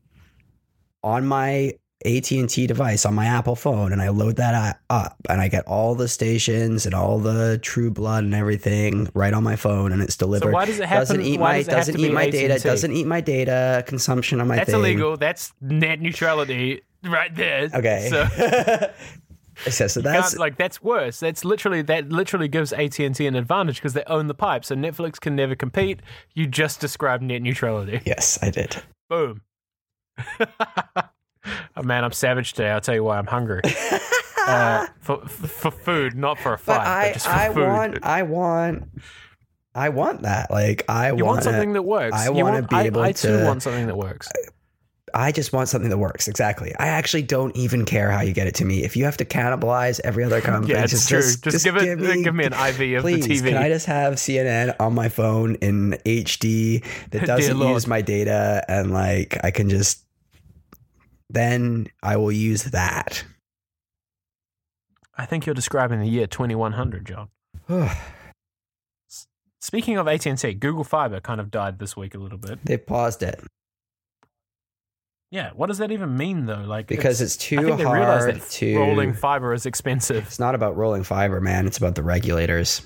on 1.03 1.27
my 1.27 1.79
AT&T 2.07 2.67
device 2.67 3.05
on 3.05 3.15
my 3.15 3.27
Apple 3.27 3.57
phone 3.57 3.93
and 3.93 4.01
I 4.01 4.09
load 4.11 4.37
that 4.37 4.81
up 4.89 5.17
and 5.29 5.41
I 5.41 5.49
get 5.49 5.67
all 5.67 5.97
the 5.97 6.07
stations 6.07 6.87
and 6.87 6.95
all 6.95 7.19
the 7.19 7.59
True 7.59 7.91
Blood 7.91 8.23
and 8.25 8.35
everything 8.35 9.09
right 9.15 9.35
on 9.35 9.43
my 9.43 9.57
phone 9.57 9.91
and 9.93 10.01
it's 10.01 10.17
delivered. 10.17 10.51
So 10.51 10.53
why 10.53 10.65
does 10.65 10.79
it 10.79 10.87
happen? 10.87 11.01
doesn't 11.01 11.23
eat 11.23 11.41
why 11.41 11.59
my 11.59 11.63
does 11.65 11.87
to 11.87 11.99
eat 11.99 12.13
my 12.13 12.31
data, 12.31 12.55
AT&T? 12.55 12.69
doesn't 12.69 12.93
eat 12.93 13.07
my 13.07 13.21
data 13.21 13.83
consumption 13.87 14.41
on 14.41 14.47
my 14.47 14.57
That's 14.57 14.71
thing. 14.71 14.79
illegal. 14.79 15.17
That's 15.17 15.53
net 15.61 16.01
neutrality 16.01 16.83
right 17.03 17.35
there. 17.35 17.69
Okay. 17.75 18.09
So 18.09 18.91
so, 19.71 19.87
so 19.89 20.01
that's 20.01 20.37
like 20.37 20.57
that's 20.57 20.81
worse. 20.81 21.19
That's 21.19 21.45
literally 21.45 21.83
that 21.83 22.11
literally 22.11 22.49
gives 22.49 22.73
AT 22.73 22.99
and 23.01 23.15
T 23.15 23.27
an 23.27 23.35
advantage 23.35 23.77
because 23.77 23.95
they 23.95 24.05
own 24.05 24.29
the 24.29 24.35
pipe. 24.35 24.65
So 24.65 24.77
Netflix 24.77 25.21
can 25.21 25.35
never 25.35 25.57
compete. 25.57 26.01
You 26.35 26.47
just 26.47 26.81
described 26.81 27.25
net 27.25 27.43
neutrality. 27.43 28.01
Yes, 28.07 28.39
I 28.41 28.51
did. 28.51 28.77
Boom. 29.09 29.43
oh 31.79 31.83
man, 31.83 32.05
I'm 32.05 32.13
savage 32.13 32.53
today. 32.53 32.71
I'll 32.71 32.81
tell 32.81 32.95
you 32.95 33.05
why. 33.05 33.19
I'm 33.19 33.27
hungry. 33.27 33.63
uh, 34.47 34.87
for, 35.01 35.27
for 35.27 35.71
food, 35.71 36.17
not 36.17 36.39
for 36.39 36.55
a 36.55 36.59
fight, 36.59 36.79
But 36.79 36.85
but, 36.85 36.87
I, 36.89 37.13
just 37.13 37.27
for 37.27 37.33
I 37.33 37.49
food. 37.49 37.67
want, 37.67 37.99
I 38.05 38.23
want, 38.23 38.85
I 39.75 39.89
want 39.91 40.23
that. 40.23 40.51
Like, 40.51 40.85
I 40.89 41.09
you 41.09 41.25
want 41.25 41.27
want 41.27 41.45
something 41.45 41.73
that 41.75 41.83
works. 41.83 42.17
I 42.17 42.31
want- 42.31 42.69
be 42.71 42.77
I, 42.77 42.83
able 42.85 43.03
I 43.03 43.13
too 43.13 43.39
to- 43.39 43.45
want 43.45 43.63
something 43.63 43.87
that 43.87 43.97
works. 43.97 44.29
I 45.15 45.33
just 45.33 45.55
want 45.55 45.71
something 45.71 45.89
that 45.89 45.97
works. 45.97 46.29
Exactly. 46.29 46.75
I 46.79 46.89
actually 46.89 47.23
don't 47.23 47.57
even 47.57 47.87
care 47.87 48.11
how 48.11 48.21
you 48.21 48.35
get 48.35 48.47
it 48.47 48.55
to 48.57 48.65
me. 48.67 48.85
If 48.85 48.95
you 48.95 49.05
have 49.07 49.17
to 49.17 49.25
cannibalize 49.25 50.01
every 50.05 50.23
other 50.23 50.41
company, 50.43 50.75
Yeah, 50.75 50.85
just, 50.87 51.09
true. 51.09 51.21
Just, 51.21 51.45
Just, 51.45 51.65
give 51.65 51.77
it. 51.77 51.97
Give 52.23 52.35
me, 52.35 52.45
an 52.45 52.53
IV 52.53 52.99
of 52.99 53.03
Please, 53.03 53.27
the 53.27 53.35
TV. 53.41 53.49
can 53.49 53.57
I 53.57 53.69
just 53.71 53.87
have 53.87 54.15
CNN 54.15 54.77
on 54.79 54.95
my 54.95 55.09
phone 55.09 55.55
in 55.57 55.93
HD 56.05 56.85
that 57.11 57.27
doesn't 57.27 57.57
use 57.59 57.87
my 57.87 58.03
data 58.03 58.63
and 58.69 58.93
like 58.93 59.39
I 59.43 59.51
can 59.51 59.71
just 59.71 60.05
then 61.31 61.89
I 62.03 62.17
will 62.17 62.33
use 62.33 62.65
that. 62.65 63.25
I 65.17 65.27
think 65.27 65.47
you're 65.47 65.55
describing 65.55 66.01
the 66.01 66.09
year 66.09 66.27
2100, 66.27 67.05
John. 67.07 67.29
Speaking 69.61 69.99
of 69.99 70.07
AT&T, 70.07 70.55
Google 70.55 70.85
Fiber 70.85 71.21
kind 71.21 71.41
of 71.41 71.51
died 71.51 71.79
this 71.79 71.97
week 71.97 72.15
a 72.15 72.19
little 72.19 72.39
bit. 72.39 72.61
they 72.65 72.79
paused 72.79 73.23
it 73.23 73.41
Yeah, 75.31 75.51
what 75.55 75.67
does 75.67 75.79
that 75.79 75.91
even 75.91 76.17
mean 76.17 76.47
though? 76.47 76.65
Like 76.67 76.87
because 76.87 77.21
it's, 77.21 77.37
I 77.37 77.57
too 77.57 77.77
hard 77.77 78.41
to 78.41 78.77
rolling 78.77 79.13
fiber 79.13 79.53
is 79.53 79.67
expensive. 79.67 80.27
It's 80.27 80.39
not 80.39 80.55
about 80.55 80.77
rolling 80.77 81.03
fiber, 81.03 81.41
man. 81.41 81.67
It's 81.67 81.77
about 81.79 81.97
the 81.97 82.03
regulators. 82.03 82.81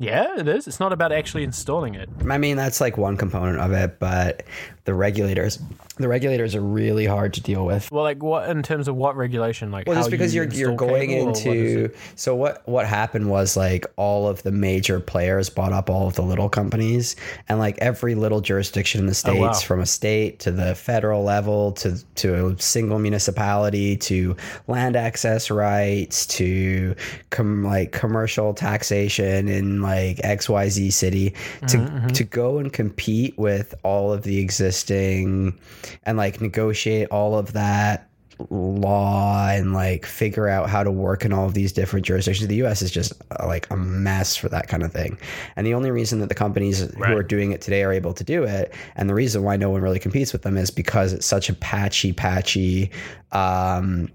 Yeah, 0.00 0.38
it 0.38 0.46
is. 0.46 0.68
It's 0.68 0.78
not 0.78 0.92
about 0.92 1.10
actually 1.10 1.42
installing 1.42 1.96
it. 1.96 2.08
I 2.28 2.38
mean, 2.38 2.56
that's 2.56 2.80
like 2.80 2.96
one 2.96 3.16
component 3.16 3.58
of 3.58 3.72
it, 3.72 3.98
but 3.98 4.44
the 4.88 4.94
regulators, 4.94 5.58
the 5.98 6.08
regulators 6.08 6.54
are 6.54 6.62
really 6.62 7.04
hard 7.04 7.34
to 7.34 7.42
deal 7.42 7.66
with. 7.66 7.92
Well, 7.92 8.02
like 8.04 8.22
what 8.22 8.48
in 8.48 8.62
terms 8.62 8.88
of 8.88 8.96
what 8.96 9.16
regulation? 9.16 9.70
Like 9.70 9.86
Well, 9.86 9.96
just 9.96 10.10
because 10.10 10.34
you 10.34 10.44
you're 10.44 10.50
you're 10.52 10.74
going 10.74 11.10
cable, 11.10 11.24
or 11.24 11.26
what 11.26 11.36
is 11.36 11.44
into 11.74 11.84
it? 11.84 11.96
so 12.16 12.34
what 12.34 12.66
what 12.66 12.86
happened 12.86 13.28
was 13.28 13.54
like 13.54 13.84
all 13.96 14.26
of 14.28 14.42
the 14.44 14.50
major 14.50 14.98
players 14.98 15.50
bought 15.50 15.74
up 15.74 15.90
all 15.90 16.06
of 16.08 16.14
the 16.14 16.22
little 16.22 16.48
companies 16.48 17.16
and 17.50 17.58
like 17.58 17.76
every 17.78 18.14
little 18.14 18.40
jurisdiction 18.40 19.00
in 19.02 19.06
the 19.06 19.14
states 19.14 19.36
Oh, 19.38 19.42
wow. 19.42 19.52
from 19.52 19.80
a 19.80 19.86
state 19.86 20.38
to 20.40 20.50
the 20.50 20.74
federal 20.74 21.22
level 21.22 21.72
to 21.72 22.02
to 22.14 22.46
a 22.46 22.58
single 22.58 22.98
municipality 22.98 23.96
to 23.98 24.36
land 24.68 24.96
access 24.96 25.50
rights 25.50 26.24
to 26.28 26.94
com- 27.28 27.62
like 27.62 27.92
commercial 27.92 28.54
taxation 28.54 29.48
in 29.48 29.82
like 29.82 30.16
XYZ 30.18 30.92
city 30.92 31.34
to 31.66 31.76
Mm-hmm, 31.78 32.08
to 32.08 32.24
go 32.24 32.58
and 32.58 32.72
compete 32.72 33.36
with 33.38 33.74
all 33.82 34.12
of 34.12 34.22
the 34.22 34.38
existing 34.40 34.77
and 34.86 36.16
like 36.16 36.40
negotiate 36.40 37.08
all 37.10 37.36
of 37.36 37.52
that 37.52 38.08
law 38.50 39.48
and 39.48 39.72
like 39.72 40.06
figure 40.06 40.48
out 40.48 40.70
how 40.70 40.82
to 40.82 40.90
work 40.90 41.24
in 41.24 41.32
all 41.32 41.46
of 41.46 41.54
these 41.54 41.72
different 41.72 42.06
jurisdictions. 42.06 42.48
The 42.48 42.62
US 42.64 42.82
is 42.82 42.90
just 42.90 43.12
uh, 43.32 43.46
like 43.46 43.68
a 43.70 43.76
mess 43.76 44.36
for 44.36 44.48
that 44.48 44.68
kind 44.68 44.82
of 44.82 44.92
thing. 44.92 45.18
And 45.56 45.66
the 45.66 45.74
only 45.74 45.90
reason 45.90 46.20
that 46.20 46.28
the 46.28 46.34
companies 46.34 46.80
who 46.80 47.02
are 47.02 47.22
doing 47.22 47.52
it 47.52 47.60
today 47.60 47.82
are 47.82 47.92
able 47.92 48.14
to 48.14 48.24
do 48.24 48.44
it, 48.44 48.72
and 48.96 49.08
the 49.08 49.14
reason 49.14 49.42
why 49.42 49.56
no 49.56 49.70
one 49.70 49.82
really 49.82 49.98
competes 49.98 50.32
with 50.32 50.42
them 50.42 50.56
is 50.56 50.70
because 50.70 51.12
it's 51.12 51.26
such 51.26 51.48
a 51.48 51.54
patchy, 51.54 52.12
patchy 52.12 52.90
um, 53.32 54.08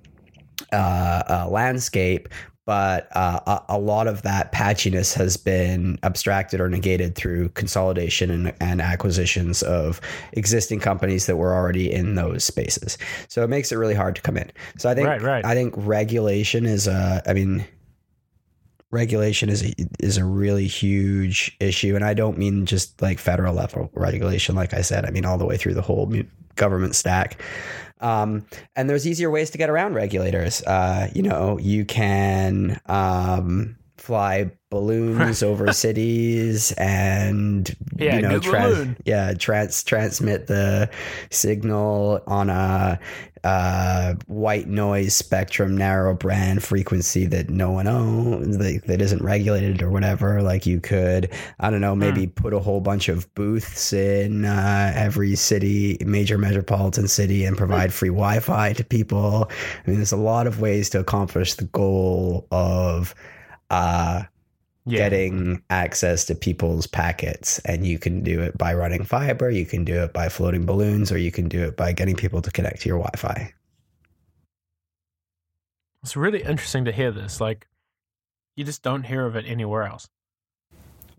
uh, 0.72 1.24
uh, 1.30 1.48
landscape. 1.50 2.30
But 2.66 3.10
uh, 3.16 3.42
a, 3.46 3.76
a 3.76 3.78
lot 3.78 4.08
of 4.08 4.22
that 4.22 4.54
patchiness 4.54 5.14
has 5.16 5.36
been 5.36 6.00
abstracted 6.04 6.62
or 6.62 6.70
negated 6.70 7.16
through 7.16 7.50
consolidation 7.50 8.32
and, 8.32 8.54
and 8.62 8.82
acquisitions 8.82 9.64
of 9.64 10.00
existing 10.32 10.80
companies 10.80 11.26
that 11.26 11.36
were 11.36 11.54
already 11.54 11.92
in 11.92 12.16
those 12.16 12.46
spaces. 12.46 12.98
So 13.28 13.44
it 13.44 13.50
makes 13.50 13.72
it 13.74 13.76
really 13.76 13.96
hard 13.96 14.16
to 14.16 14.22
come 14.22 14.38
in. 14.38 14.50
So 14.78 14.90
I 14.90 14.96
think 14.96 15.08
Right, 15.08 15.22
right. 15.22 15.46
I 15.46 15.54
think 15.54 15.74
regulation 15.78 16.66
is 16.66 16.88
a. 16.88 17.22
I 17.26 17.34
mean, 17.34 17.66
regulation 18.92 19.50
is 19.50 19.64
a, 19.64 19.74
is 20.00 20.18
a 20.18 20.24
really 20.24 20.68
huge 20.68 21.56
issue, 21.60 21.96
and 21.96 22.06
I 22.06 22.14
don't 22.14 22.38
mean 22.38 22.66
just 22.66 23.02
like 23.02 23.20
federal 23.20 23.54
level 23.54 23.90
regulation. 23.94 24.56
Like 24.56 24.74
I 24.74 24.82
said, 24.82 25.06
I 25.06 25.10
mean 25.10 25.26
all 25.26 25.38
the 25.38 25.46
way 25.46 25.58
through 25.58 25.74
the 25.74 25.82
whole 25.82 26.14
government 26.56 26.96
stack. 26.96 27.42
Um, 28.02 28.46
and 28.76 28.90
there's 28.90 29.08
easier 29.08 29.30
ways 29.30 29.50
to 29.52 29.58
get 29.58 29.70
around 29.70 29.94
regulators. 29.94 30.62
Uh, 30.64 31.10
you 31.14 31.22
know, 31.22 31.58
you 31.58 31.86
can 31.86 32.80
um, 32.88 33.78
fly 34.04 34.52
balloons 34.70 35.42
over 35.50 35.72
cities 35.72 36.74
and 36.74 37.74
Yeah, 37.96 38.18
you 38.18 38.22
know, 38.22 38.40
balloon. 38.42 38.98
yeah, 39.06 39.34
trans 39.34 39.82
transmit 39.82 40.48
the 40.48 40.90
signal 41.32 42.22
on 42.28 42.50
a 42.50 43.00
uh, 43.46 44.16
white 44.28 44.68
noise 44.68 45.16
spectrum, 45.16 45.78
narrow 45.78 46.16
band 46.16 46.64
frequency 46.64 47.26
that 47.28 47.50
no 47.50 47.72
one 47.72 47.88
owns, 47.88 48.58
like, 48.58 48.84
that 48.84 49.02
isn't 49.02 49.22
regulated 49.24 49.82
or 49.82 49.90
whatever. 49.90 50.42
Like 50.42 50.66
you 50.66 50.82
could, 50.82 51.32
I 51.62 51.70
don't 51.70 51.82
know, 51.82 51.96
maybe 51.96 52.28
put 52.28 52.54
a 52.54 52.60
whole 52.60 52.82
bunch 52.82 53.08
of 53.08 53.34
booths 53.36 53.94
in 53.94 54.44
uh, 54.44 54.92
every 54.96 55.36
city, 55.36 55.98
major 56.06 56.38
metropolitan 56.38 57.08
city, 57.08 57.46
and 57.46 57.58
provide 57.58 57.94
free 57.94 58.10
Wi-Fi 58.10 58.74
to 58.74 58.84
people. 58.84 59.50
I 59.50 59.90
mean, 59.90 59.98
there's 59.98 60.12
a 60.12 60.18
lot 60.18 60.46
of 60.48 60.60
ways 60.60 60.90
to 60.92 61.00
accomplish 61.00 61.54
the 61.54 61.66
goal 61.66 62.48
of. 62.52 63.16
Uh, 63.74 64.24
Yeah. 64.86 64.98
getting 65.08 65.64
access 65.70 66.26
to 66.26 66.36
people's 66.36 66.88
packets 66.88 67.58
and 67.60 67.88
you 67.88 67.98
can 67.98 68.22
do 68.22 68.42
it 68.42 68.58
by 68.58 68.74
running 68.74 69.06
fiber 69.06 69.50
you 69.50 69.66
can 69.66 69.86
do 69.86 70.04
it 70.04 70.12
by 70.12 70.28
floating 70.28 70.66
balloons 70.66 71.10
or 71.10 71.18
you 71.18 71.32
can 71.32 71.48
do 71.48 71.64
it 71.64 71.78
by 71.78 71.94
getting 71.94 72.18
people 72.18 72.42
to 72.42 72.52
connect 72.52 72.82
to 72.82 72.90
your 72.90 73.00
wi-fi 73.00 73.54
It's 76.04 76.18
really 76.18 76.44
interesting 76.44 76.84
to 76.86 76.92
hear 76.92 77.12
this. 77.12 77.40
Like, 77.40 77.68
you 78.58 78.66
just 78.66 78.84
don't 78.84 79.04
hear 79.04 79.26
of 79.26 79.36
it 79.38 79.46
anywhere 79.48 79.84
else. 79.84 80.10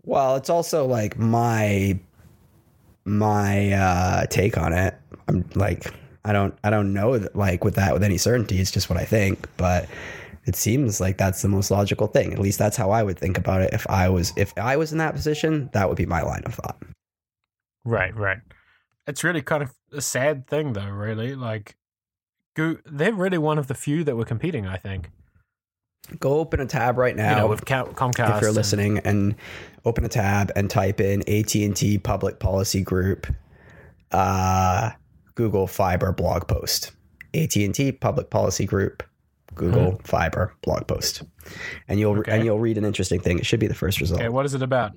well 0.03 0.35
it's 0.35 0.49
also 0.51 0.85
like 0.85 1.17
my 1.17 1.97
my 3.05 3.71
uh 3.73 4.25
take 4.27 4.57
on 4.59 4.73
it 4.73 4.93
i'm 5.27 5.43
like 5.55 5.91
i 6.23 6.31
don't 6.31 6.53
i 6.63 6.69
don't 6.69 6.93
know 6.93 7.17
that, 7.17 7.35
like 7.35 7.63
with 7.63 7.75
that 7.75 7.93
with 7.93 8.03
any 8.03 8.17
certainty 8.17 8.59
it's 8.59 8.71
just 8.71 8.89
what 8.91 8.99
i 8.99 9.05
think 9.05 9.47
but 9.57 9.87
it 10.45 10.55
seems 10.55 11.01
like 11.01 11.17
that's 11.17 11.41
the 11.41 11.47
most 11.47 11.71
logical 11.71 12.07
thing 12.07 12.31
at 12.33 12.39
least 12.39 12.57
that's 12.59 12.77
how 12.77 12.91
i 12.91 13.01
would 13.03 13.17
think 13.17 13.37
about 13.37 13.61
it 13.61 13.73
if 13.73 13.85
i 13.89 14.07
was 14.09 14.31
if 14.37 14.53
i 14.57 14.77
was 14.77 14.91
in 14.91 14.97
that 14.99 15.13
position 15.13 15.69
that 15.73 15.87
would 15.87 15.97
be 15.97 16.05
my 16.05 16.21
line 16.21 16.43
of 16.45 16.53
thought 16.53 16.77
Right, 17.87 18.15
right. 18.15 18.39
It's 19.05 19.23
really 19.23 19.43
kind 19.43 19.61
of 19.61 19.71
a 19.93 20.01
sad 20.01 20.47
thing, 20.47 20.73
though. 20.73 20.87
Really, 20.89 21.35
like, 21.35 21.75
they're 22.55 23.13
really 23.13 23.37
one 23.37 23.59
of 23.59 23.67
the 23.67 23.75
few 23.75 24.03
that 24.03 24.15
were 24.15 24.25
competing. 24.25 24.65
I 24.65 24.77
think. 24.77 25.11
go 26.19 26.39
open 26.39 26.59
a 26.59 26.65
tab 26.65 26.97
right 26.97 27.15
now 27.15 27.29
you 27.29 27.41
know, 27.41 27.47
with 27.47 27.63
Comcast. 27.65 28.35
if 28.37 28.41
you're 28.41 28.47
and- 28.47 28.55
listening 28.55 28.97
and 29.05 29.35
open 29.85 30.03
a 30.03 30.09
tab 30.09 30.51
and 30.55 30.67
type 30.69 30.99
in 30.99 31.21
AT&T 31.29 31.99
public 31.99 32.39
policy 32.39 32.81
group 32.81 33.27
uh, 34.11 34.89
Google 35.35 35.67
fiber 35.67 36.11
blog 36.11 36.47
post 36.47 36.91
AT&T 37.35 37.91
public 37.93 38.29
policy 38.31 38.65
group 38.65 39.03
Google 39.55 39.99
fiber 40.03 40.53
blog 40.61 40.87
post. 40.87 41.23
And 41.87 41.99
you'll 41.99 42.19
Okay. 42.19 42.31
and 42.35 42.45
you'll 42.45 42.59
read 42.59 42.77
an 42.77 42.85
interesting 42.85 43.19
thing. 43.19 43.39
It 43.39 43.45
should 43.45 43.59
be 43.59 43.67
the 43.67 43.73
first 43.75 43.99
result. 44.01 44.19
Okay, 44.21 44.29
what 44.29 44.45
is 44.45 44.53
it 44.53 44.61
about? 44.61 44.91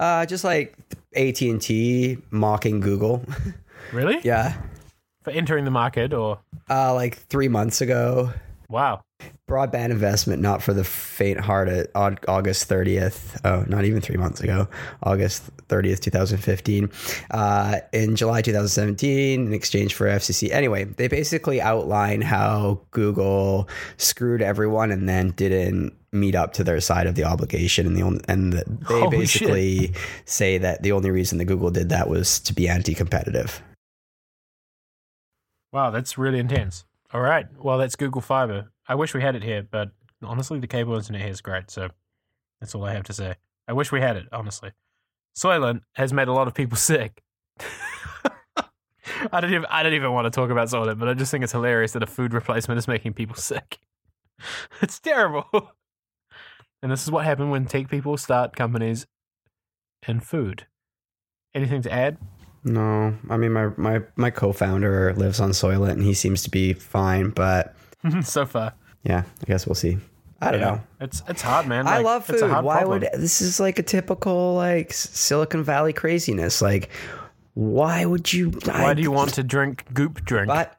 uh, 0.00 0.26
just 0.26 0.42
like 0.44 0.76
AT&T 1.16 2.18
mocking 2.30 2.80
Google. 2.80 3.24
Really? 3.92 4.18
yeah. 4.24 4.54
For 5.24 5.30
entering 5.30 5.64
the 5.66 5.70
market, 5.70 6.12
or? 6.14 6.40
Uh, 6.70 6.94
like 6.94 7.16
3 7.28 7.48
months 7.48 7.80
ago. 7.82 8.32
Wow, 8.70 9.02
broadband 9.48 9.90
investment 9.90 10.40
not 10.40 10.62
for 10.62 10.72
the 10.72 10.84
faint-hearted 10.84 11.88
on 11.94 12.18
august 12.28 12.68
30th 12.68 13.38
oh 13.44 13.62
not 13.68 13.84
even 13.84 14.00
three 14.00 14.16
months 14.16 14.40
ago 14.40 14.66
august 15.02 15.54
30th 15.68 16.00
2015 16.00 16.90
uh, 17.30 17.78
in 17.92 18.16
july 18.16 18.40
2017 18.40 19.46
in 19.46 19.52
exchange 19.52 19.94
for 19.94 20.06
fcc 20.06 20.50
anyway 20.50 20.84
they 20.84 21.08
basically 21.08 21.60
outline 21.60 22.22
how 22.22 22.80
google 22.90 23.68
screwed 23.98 24.40
everyone 24.40 24.90
and 24.90 25.08
then 25.08 25.30
didn't 25.32 25.94
meet 26.14 26.34
up 26.34 26.52
to 26.54 26.64
their 26.64 26.80
side 26.80 27.06
of 27.06 27.16
the 27.16 27.24
obligation. 27.24 27.86
And 27.86 27.96
the 27.96 28.02
only, 28.02 28.20
and 28.28 28.52
the, 28.52 28.64
they 28.66 29.00
Holy 29.00 29.18
basically 29.18 29.92
say 30.24 30.58
that 30.58 30.82
the 30.82 30.92
only 30.92 31.10
reason 31.10 31.38
that 31.38 31.46
google 31.46 31.70
did 31.70 31.88
that 31.90 32.08
was 32.08 32.38
to 32.40 32.54
be 32.54 32.68
anti-competitive. 32.68 33.60
Wow, 35.72 35.90
that's 35.90 36.16
really 36.16 36.38
intense. 36.38 36.84
All 37.12 37.20
right, 37.20 37.46
well, 37.58 37.78
that's 37.78 37.96
Google 37.96 38.20
Fiber. 38.20 38.70
I 38.88 38.94
wish 38.94 39.14
we 39.14 39.22
had 39.22 39.36
it 39.36 39.42
here, 39.42 39.66
but 39.68 39.90
honestly, 40.22 40.58
the 40.58 40.66
cable 40.66 40.94
internet 40.96 41.22
here 41.22 41.30
is 41.30 41.40
great. 41.40 41.70
So 41.70 41.88
that's 42.60 42.74
all 42.74 42.84
I 42.84 42.92
have 42.92 43.04
to 43.04 43.12
say. 43.12 43.34
I 43.66 43.72
wish 43.72 43.92
we 43.92 44.00
had 44.00 44.16
it, 44.16 44.26
honestly. 44.32 44.72
Soylent 45.36 45.80
has 45.94 46.12
made 46.12 46.28
a 46.28 46.32
lot 46.32 46.46
of 46.46 46.54
people 46.54 46.76
sick. 46.78 47.22
I 49.32 49.40
don't 49.40 49.52
even 49.52 49.66
I 49.66 49.82
don't 49.82 49.94
even 49.94 50.12
want 50.12 50.26
to 50.26 50.30
talk 50.30 50.50
about 50.50 50.68
Soylent, 50.68 50.98
but 50.98 51.08
I 51.08 51.14
just 51.14 51.30
think 51.30 51.44
it's 51.44 51.52
hilarious 51.52 51.92
that 51.92 52.02
a 52.02 52.06
food 52.06 52.34
replacement 52.34 52.78
is 52.78 52.88
making 52.88 53.14
people 53.14 53.36
sick. 53.50 53.78
it's 54.82 54.98
terrible. 55.00 55.46
And 56.82 56.92
this 56.92 57.02
is 57.02 57.10
what 57.10 57.24
happened 57.24 57.50
when 57.50 57.64
tech 57.64 57.88
people 57.88 58.16
start 58.18 58.56
companies 58.56 59.06
in 60.06 60.20
food. 60.20 60.66
Anything 61.54 61.80
to 61.82 61.92
add? 61.92 62.18
no 62.64 63.14
i 63.28 63.36
mean 63.36 63.52
my, 63.52 63.68
my, 63.76 64.00
my 64.16 64.30
co-founder 64.30 65.12
lives 65.14 65.38
on 65.38 65.50
soylent 65.50 65.92
and 65.92 66.02
he 66.02 66.14
seems 66.14 66.42
to 66.42 66.50
be 66.50 66.72
fine 66.72 67.28
but 67.30 67.74
so 68.22 68.46
far. 68.46 68.74
Yeah, 69.02 69.24
I 69.42 69.44
guess 69.46 69.66
we'll 69.66 69.74
see. 69.74 69.98
I 70.40 70.50
don't 70.50 70.60
Yeah. 70.60 70.66
know. 70.70 70.80
It's 71.00 71.22
it's 71.28 71.42
hard, 71.42 71.66
man. 71.66 71.86
I 71.86 71.96
Like, 71.98 72.04
love 72.04 72.30
it's 72.30 72.42
a 72.42 72.48
food. 72.48 72.64
Why 72.64 72.80
problem. 72.80 73.00
would 73.02 73.08
this 73.20 73.40
is 73.40 73.60
like 73.60 73.78
a 73.78 73.82
typical 73.82 74.54
like 74.54 74.92
Silicon 74.92 75.62
Valley 75.64 75.92
craziness? 75.92 76.60
Like 76.62 76.90
Why 77.54 78.04
would 78.04 78.32
you? 78.32 78.50
Why 78.64 78.94
do 78.94 79.02
you 79.02 79.10
want 79.12 79.34
to 79.34 79.42
drink 79.42 79.84
goop 79.94 80.24
drink? 80.24 80.48
But 80.48 80.76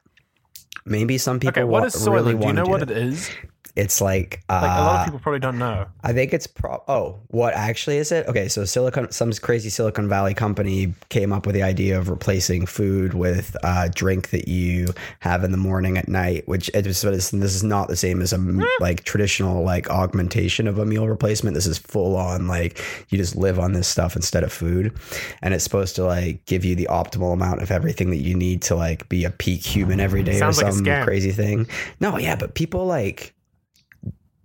maybe 0.85 1.17
some 1.17 1.39
people 1.39 1.61
okay, 1.61 1.63
what 1.63 1.81
wa- 1.81 1.85
is 1.87 1.95
Soylent? 1.95 2.13
really 2.13 2.35
do 2.37 2.47
you 2.47 2.53
know 2.53 2.65
what 2.65 2.81
it 2.81 2.91
is? 2.91 3.29
It's 3.75 3.99
like, 3.99 4.41
uh, 4.49 4.61
Like 4.61 4.77
a 4.77 4.81
lot 4.81 4.99
of 4.99 5.05
people 5.05 5.19
probably 5.19 5.39
don't 5.39 5.59
know. 5.59 5.85
I 6.01 6.13
think 6.13 6.33
it's 6.33 6.47
pro. 6.47 6.81
Oh, 6.87 7.19
what 7.27 7.53
actually 7.53 7.97
is 7.97 8.11
it? 8.11 8.25
Okay, 8.27 8.47
so 8.47 8.63
Silicon, 8.63 9.11
some 9.11 9.33
crazy 9.33 9.69
Silicon 9.69 10.07
Valley 10.07 10.33
company 10.33 10.93
came 11.09 11.33
up 11.33 11.45
with 11.45 11.55
the 11.55 11.63
idea 11.63 11.99
of 11.99 12.09
replacing 12.09 12.67
food 12.67 13.13
with 13.13 13.55
a 13.63 13.89
drink 13.89 14.29
that 14.29 14.47
you 14.47 14.87
have 15.19 15.43
in 15.43 15.51
the 15.51 15.57
morning 15.57 15.97
at 15.97 16.07
night. 16.07 16.47
Which 16.47 16.69
it 16.73 16.87
is, 16.87 17.01
this 17.01 17.33
is 17.33 17.63
not 17.63 17.89
the 17.89 17.97
same 17.97 18.21
as 18.21 18.31
a 18.31 18.37
like 18.79 19.03
traditional 19.03 19.63
like 19.63 19.89
augmentation 19.89 20.67
of 20.67 20.77
a 20.77 20.85
meal 20.85 21.07
replacement. 21.09 21.53
This 21.53 21.67
is 21.67 21.77
full 21.77 22.15
on 22.15 22.47
like 22.47 22.81
you 23.09 23.17
just 23.17 23.35
live 23.35 23.59
on 23.59 23.73
this 23.73 23.89
stuff 23.89 24.15
instead 24.15 24.43
of 24.43 24.53
food, 24.53 24.97
and 25.41 25.53
it's 25.53 25.65
supposed 25.65 25.97
to 25.97 26.05
like 26.05 26.45
give 26.45 26.63
you 26.63 26.75
the 26.75 26.87
optimal 26.89 27.33
amount 27.33 27.61
of 27.61 27.71
everything 27.71 28.09
that 28.11 28.17
you 28.17 28.35
need 28.35 28.61
to 28.63 28.75
like 28.75 29.09
be 29.09 29.25
a 29.25 29.31
peak 29.31 29.65
human 29.65 29.99
every 29.99 30.23
day 30.23 30.39
Sounds 30.39 30.61
or 30.61 30.65
like 30.65 30.73
some 30.73 31.03
crazy 31.03 31.31
thing. 31.31 31.67
No, 31.99 32.17
yeah, 32.17 32.37
but 32.37 32.55
people 32.55 32.85
like 32.85 33.34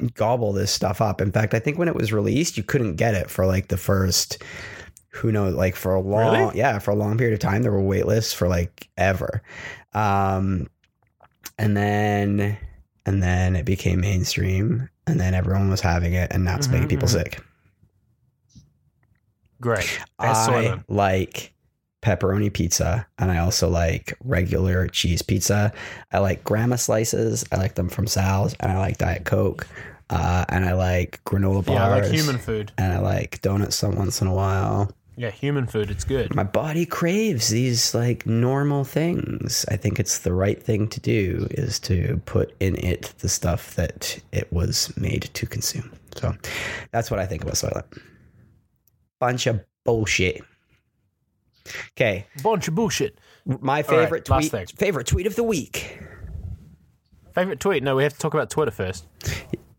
gobble 0.08 0.52
this 0.52 0.70
stuff 0.70 1.00
up. 1.00 1.20
In 1.20 1.32
fact, 1.32 1.54
I 1.54 1.58
think 1.58 1.78
when 1.78 1.88
it 1.88 1.94
was 1.94 2.12
released, 2.12 2.56
you 2.56 2.62
couldn't 2.62 2.96
get 2.96 3.14
it 3.14 3.30
for 3.30 3.46
like 3.46 3.68
the 3.68 3.76
first 3.76 4.42
who 5.12 5.32
knows 5.32 5.54
like 5.54 5.74
for 5.76 5.94
a 5.94 6.00
long 6.00 6.32
Really? 6.32 6.58
yeah, 6.58 6.78
for 6.78 6.92
a 6.92 6.94
long 6.96 7.18
period 7.18 7.34
of 7.34 7.40
time 7.40 7.62
there 7.62 7.72
were 7.72 7.82
wait 7.82 8.06
lists 8.06 8.32
for 8.32 8.48
like 8.48 8.88
ever. 8.96 9.42
Um 9.92 10.68
and 11.58 11.76
then 11.76 12.56
and 13.06 13.22
then 13.22 13.56
it 13.56 13.64
became 13.64 14.00
mainstream 14.00 14.88
and 15.06 15.18
then 15.18 15.34
everyone 15.34 15.68
was 15.68 15.80
having 15.80 16.12
it 16.14 16.30
and 16.32 16.44
now 16.44 16.56
it's 16.56 16.68
making 16.68 16.86
Mhm, 16.86 16.90
people 16.90 17.08
mhm. 17.08 17.12
sick. 17.12 17.40
Great. 19.60 20.00
I 20.18 20.32
Soylent. 20.32 20.84
like 20.88 21.52
pepperoni 22.02 22.52
pizza 22.52 23.06
and 23.18 23.30
I 23.30 23.38
also 23.38 23.68
like 23.68 24.16
regular 24.24 24.88
cheese 24.88 25.22
pizza. 25.22 25.72
I 26.12 26.18
like 26.18 26.44
grandma 26.44 26.76
slices. 26.76 27.44
I 27.52 27.56
like 27.56 27.74
them 27.74 27.88
from 27.88 28.06
Sal's 28.06 28.54
and 28.60 28.72
I 28.72 28.78
like 28.78 28.98
Diet 28.98 29.24
Coke. 29.24 29.66
Uh, 30.08 30.44
and 30.48 30.64
I 30.64 30.72
like 30.72 31.20
granola 31.24 31.64
bars. 31.64 31.78
Yeah, 31.78 31.86
I 31.86 32.00
like 32.00 32.10
human 32.10 32.38
food. 32.38 32.72
And 32.76 32.92
I 32.92 32.98
like 32.98 33.40
donuts 33.42 33.76
some 33.76 33.94
once 33.94 34.20
in 34.20 34.26
a 34.26 34.34
while. 34.34 34.92
Yeah, 35.16 35.30
human 35.30 35.66
food. 35.66 35.90
It's 35.90 36.04
good. 36.04 36.34
My 36.34 36.44
body 36.44 36.86
craves 36.86 37.50
these 37.50 37.94
like 37.94 38.24
normal 38.24 38.84
things. 38.84 39.66
I 39.70 39.76
think 39.76 40.00
it's 40.00 40.20
the 40.20 40.32
right 40.32 40.60
thing 40.60 40.88
to 40.88 40.98
do 40.98 41.46
is 41.50 41.78
to 41.80 42.20
put 42.24 42.54
in 42.58 42.76
it 42.76 43.12
the 43.18 43.28
stuff 43.28 43.74
that 43.76 44.18
it 44.32 44.50
was 44.50 44.96
made 44.96 45.24
to 45.34 45.46
consume. 45.46 45.92
So 46.16 46.34
that's 46.90 47.10
what 47.10 47.20
I 47.20 47.26
think 47.26 47.42
about 47.42 47.54
Soylent. 47.54 47.84
Bunch 49.18 49.46
of 49.46 49.60
bullshit. 49.84 50.42
Okay, 51.96 52.26
Bunch 52.42 52.68
of 52.68 52.74
bullshit. 52.74 53.18
my 53.44 53.82
favorite 53.82 54.28
last 54.28 54.50
tweet. 54.50 54.70
Favorite 54.78 55.06
tweet 55.06 55.26
of 55.26 55.36
the 55.36 55.42
week. 55.44 55.98
Favorite 57.34 57.60
tweet? 57.60 57.82
No, 57.82 57.94
we 57.96 58.02
have 58.02 58.12
to 58.12 58.18
talk 58.18 58.34
about 58.34 58.50
Twitter 58.50 58.70
first. 58.72 59.06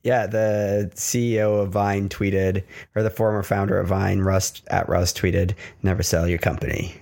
Yeah, 0.04 0.26
the 0.26 0.90
CEO 0.96 1.62
of 1.62 1.70
Vine 1.72 2.10
tweeted, 2.10 2.64
or 2.96 3.04
the 3.04 3.10
former 3.10 3.44
founder 3.44 3.78
of 3.80 3.88
Vine, 3.88 4.20
Rus 4.22 4.62
at 4.68 4.90
Rus 4.90 5.14
tweeted, 5.14 5.54
"Never 5.84 6.02
sell 6.02 6.28
your 6.28 6.40
company." 6.40 6.96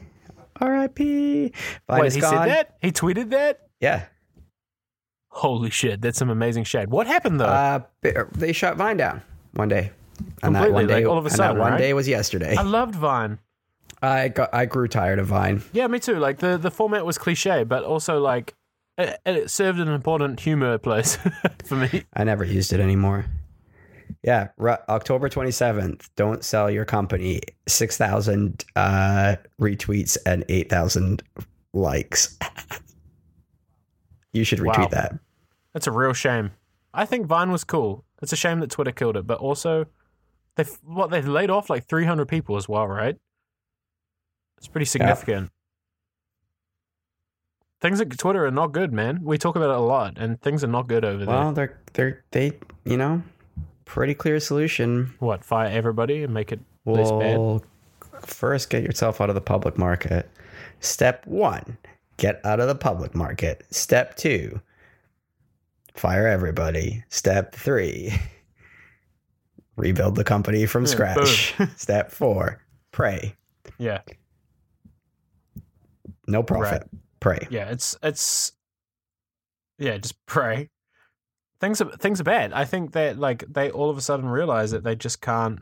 R.I.P. 0.57 1.53
Vine 1.87 1.99
Wait, 2.01 2.07
is 2.07 2.15
he 2.15 2.21
gone. 2.21 2.31
said 2.33 2.47
that? 2.49 2.77
He 2.81 2.91
tweeted 2.91 3.29
that? 3.29 3.67
Yeah, 3.79 4.05
Holy 5.31 5.69
shit, 5.69 6.01
that's 6.01 6.17
some 6.17 6.29
amazing 6.29 6.63
shade. 6.65 6.89
What 6.89 7.07
happened 7.07 7.39
though? 7.39 7.45
uh, 7.45 7.79
they 8.35 8.51
shut 8.51 8.75
Vine 8.75 8.97
down 8.97 9.21
one 9.53 9.69
day. 9.69 9.91
And 10.43 10.53
that 10.55 10.63
Completely, 10.65 10.73
one 10.73 10.87
day, 10.87 10.95
like, 10.95 11.05
all 11.05 11.17
of 11.17 11.25
a 11.25 11.29
sudden, 11.29 11.55
that 11.55 11.61
one 11.61 11.71
right? 11.73 11.77
day 11.77 11.93
was 11.93 12.07
yesterday. 12.09 12.55
I 12.57 12.63
loved 12.63 12.95
Vine. 12.95 13.39
I 14.01 14.29
got, 14.29 14.53
I 14.53 14.65
grew 14.65 14.87
tired 14.87 15.19
of 15.19 15.27
Vine. 15.27 15.61
Yeah, 15.73 15.87
me 15.87 15.99
too. 15.99 16.15
Like 16.19 16.37
the 16.39 16.57
the 16.57 16.71
format 16.71 17.05
was 17.05 17.17
cliche, 17.17 17.63
but 17.63 17.83
also 17.83 18.19
like 18.19 18.53
it, 18.97 19.19
it 19.25 19.49
served 19.51 19.79
an 19.79 19.87
important 19.89 20.39
humor 20.39 20.77
place 20.77 21.17
for 21.65 21.75
me. 21.75 22.03
I 22.13 22.23
never 22.23 22.43
used 22.43 22.71
it 22.73 22.79
anymore. 22.79 23.25
Yeah, 24.23 24.49
Ru- 24.57 24.75
October 24.89 25.29
27th. 25.29 26.09
Don't 26.17 26.43
sell 26.43 26.69
your 26.69 26.83
company. 26.83 27.39
6,000 27.67 28.65
uh, 28.75 29.35
retweets 29.61 30.17
and 30.25 30.43
8,000 30.49 31.23
likes. 31.73 32.37
you 34.33 34.43
should 34.43 34.59
retweet 34.59 34.77
Wow. 34.77 34.87
that. 34.87 35.19
That's 35.73 35.87
a 35.87 35.91
real 35.91 36.13
shame. 36.13 36.51
I 36.93 37.05
think 37.05 37.27
Vine 37.27 37.51
was 37.51 37.63
cool. 37.63 38.03
It's 38.21 38.33
a 38.33 38.35
shame 38.35 38.59
that 38.59 38.71
Twitter 38.71 38.91
killed 38.91 39.15
it, 39.15 39.25
but 39.27 39.37
also 39.39 39.85
they 40.55 40.63
what 40.83 41.11
they've 41.11 41.27
laid 41.27 41.49
off 41.49 41.69
like 41.69 41.85
300 41.87 42.27
people 42.27 42.57
as 42.57 42.67
well, 42.67 42.87
right? 42.87 43.15
It's 44.59 44.67
pretty 44.67 44.85
significant. 44.85 45.49
Things 47.81 48.01
at 48.01 48.09
Twitter 48.17 48.45
are 48.45 48.51
not 48.51 48.73
good, 48.73 48.91
man. 48.91 49.21
We 49.23 49.37
talk 49.37 49.55
about 49.55 49.69
it 49.69 49.77
a 49.77 49.79
lot, 49.79 50.17
and 50.17 50.39
things 50.41 50.63
are 50.65 50.67
not 50.67 50.87
good 50.87 51.05
over 51.05 51.25
there. 51.25 51.33
Well, 51.33 51.53
they're 51.53 51.79
they're 51.93 52.23
they 52.31 52.51
you 52.83 52.97
know 52.97 53.23
pretty 53.85 54.13
clear 54.13 54.39
solution. 54.41 55.13
What? 55.19 55.45
Fire 55.45 55.69
everybody 55.69 56.23
and 56.23 56.33
make 56.33 56.51
it 56.51 56.59
less 56.85 57.09
bad? 57.09 57.37
Well, 57.37 57.63
first 58.21 58.69
get 58.69 58.83
yourself 58.83 59.21
out 59.21 59.29
of 59.29 59.35
the 59.35 59.41
public 59.41 59.77
market. 59.77 60.29
Step 60.81 61.25
one, 61.25 61.77
get 62.17 62.45
out 62.45 62.59
of 62.59 62.67
the 62.67 62.75
public 62.75 63.15
market. 63.15 63.65
Step 63.69 64.17
two, 64.17 64.59
fire 65.95 66.27
everybody. 66.27 67.05
Step 67.07 67.55
three, 67.55 68.13
rebuild 69.77 70.15
the 70.15 70.25
company 70.25 70.65
from 70.65 70.83
Yeah, 70.83 70.89
scratch. 70.89 71.55
Step 71.77 72.11
four, 72.11 72.61
pray. 72.91 73.35
Yeah, 73.77 74.01
No 76.29 76.43
profit. 76.43 76.83
Pray. 77.19 77.47
yeah. 77.49 77.69
It's 77.69 77.97
it's 78.01 78.53
yeah. 79.77 79.97
Just 79.97 80.15
pray. 80.25 80.69
Things 81.59 81.81
are 81.81 81.89
things 81.97 82.21
are 82.21 82.23
bad. 82.25 82.53
I 82.53 82.63
think 82.65 82.93
that 82.93 83.17
like 83.17 83.43
they 83.51 83.69
all 83.71 83.89
of 83.89 83.97
a 83.97 84.01
sudden 84.01 84.27
realize 84.29 84.71
that 84.71 84.83
they 84.83 84.95
just 84.95 85.19
can't. 85.21 85.59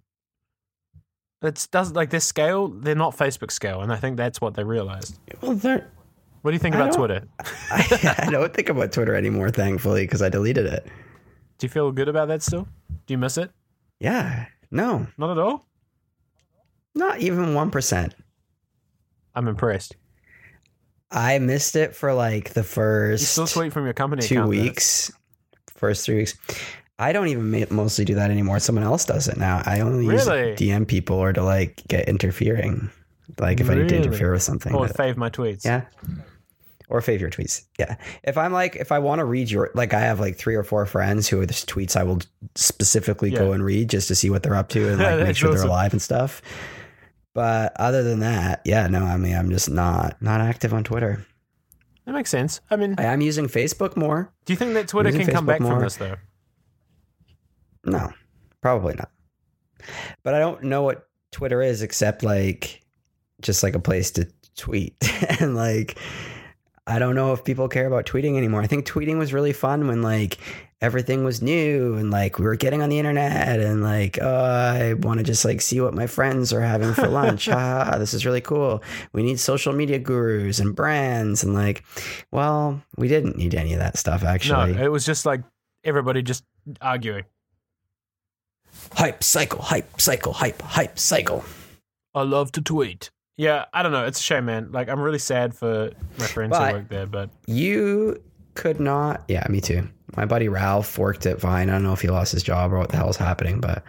It's 1.41 1.67
does 1.67 1.91
like 1.93 2.09
their 2.09 2.19
scale. 2.19 2.67
They're 2.67 2.95
not 2.95 3.15
Facebook 3.15 3.51
scale, 3.51 3.81
and 3.81 3.91
I 3.91 3.95
think 3.97 4.17
that's 4.17 4.41
what 4.41 4.55
they 4.55 4.63
realized. 4.63 5.19
Well, 5.41 5.53
they're, 5.53 5.87
What 6.41 6.51
do 6.51 6.55
you 6.55 6.59
think 6.59 6.75
I 6.75 6.79
about 6.81 6.93
Twitter? 6.95 7.27
I, 7.71 8.15
I 8.27 8.29
don't 8.31 8.53
think 8.53 8.69
about 8.69 8.91
Twitter 8.91 9.15
anymore, 9.15 9.49
thankfully, 9.51 10.03
because 10.03 10.21
I 10.21 10.29
deleted 10.29 10.65
it. 10.65 10.85
Do 11.57 11.65
you 11.65 11.69
feel 11.69 11.91
good 11.91 12.09
about 12.09 12.27
that 12.29 12.41
still? 12.43 12.67
Do 13.05 13.13
you 13.13 13.17
miss 13.19 13.37
it? 13.37 13.51
Yeah. 13.99 14.45
No, 14.71 15.07
Not 15.17 15.31
at 15.31 15.37
all. 15.37 15.65
not 16.93 17.19
even 17.19 17.45
1%. 17.53 18.11
I'm 19.35 19.47
impressed. 19.47 19.95
I 21.11 21.39
missed 21.39 21.75
it 21.75 21.95
for 21.95 22.13
like 22.13 22.53
the 22.53 22.59
You 22.61 22.65
first 22.65 23.31
still 23.31 23.47
tweet 23.47 23.73
from 23.73 23.85
your 23.85 23.93
company 23.93 24.21
two 24.21 24.45
weeks, 24.45 25.11
first 25.75 26.05
three 26.05 26.17
weeks. 26.17 26.33
I 26.99 27.13
don't 27.13 27.27
even 27.27 27.65
mostly 27.69 28.05
do 28.05 28.15
that 28.15 28.31
anymore. 28.31 28.59
Someone 28.59 28.83
else 28.83 29.05
does 29.05 29.27
it 29.27 29.37
now. 29.37 29.61
I 29.65 29.81
only 29.81 30.05
Really? 30.07 30.49
use 30.51 30.59
DM 30.59 30.87
people 30.87 31.17
or 31.17 31.31
to 31.31 31.43
like 31.43 31.81
get 31.87 32.09
interfering, 32.09 32.89
like 33.39 33.59
if 33.61 33.69
I 33.69 33.75
need 33.75 33.89
to 33.89 33.95
interfere 33.97 34.31
with 34.31 34.41
something. 34.43 34.73
Or 34.73 34.87
fave 34.87 35.15
my 35.15 35.29
tweets. 35.29 35.63
yeah. 35.63 35.83
Or 36.89 37.01
fave 37.01 37.19
your 37.19 37.29
tweets. 37.29 37.65
Yeah. 37.77 37.97
If 38.23 38.37
I'm 38.37 38.53
like, 38.53 38.77
if 38.77 38.91
I 38.93 38.99
want 38.99 39.19
to 39.19 39.25
read 39.25 39.51
your, 39.51 39.71
like, 39.75 39.93
I 39.93 39.99
have 39.99 40.21
like 40.21 40.37
three 40.37 40.55
or 40.55 40.63
four 40.63 40.85
friends 40.85 41.27
who 41.27 41.39
are 41.41 41.45
just 41.45 41.69
tweets 41.69 41.97
I 41.97 42.03
will 42.03 42.19
specifically 42.55 43.29
go 43.29 43.51
and 43.51 43.61
read 43.63 43.89
just 43.89 44.07
to 44.07 44.15
see 44.15 44.29
what 44.29 44.41
they're 44.41 44.55
up 44.55 44.69
to 44.69 44.89
and 44.89 44.97
like 45.01 45.19
make 45.27 45.35
sure 45.35 45.53
they're 45.53 45.65
alive 45.65 45.91
and 45.91 46.01
stuff. 46.01 46.41
But 47.37 47.73
other 47.79 48.01
than 48.01 48.21
that, 48.21 48.61
yeah, 48.65 48.87
no, 48.87 49.03
I 49.03 49.15
mean, 49.15 49.35
I'm 49.35 49.51
just 49.51 49.69
not 49.69 50.19
not 50.19 50.41
active 50.41 50.73
on 50.73 50.83
Twitter. 50.83 51.23
That 52.07 52.13
makes 52.13 52.31
sense. 52.31 52.61
I 52.71 52.77
mean, 52.77 52.95
I 52.97 53.03
am 53.03 53.21
using 53.21 53.45
Facebook 53.45 53.95
more. 53.95 54.33
do 54.45 54.53
you 54.53 54.57
think 54.57 54.73
that 54.73 54.87
Twitter 54.87 55.09
using 55.09 55.27
can 55.27 55.35
come 55.35 55.45
Facebook 55.45 55.47
back 55.47 55.61
from 55.61 55.79
this 55.79 55.97
though? 55.97 56.15
No, 57.85 58.11
probably 58.59 58.95
not. 58.95 59.11
But 60.23 60.33
I 60.33 60.39
don't 60.39 60.63
know 60.63 60.81
what 60.81 61.09
Twitter 61.31 61.61
is 61.61 61.83
except 61.83 62.23
like 62.23 62.81
just 63.43 63.61
like 63.61 63.75
a 63.75 63.79
place 63.79 64.09
to 64.13 64.27
tweet. 64.55 64.95
and 65.39 65.55
like 65.55 65.99
I 66.87 66.97
don't 66.97 67.13
know 67.13 67.33
if 67.33 67.43
people 67.43 67.67
care 67.67 67.85
about 67.85 68.07
tweeting 68.07 68.35
anymore. 68.35 68.63
I 68.63 68.67
think 68.67 68.87
tweeting 68.87 69.19
was 69.19 69.31
really 69.31 69.53
fun 69.53 69.87
when 69.87 70.01
like 70.01 70.39
everything 70.79 71.23
was 71.23 71.41
new 71.41 71.95
and 71.95 72.11
like 72.11 72.37
we 72.37 72.45
were 72.45 72.55
getting 72.55 72.81
on 72.83 72.89
the 72.89 72.99
internet 72.99 73.59
and 73.59 73.81
like 73.81 74.19
oh 74.21 74.43
I 74.45 74.93
want 74.93 75.17
to 75.19 75.23
just 75.23 75.43
like 75.43 75.59
see 75.61 75.81
what 75.81 75.93
my 75.95 76.05
friends 76.07 76.53
are 76.53 76.61
having 76.61 76.93
for 76.93 77.07
lunch. 77.07 77.47
ha, 77.47 77.95
this 77.97 78.13
is 78.13 78.25
really 78.25 78.41
cool. 78.41 78.83
We 79.11 79.23
need 79.23 79.39
social 79.39 79.73
media 79.73 79.97
gurus 79.99 80.59
and 80.59 80.75
brands 80.75 81.43
and 81.43 81.53
like 81.55 81.83
well, 82.31 82.81
we 82.95 83.07
didn't 83.07 83.37
need 83.37 83.55
any 83.55 83.73
of 83.73 83.79
that 83.79 83.97
stuff 83.97 84.23
actually. 84.23 84.73
No, 84.73 84.83
it 84.83 84.91
was 84.91 85.05
just 85.05 85.25
like 85.25 85.41
everybody 85.83 86.21
just 86.21 86.43
arguing. 86.81 87.23
hype 88.95 89.23
cycle, 89.23 89.61
hype 89.61 89.99
cycle, 89.99 90.33
hype, 90.33 90.61
hype 90.61 90.99
cycle. 90.99 91.43
I 92.13 92.21
love 92.23 92.51
to 92.53 92.61
tweet. 92.61 93.09
Yeah, 93.37 93.65
I 93.73 93.83
don't 93.83 93.91
know. 93.91 94.05
It's 94.05 94.19
a 94.19 94.23
shame, 94.23 94.45
man. 94.45 94.71
Like, 94.71 94.89
I'm 94.89 94.99
really 94.99 95.19
sad 95.19 95.53
for 95.55 95.91
my 96.17 96.25
friends 96.25 96.51
But- 96.57 96.71
who 96.71 96.77
work 96.79 96.89
there, 96.89 97.05
but 97.05 97.29
You 97.45 98.21
could 98.55 98.79
not. 98.79 99.23
Yeah, 99.27 99.45
me 99.49 99.61
too. 99.61 99.87
My 100.15 100.25
buddy 100.25 100.47
Ralph 100.47 100.97
worked 100.97 101.25
at 101.25 101.39
Vine. 101.39 101.69
I 101.69 101.73
don't 101.73 101.83
know 101.83 101.93
if 101.93 102.01
he 102.01 102.07
lost 102.07 102.31
his 102.31 102.43
job 102.43 102.71
or 102.71 102.77
what 102.77 102.89
the 102.89 102.97
hell's 102.97 103.17
happening, 103.17 103.59
but 103.59 103.83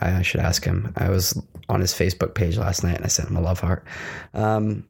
I 0.00 0.22
should 0.22 0.40
ask 0.40 0.64
him. 0.64 0.92
I 0.96 1.08
was 1.08 1.40
on 1.68 1.80
his 1.80 1.92
Facebook 1.92 2.34
page 2.34 2.58
last 2.58 2.84
night 2.84 2.96
and 2.96 3.04
I 3.04 3.08
sent 3.08 3.28
him 3.30 3.36
a 3.36 3.40
love 3.40 3.60
heart. 3.60 3.84
Um, 4.34 4.86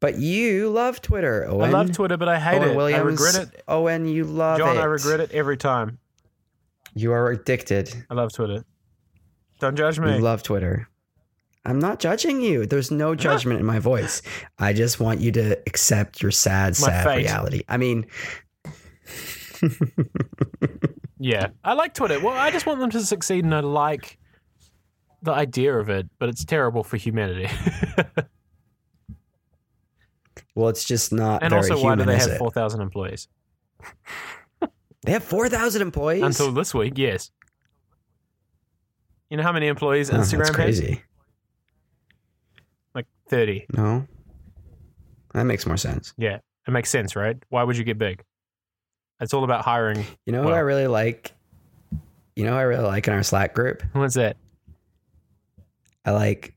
But 0.00 0.18
you 0.18 0.70
love 0.70 1.00
Twitter, 1.02 1.46
Owen. 1.48 1.68
I 1.68 1.72
love 1.72 1.92
Twitter, 1.92 2.16
but 2.16 2.28
I 2.28 2.38
hate 2.38 2.58
Owen 2.58 2.70
it. 2.70 2.76
Williams. 2.76 3.00
I 3.00 3.04
regret 3.04 3.34
it. 3.54 3.62
Owen, 3.68 4.06
you 4.06 4.24
love 4.24 4.58
John, 4.58 4.76
it. 4.76 4.80
I 4.80 4.84
regret 4.84 5.20
it 5.20 5.30
every 5.32 5.56
time. 5.56 5.98
You 6.94 7.12
are 7.12 7.30
addicted. 7.30 7.92
I 8.10 8.14
love 8.14 8.32
Twitter. 8.32 8.64
Don't 9.60 9.76
judge 9.76 9.98
me. 9.98 10.14
You 10.16 10.20
love 10.22 10.42
Twitter. 10.42 10.88
I'm 11.66 11.78
not 11.78 12.00
judging 12.00 12.40
you. 12.40 12.64
There's 12.64 12.90
no 12.90 13.14
judgment 13.14 13.60
in 13.60 13.66
my 13.66 13.78
voice. 13.78 14.22
I 14.58 14.72
just 14.72 14.98
want 14.98 15.20
you 15.20 15.30
to 15.32 15.58
accept 15.66 16.22
your 16.22 16.30
sad, 16.30 16.70
My 16.80 16.88
sad 16.88 17.04
fate. 17.04 17.16
reality. 17.26 17.62
I 17.68 17.76
mean, 17.76 18.06
Yeah, 21.22 21.48
I 21.62 21.74
like 21.74 21.92
Twitter. 21.92 22.18
Well, 22.18 22.34
I 22.34 22.50
just 22.50 22.64
want 22.64 22.80
them 22.80 22.88
to 22.90 23.00
succeed, 23.04 23.44
and 23.44 23.54
I 23.54 23.60
like 23.60 24.18
the 25.22 25.32
idea 25.32 25.78
of 25.78 25.90
it, 25.90 26.08
but 26.18 26.30
it's 26.30 26.44
terrible 26.46 26.82
for 26.82 26.96
humanity. 26.96 27.46
well, 30.54 30.68
it's 30.68 30.84
just 30.84 31.12
not 31.12 31.42
and 31.42 31.52
also, 31.52 31.78
why 31.82 31.94
do 31.94 32.04
they 32.06 32.16
have 32.16 32.38
four 32.38 32.50
thousand 32.50 32.80
employees? 32.80 33.28
They 35.02 35.12
have 35.12 35.24
4,000 35.24 35.80
employees? 35.80 36.22
Until 36.22 36.52
this 36.52 36.74
week, 36.74 36.98
yes. 36.98 37.30
You 39.30 39.38
know 39.38 39.42
how 39.42 39.52
many 39.52 39.66
employees 39.68 40.10
Oh, 40.10 40.14
Instagram 40.16 40.38
that's 40.38 40.48
has? 40.48 40.56
crazy. 40.56 41.02
Like 42.94 43.06
thirty. 43.28 43.64
No. 43.74 44.06
That 45.32 45.44
makes 45.44 45.64
more 45.64 45.78
sense. 45.78 46.12
Yeah, 46.18 46.40
it 46.66 46.70
makes 46.70 46.90
sense, 46.90 47.16
right? 47.16 47.36
Why 47.48 47.62
would 47.62 47.78
you 47.78 47.84
get 47.84 47.96
big? 47.96 48.22
It's 49.20 49.34
all 49.34 49.44
about 49.44 49.64
hiring. 49.64 50.04
You 50.26 50.32
know 50.32 50.40
who 50.42 50.48
Well- 50.48 50.56
I 50.56 50.60
really 50.60 50.86
like? 50.86 51.32
You 52.36 52.44
know 52.44 52.52
who 52.52 52.56
I 52.58 52.62
really 52.62 52.84
like 52.84 53.06
in 53.06 53.12
our 53.12 53.22
Slack 53.22 53.54
group? 53.54 53.82
What's 53.92 54.14
that? 54.14 54.36
I 56.04 56.12
like 56.12 56.54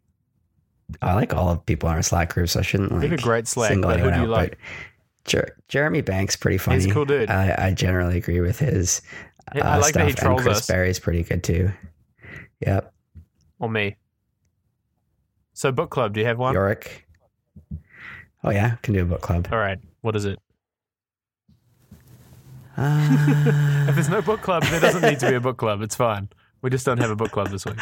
I 1.02 1.14
like 1.16 1.34
all 1.34 1.50
of 1.50 1.66
people 1.66 1.90
in 1.90 1.96
our 1.96 2.02
Slack 2.02 2.34
group, 2.34 2.50
so 2.50 2.60
I 2.60 2.64
shouldn't 2.64 2.92
like 2.92 3.04
have 3.10 3.12
a 3.20 3.22
great 3.22 3.48
Slack, 3.48 3.78
but 3.82 4.00
who 4.00 4.10
do 4.12 4.18
you 4.18 4.24
out, 4.24 4.30
like? 4.30 4.58
Jer- 5.26 5.58
Jeremy 5.68 6.02
Banks 6.02 6.36
pretty 6.36 6.58
funny. 6.58 6.78
He's 6.78 6.86
a 6.86 6.94
cool 6.94 7.06
dude. 7.06 7.30
I, 7.30 7.56
I 7.58 7.74
generally 7.74 8.18
agree 8.18 8.42
with 8.42 8.60
his 8.60 9.02
uh, 9.56 9.60
I 9.60 9.78
like 9.78 9.94
that 9.94 10.06
he 10.06 10.12
stuff, 10.12 10.24
trolls 10.24 10.42
and 10.42 10.48
Chris 10.48 10.58
us. 10.60 10.68
Berry's 10.68 11.00
pretty 11.00 11.24
good 11.24 11.44
too. 11.44 11.72
Yep. 12.66 12.94
Or 13.60 13.70
me? 13.70 13.96
So 15.54 15.72
book 15.72 15.90
club, 15.90 16.14
do 16.14 16.20
you 16.20 16.26
have 16.26 16.38
one? 16.40 16.54
Yorick. 16.54 17.08
Oh 18.44 18.52
yeah, 18.52 18.76
can 18.82 18.94
do 18.94 19.02
a 19.02 19.06
book 19.06 19.22
club. 19.22 19.48
All 19.52 19.58
right. 19.60 19.80
What 20.02 20.16
is 20.16 20.26
it? 20.26 20.40
Uh, 22.78 23.86
If 23.88 23.96
there's 23.96 24.10
no 24.10 24.22
book 24.22 24.42
club, 24.42 24.64
there 24.64 24.80
doesn't 24.80 25.02
need 25.04 25.20
to 25.20 25.30
be 25.30 25.36
a 25.36 25.40
book 25.42 25.58
club. 25.58 25.82
It's 25.82 25.96
fine. 25.96 26.30
We 26.62 26.70
just 26.70 26.86
don't 26.86 26.98
have 27.00 27.12
a 27.12 27.16
book 27.16 27.32
club 27.32 27.50
this 27.50 27.66
week. 27.66 27.76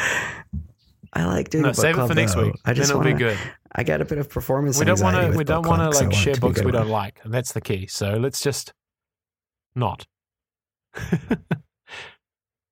I 1.13 1.25
like 1.25 1.49
doing 1.49 1.63
No, 1.63 1.71
save 1.73 1.97
it 1.97 2.07
for 2.07 2.13
next 2.15 2.35
though. 2.35 2.43
week. 2.45 2.55
I 2.65 2.69
then 2.69 2.75
just 2.75 2.89
it'll 2.89 3.01
wanna, 3.01 3.13
be 3.13 3.19
good. 3.19 3.37
I 3.73 3.83
get 3.83 4.01
a 4.01 4.05
bit 4.05 4.17
of 4.17 4.29
performance. 4.29 4.79
We 4.79 4.85
don't 4.85 5.01
want 5.01 5.31
to. 5.31 5.37
We 5.37 5.43
don't 5.43 5.65
want 5.67 5.81
club, 5.81 5.93
to 5.93 5.99
like 6.09 6.13
share 6.15 6.33
to 6.35 6.41
be 6.41 6.47
a 6.47 6.49
books 6.49 6.59
we 6.61 6.65
one. 6.65 6.73
don't 6.73 6.89
like, 6.89 7.19
and 7.23 7.33
that's 7.33 7.51
the 7.53 7.61
key. 7.61 7.87
So 7.87 8.13
let's 8.13 8.41
just 8.41 8.73
not. 9.75 10.07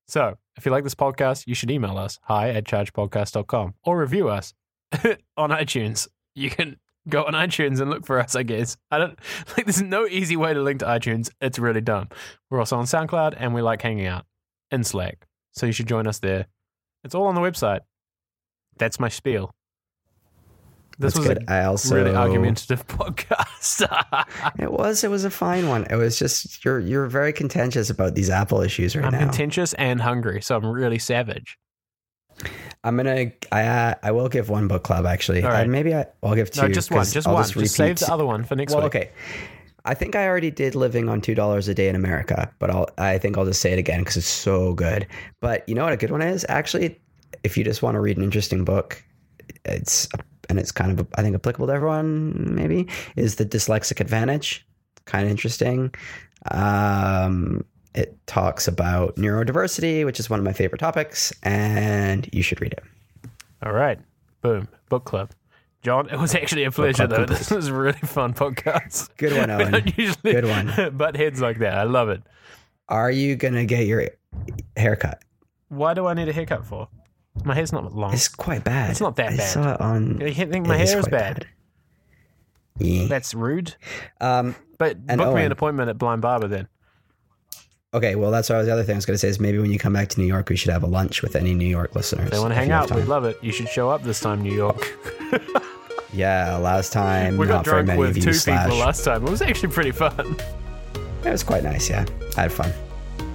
so 0.08 0.38
if 0.58 0.66
you 0.66 0.72
like 0.72 0.84
this 0.84 0.96
podcast, 0.96 1.48
you 1.48 1.54
should 1.56 1.72
email 1.72 1.98
us 1.98 2.20
hi 2.24 2.50
at 2.50 2.66
chargepodcast.com 2.66 3.76
or 3.84 3.98
review 4.00 4.30
us 4.30 4.54
on 5.38 5.52
iTunes. 5.52 6.08
You 6.36 6.50
can 6.50 6.78
go 7.08 7.24
on 7.24 7.34
iTunes 7.34 7.80
and 7.80 7.90
look 7.90 8.06
for 8.06 8.20
us. 8.20 8.36
I 8.36 8.44
guess 8.44 8.78
I 8.92 8.98
don't 8.98 9.20
like. 9.58 9.66
There's 9.66 9.82
no 9.82 10.06
easy 10.08 10.36
way 10.36 10.54
to 10.54 10.62
link 10.62 10.80
to 10.80 10.86
iTunes. 10.86 11.30
It's 11.42 11.60
really 11.60 11.82
dumb. 11.82 12.10
We're 12.50 12.60
also 12.60 12.78
on 12.78 12.86
SoundCloud, 12.86 13.36
and 13.38 13.54
we 13.54 13.62
like 13.62 13.82
hanging 13.82 14.08
out 14.08 14.26
in 14.72 14.84
Slack. 14.84 15.26
So 15.54 15.66
you 15.66 15.72
should 15.72 15.88
join 15.88 16.08
us 16.08 16.20
there. 16.20 16.48
It's 17.04 17.16
all 17.16 17.26
on 17.28 17.36
the 17.36 17.42
website. 17.42 17.82
That's 18.78 19.00
my 19.00 19.10
spiel. 19.10 19.52
This 20.98 21.14
That's 21.14 21.28
was 21.28 21.38
good. 21.40 21.50
A 21.50 21.66
also 21.66 21.96
really 21.96 22.16
argumentative 22.16 22.86
podcast. 22.88 23.88
It 24.60 24.72
was. 24.72 25.04
It 25.04 25.10
was 25.10 25.24
a 25.24 25.30
fine 25.30 25.70
one. 25.70 25.86
It 25.90 25.96
was 25.96 26.20
just 26.20 26.64
you're 26.66 26.80
you're 26.80 27.08
very 27.08 27.32
contentious 27.32 27.90
about 27.90 28.16
these 28.16 28.30
Apple 28.30 28.62
issues 28.62 28.96
right 28.96 29.10
now. 29.10 29.18
I'm 29.18 29.28
contentious 29.28 29.74
and 29.74 30.02
hungry, 30.02 30.42
so 30.42 30.58
I'm 30.58 30.66
really 30.66 31.00
savage. 31.00 31.58
I'm 32.84 32.96
gonna. 32.96 33.32
I 33.52 33.64
uh, 33.64 33.96
I 34.04 34.12
will 34.12 34.30
give 34.30 34.50
one 34.50 34.68
book 34.68 34.84
club 34.84 35.06
actually. 35.06 35.44
All 35.44 35.50
right. 35.50 35.66
Uh, 35.66 35.70
maybe 35.70 35.94
I, 35.94 36.06
I'll 36.24 36.36
give 36.36 36.52
two. 36.52 36.62
No, 36.62 36.70
just 36.70 36.92
one. 36.92 37.06
Just 37.06 37.28
I'll 37.28 37.34
one. 37.34 37.44
Just, 37.44 37.56
Just, 37.56 37.76
save 37.76 38.00
the 38.00 38.12
other 38.12 38.26
one 38.26 38.44
for 38.44 38.56
next 38.56 38.74
Well, 38.74 38.84
week. 38.84 38.96
okay. 38.96 39.12
I 39.86 39.94
think 39.94 40.16
I 40.16 40.28
already 40.28 40.52
did 40.52 40.76
living 40.76 41.10
on 41.10 41.22
two 41.22 41.36
dollars 41.36 41.68
a 41.68 41.74
day 41.74 41.90
in 41.90 41.96
America, 41.96 42.52
but 42.60 42.70
I'll. 42.70 42.90
I 42.98 43.18
think 43.18 43.38
I'll 43.38 43.46
just 43.46 43.62
say 43.62 43.74
it 43.74 43.80
again 43.80 44.00
because 44.00 44.18
it's 44.18 44.28
so 44.28 44.74
good. 44.74 45.08
But 45.42 45.68
you 45.68 45.76
know 45.76 45.84
what 45.84 45.94
a 45.94 45.98
good 45.98 46.12
one 46.12 46.22
is 46.22 46.46
actually, 46.48 47.00
if 47.44 47.58
you 47.58 47.64
just 47.64 47.82
want 47.82 47.96
to 47.96 48.00
read 48.00 48.18
an 48.18 48.24
interesting 48.24 48.64
book, 48.64 49.04
it's 49.66 50.08
and 50.50 50.58
it's 50.60 50.72
kind 50.72 50.98
of 50.98 51.08
I 51.16 51.22
think 51.22 51.36
applicable 51.36 51.68
to 51.68 51.74
everyone. 51.74 52.56
Maybe 52.56 52.88
is 53.16 53.36
the 53.36 53.46
Dyslexic 53.46 54.00
Advantage. 54.00 54.66
Kind 55.06 55.26
of 55.26 55.32
interesting. 55.32 55.94
Um, 56.52 57.66
it 57.96 58.18
talks 58.28 58.68
about 58.68 59.16
neurodiversity, 59.16 60.06
which 60.06 60.20
is 60.20 60.30
one 60.30 60.40
of 60.40 60.46
my 60.46 60.54
favorite 60.54 60.80
topics, 60.80 61.34
and 61.44 62.30
you 62.32 62.42
should 62.44 62.62
read 62.62 62.74
it. 62.74 62.84
All 63.64 63.72
right. 63.74 64.00
Boom. 64.42 64.68
Book 64.90 65.06
club. 65.06 65.32
John, 65.82 66.10
it 66.10 66.18
was 66.20 66.36
actually 66.36 66.66
a 66.66 66.72
pleasure, 66.72 67.08
though. 67.08 67.26
This 67.26 67.50
was 67.52 67.68
a 67.68 67.74
really 67.74 68.00
fun 68.00 68.34
podcast. 68.34 69.10
Good 69.18 69.36
one, 69.38 69.50
We 69.58 69.64
Owen. 69.64 69.72
don't 69.72 69.98
usually 69.98 70.34
Good 70.34 70.46
one. 70.46 70.94
butt 70.98 71.16
heads 71.16 71.40
like 71.42 71.60
that. 71.60 71.74
I 71.78 71.84
love 71.84 72.10
it. 72.10 72.22
Are 72.90 73.10
you 73.12 73.36
gonna 73.36 73.66
get 73.66 73.86
your 73.88 74.08
haircut? 74.76 75.22
Why 75.70 75.94
do 75.94 76.06
I 76.08 76.14
need 76.16 76.28
a 76.28 76.34
haircut 76.34 76.66
for? 76.66 76.88
My 77.46 77.54
hair's 77.56 77.72
not 77.72 77.94
long. 77.96 78.14
It's 78.14 78.28
quite 78.28 78.64
bad. 78.64 78.92
It's 78.92 79.00
not 79.00 79.16
that 79.18 79.34
I 79.34 79.38
bad. 79.38 79.50
saw 79.50 79.74
it 79.76 79.82
on. 79.82 80.20
You 80.20 80.34
think 80.34 80.66
my 80.68 80.76
hair 80.76 80.86
is 80.98 81.06
quite 81.06 81.12
bad? 81.12 81.48
Yeah. 82.80 83.08
That's 83.08 83.34
rude. 83.34 83.76
Um, 84.20 84.56
But 84.78 85.06
book 85.06 85.36
me 85.36 85.44
an 85.44 85.52
appointment 85.52 85.90
at 85.90 85.98
Blind 85.98 86.22
Barber 86.22 86.48
then. 86.48 86.68
Okay, 87.94 88.16
well, 88.16 88.32
that's 88.32 88.50
what 88.50 88.56
I 88.56 88.58
was, 88.60 88.68
the 88.68 88.74
other 88.74 88.84
thing 88.84 88.96
I 88.96 88.98
was 88.98 89.06
going 89.06 89.16
to 89.16 89.20
say 89.20 89.28
is 89.30 89.40
maybe 89.40 89.60
when 89.60 89.72
you 89.72 89.80
come 89.80 89.94
back 89.94 90.10
to 90.10 90.20
New 90.20 90.28
York, 90.28 90.50
we 90.50 90.56
should 90.56 90.72
have 90.72 90.84
a 90.84 90.88
lunch 90.88 91.22
with 91.22 91.36
any 91.36 91.54
New 91.54 91.66
York 91.68 91.96
listeners. 91.96 92.26
If 92.26 92.32
they 92.32 92.40
want 92.40 92.52
to 92.52 92.56
hang 92.56 92.72
out, 92.72 92.92
we'd 92.92 93.06
love 93.06 93.26
it. 93.26 93.38
You 93.42 93.52
should 93.52 93.70
show 93.70 93.90
up 93.90 94.04
this 94.04 94.20
time, 94.20 94.42
New 94.42 94.54
York. 94.54 94.98
Yeah, 96.12 96.58
last 96.58 96.92
time, 96.92 97.38
we 97.38 97.46
got 97.46 97.64
drunk 97.64 97.88
many 97.88 98.00
with 98.00 98.22
two 98.22 98.34
slash. 98.34 98.66
people 98.66 98.80
last 98.80 99.04
time. 99.04 99.26
It 99.26 99.30
was 99.30 99.42
actually 99.42 99.72
pretty 99.72 99.92
fun. 99.92 100.38
It 101.24 101.32
was 101.32 101.44
quite 101.44 101.64
nice, 101.64 101.90
yeah. 101.90 102.06
I 102.38 102.44
had 102.44 102.52
fun. 102.54 102.72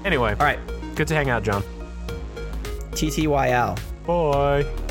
Anyway, 0.06 0.30
All 0.30 0.46
right, 0.46 0.58
good 0.94 1.06
to 1.08 1.14
hang 1.14 1.28
out, 1.28 1.42
John. 1.42 1.62
TTYL. 2.92 3.78
Bye. 4.06 4.83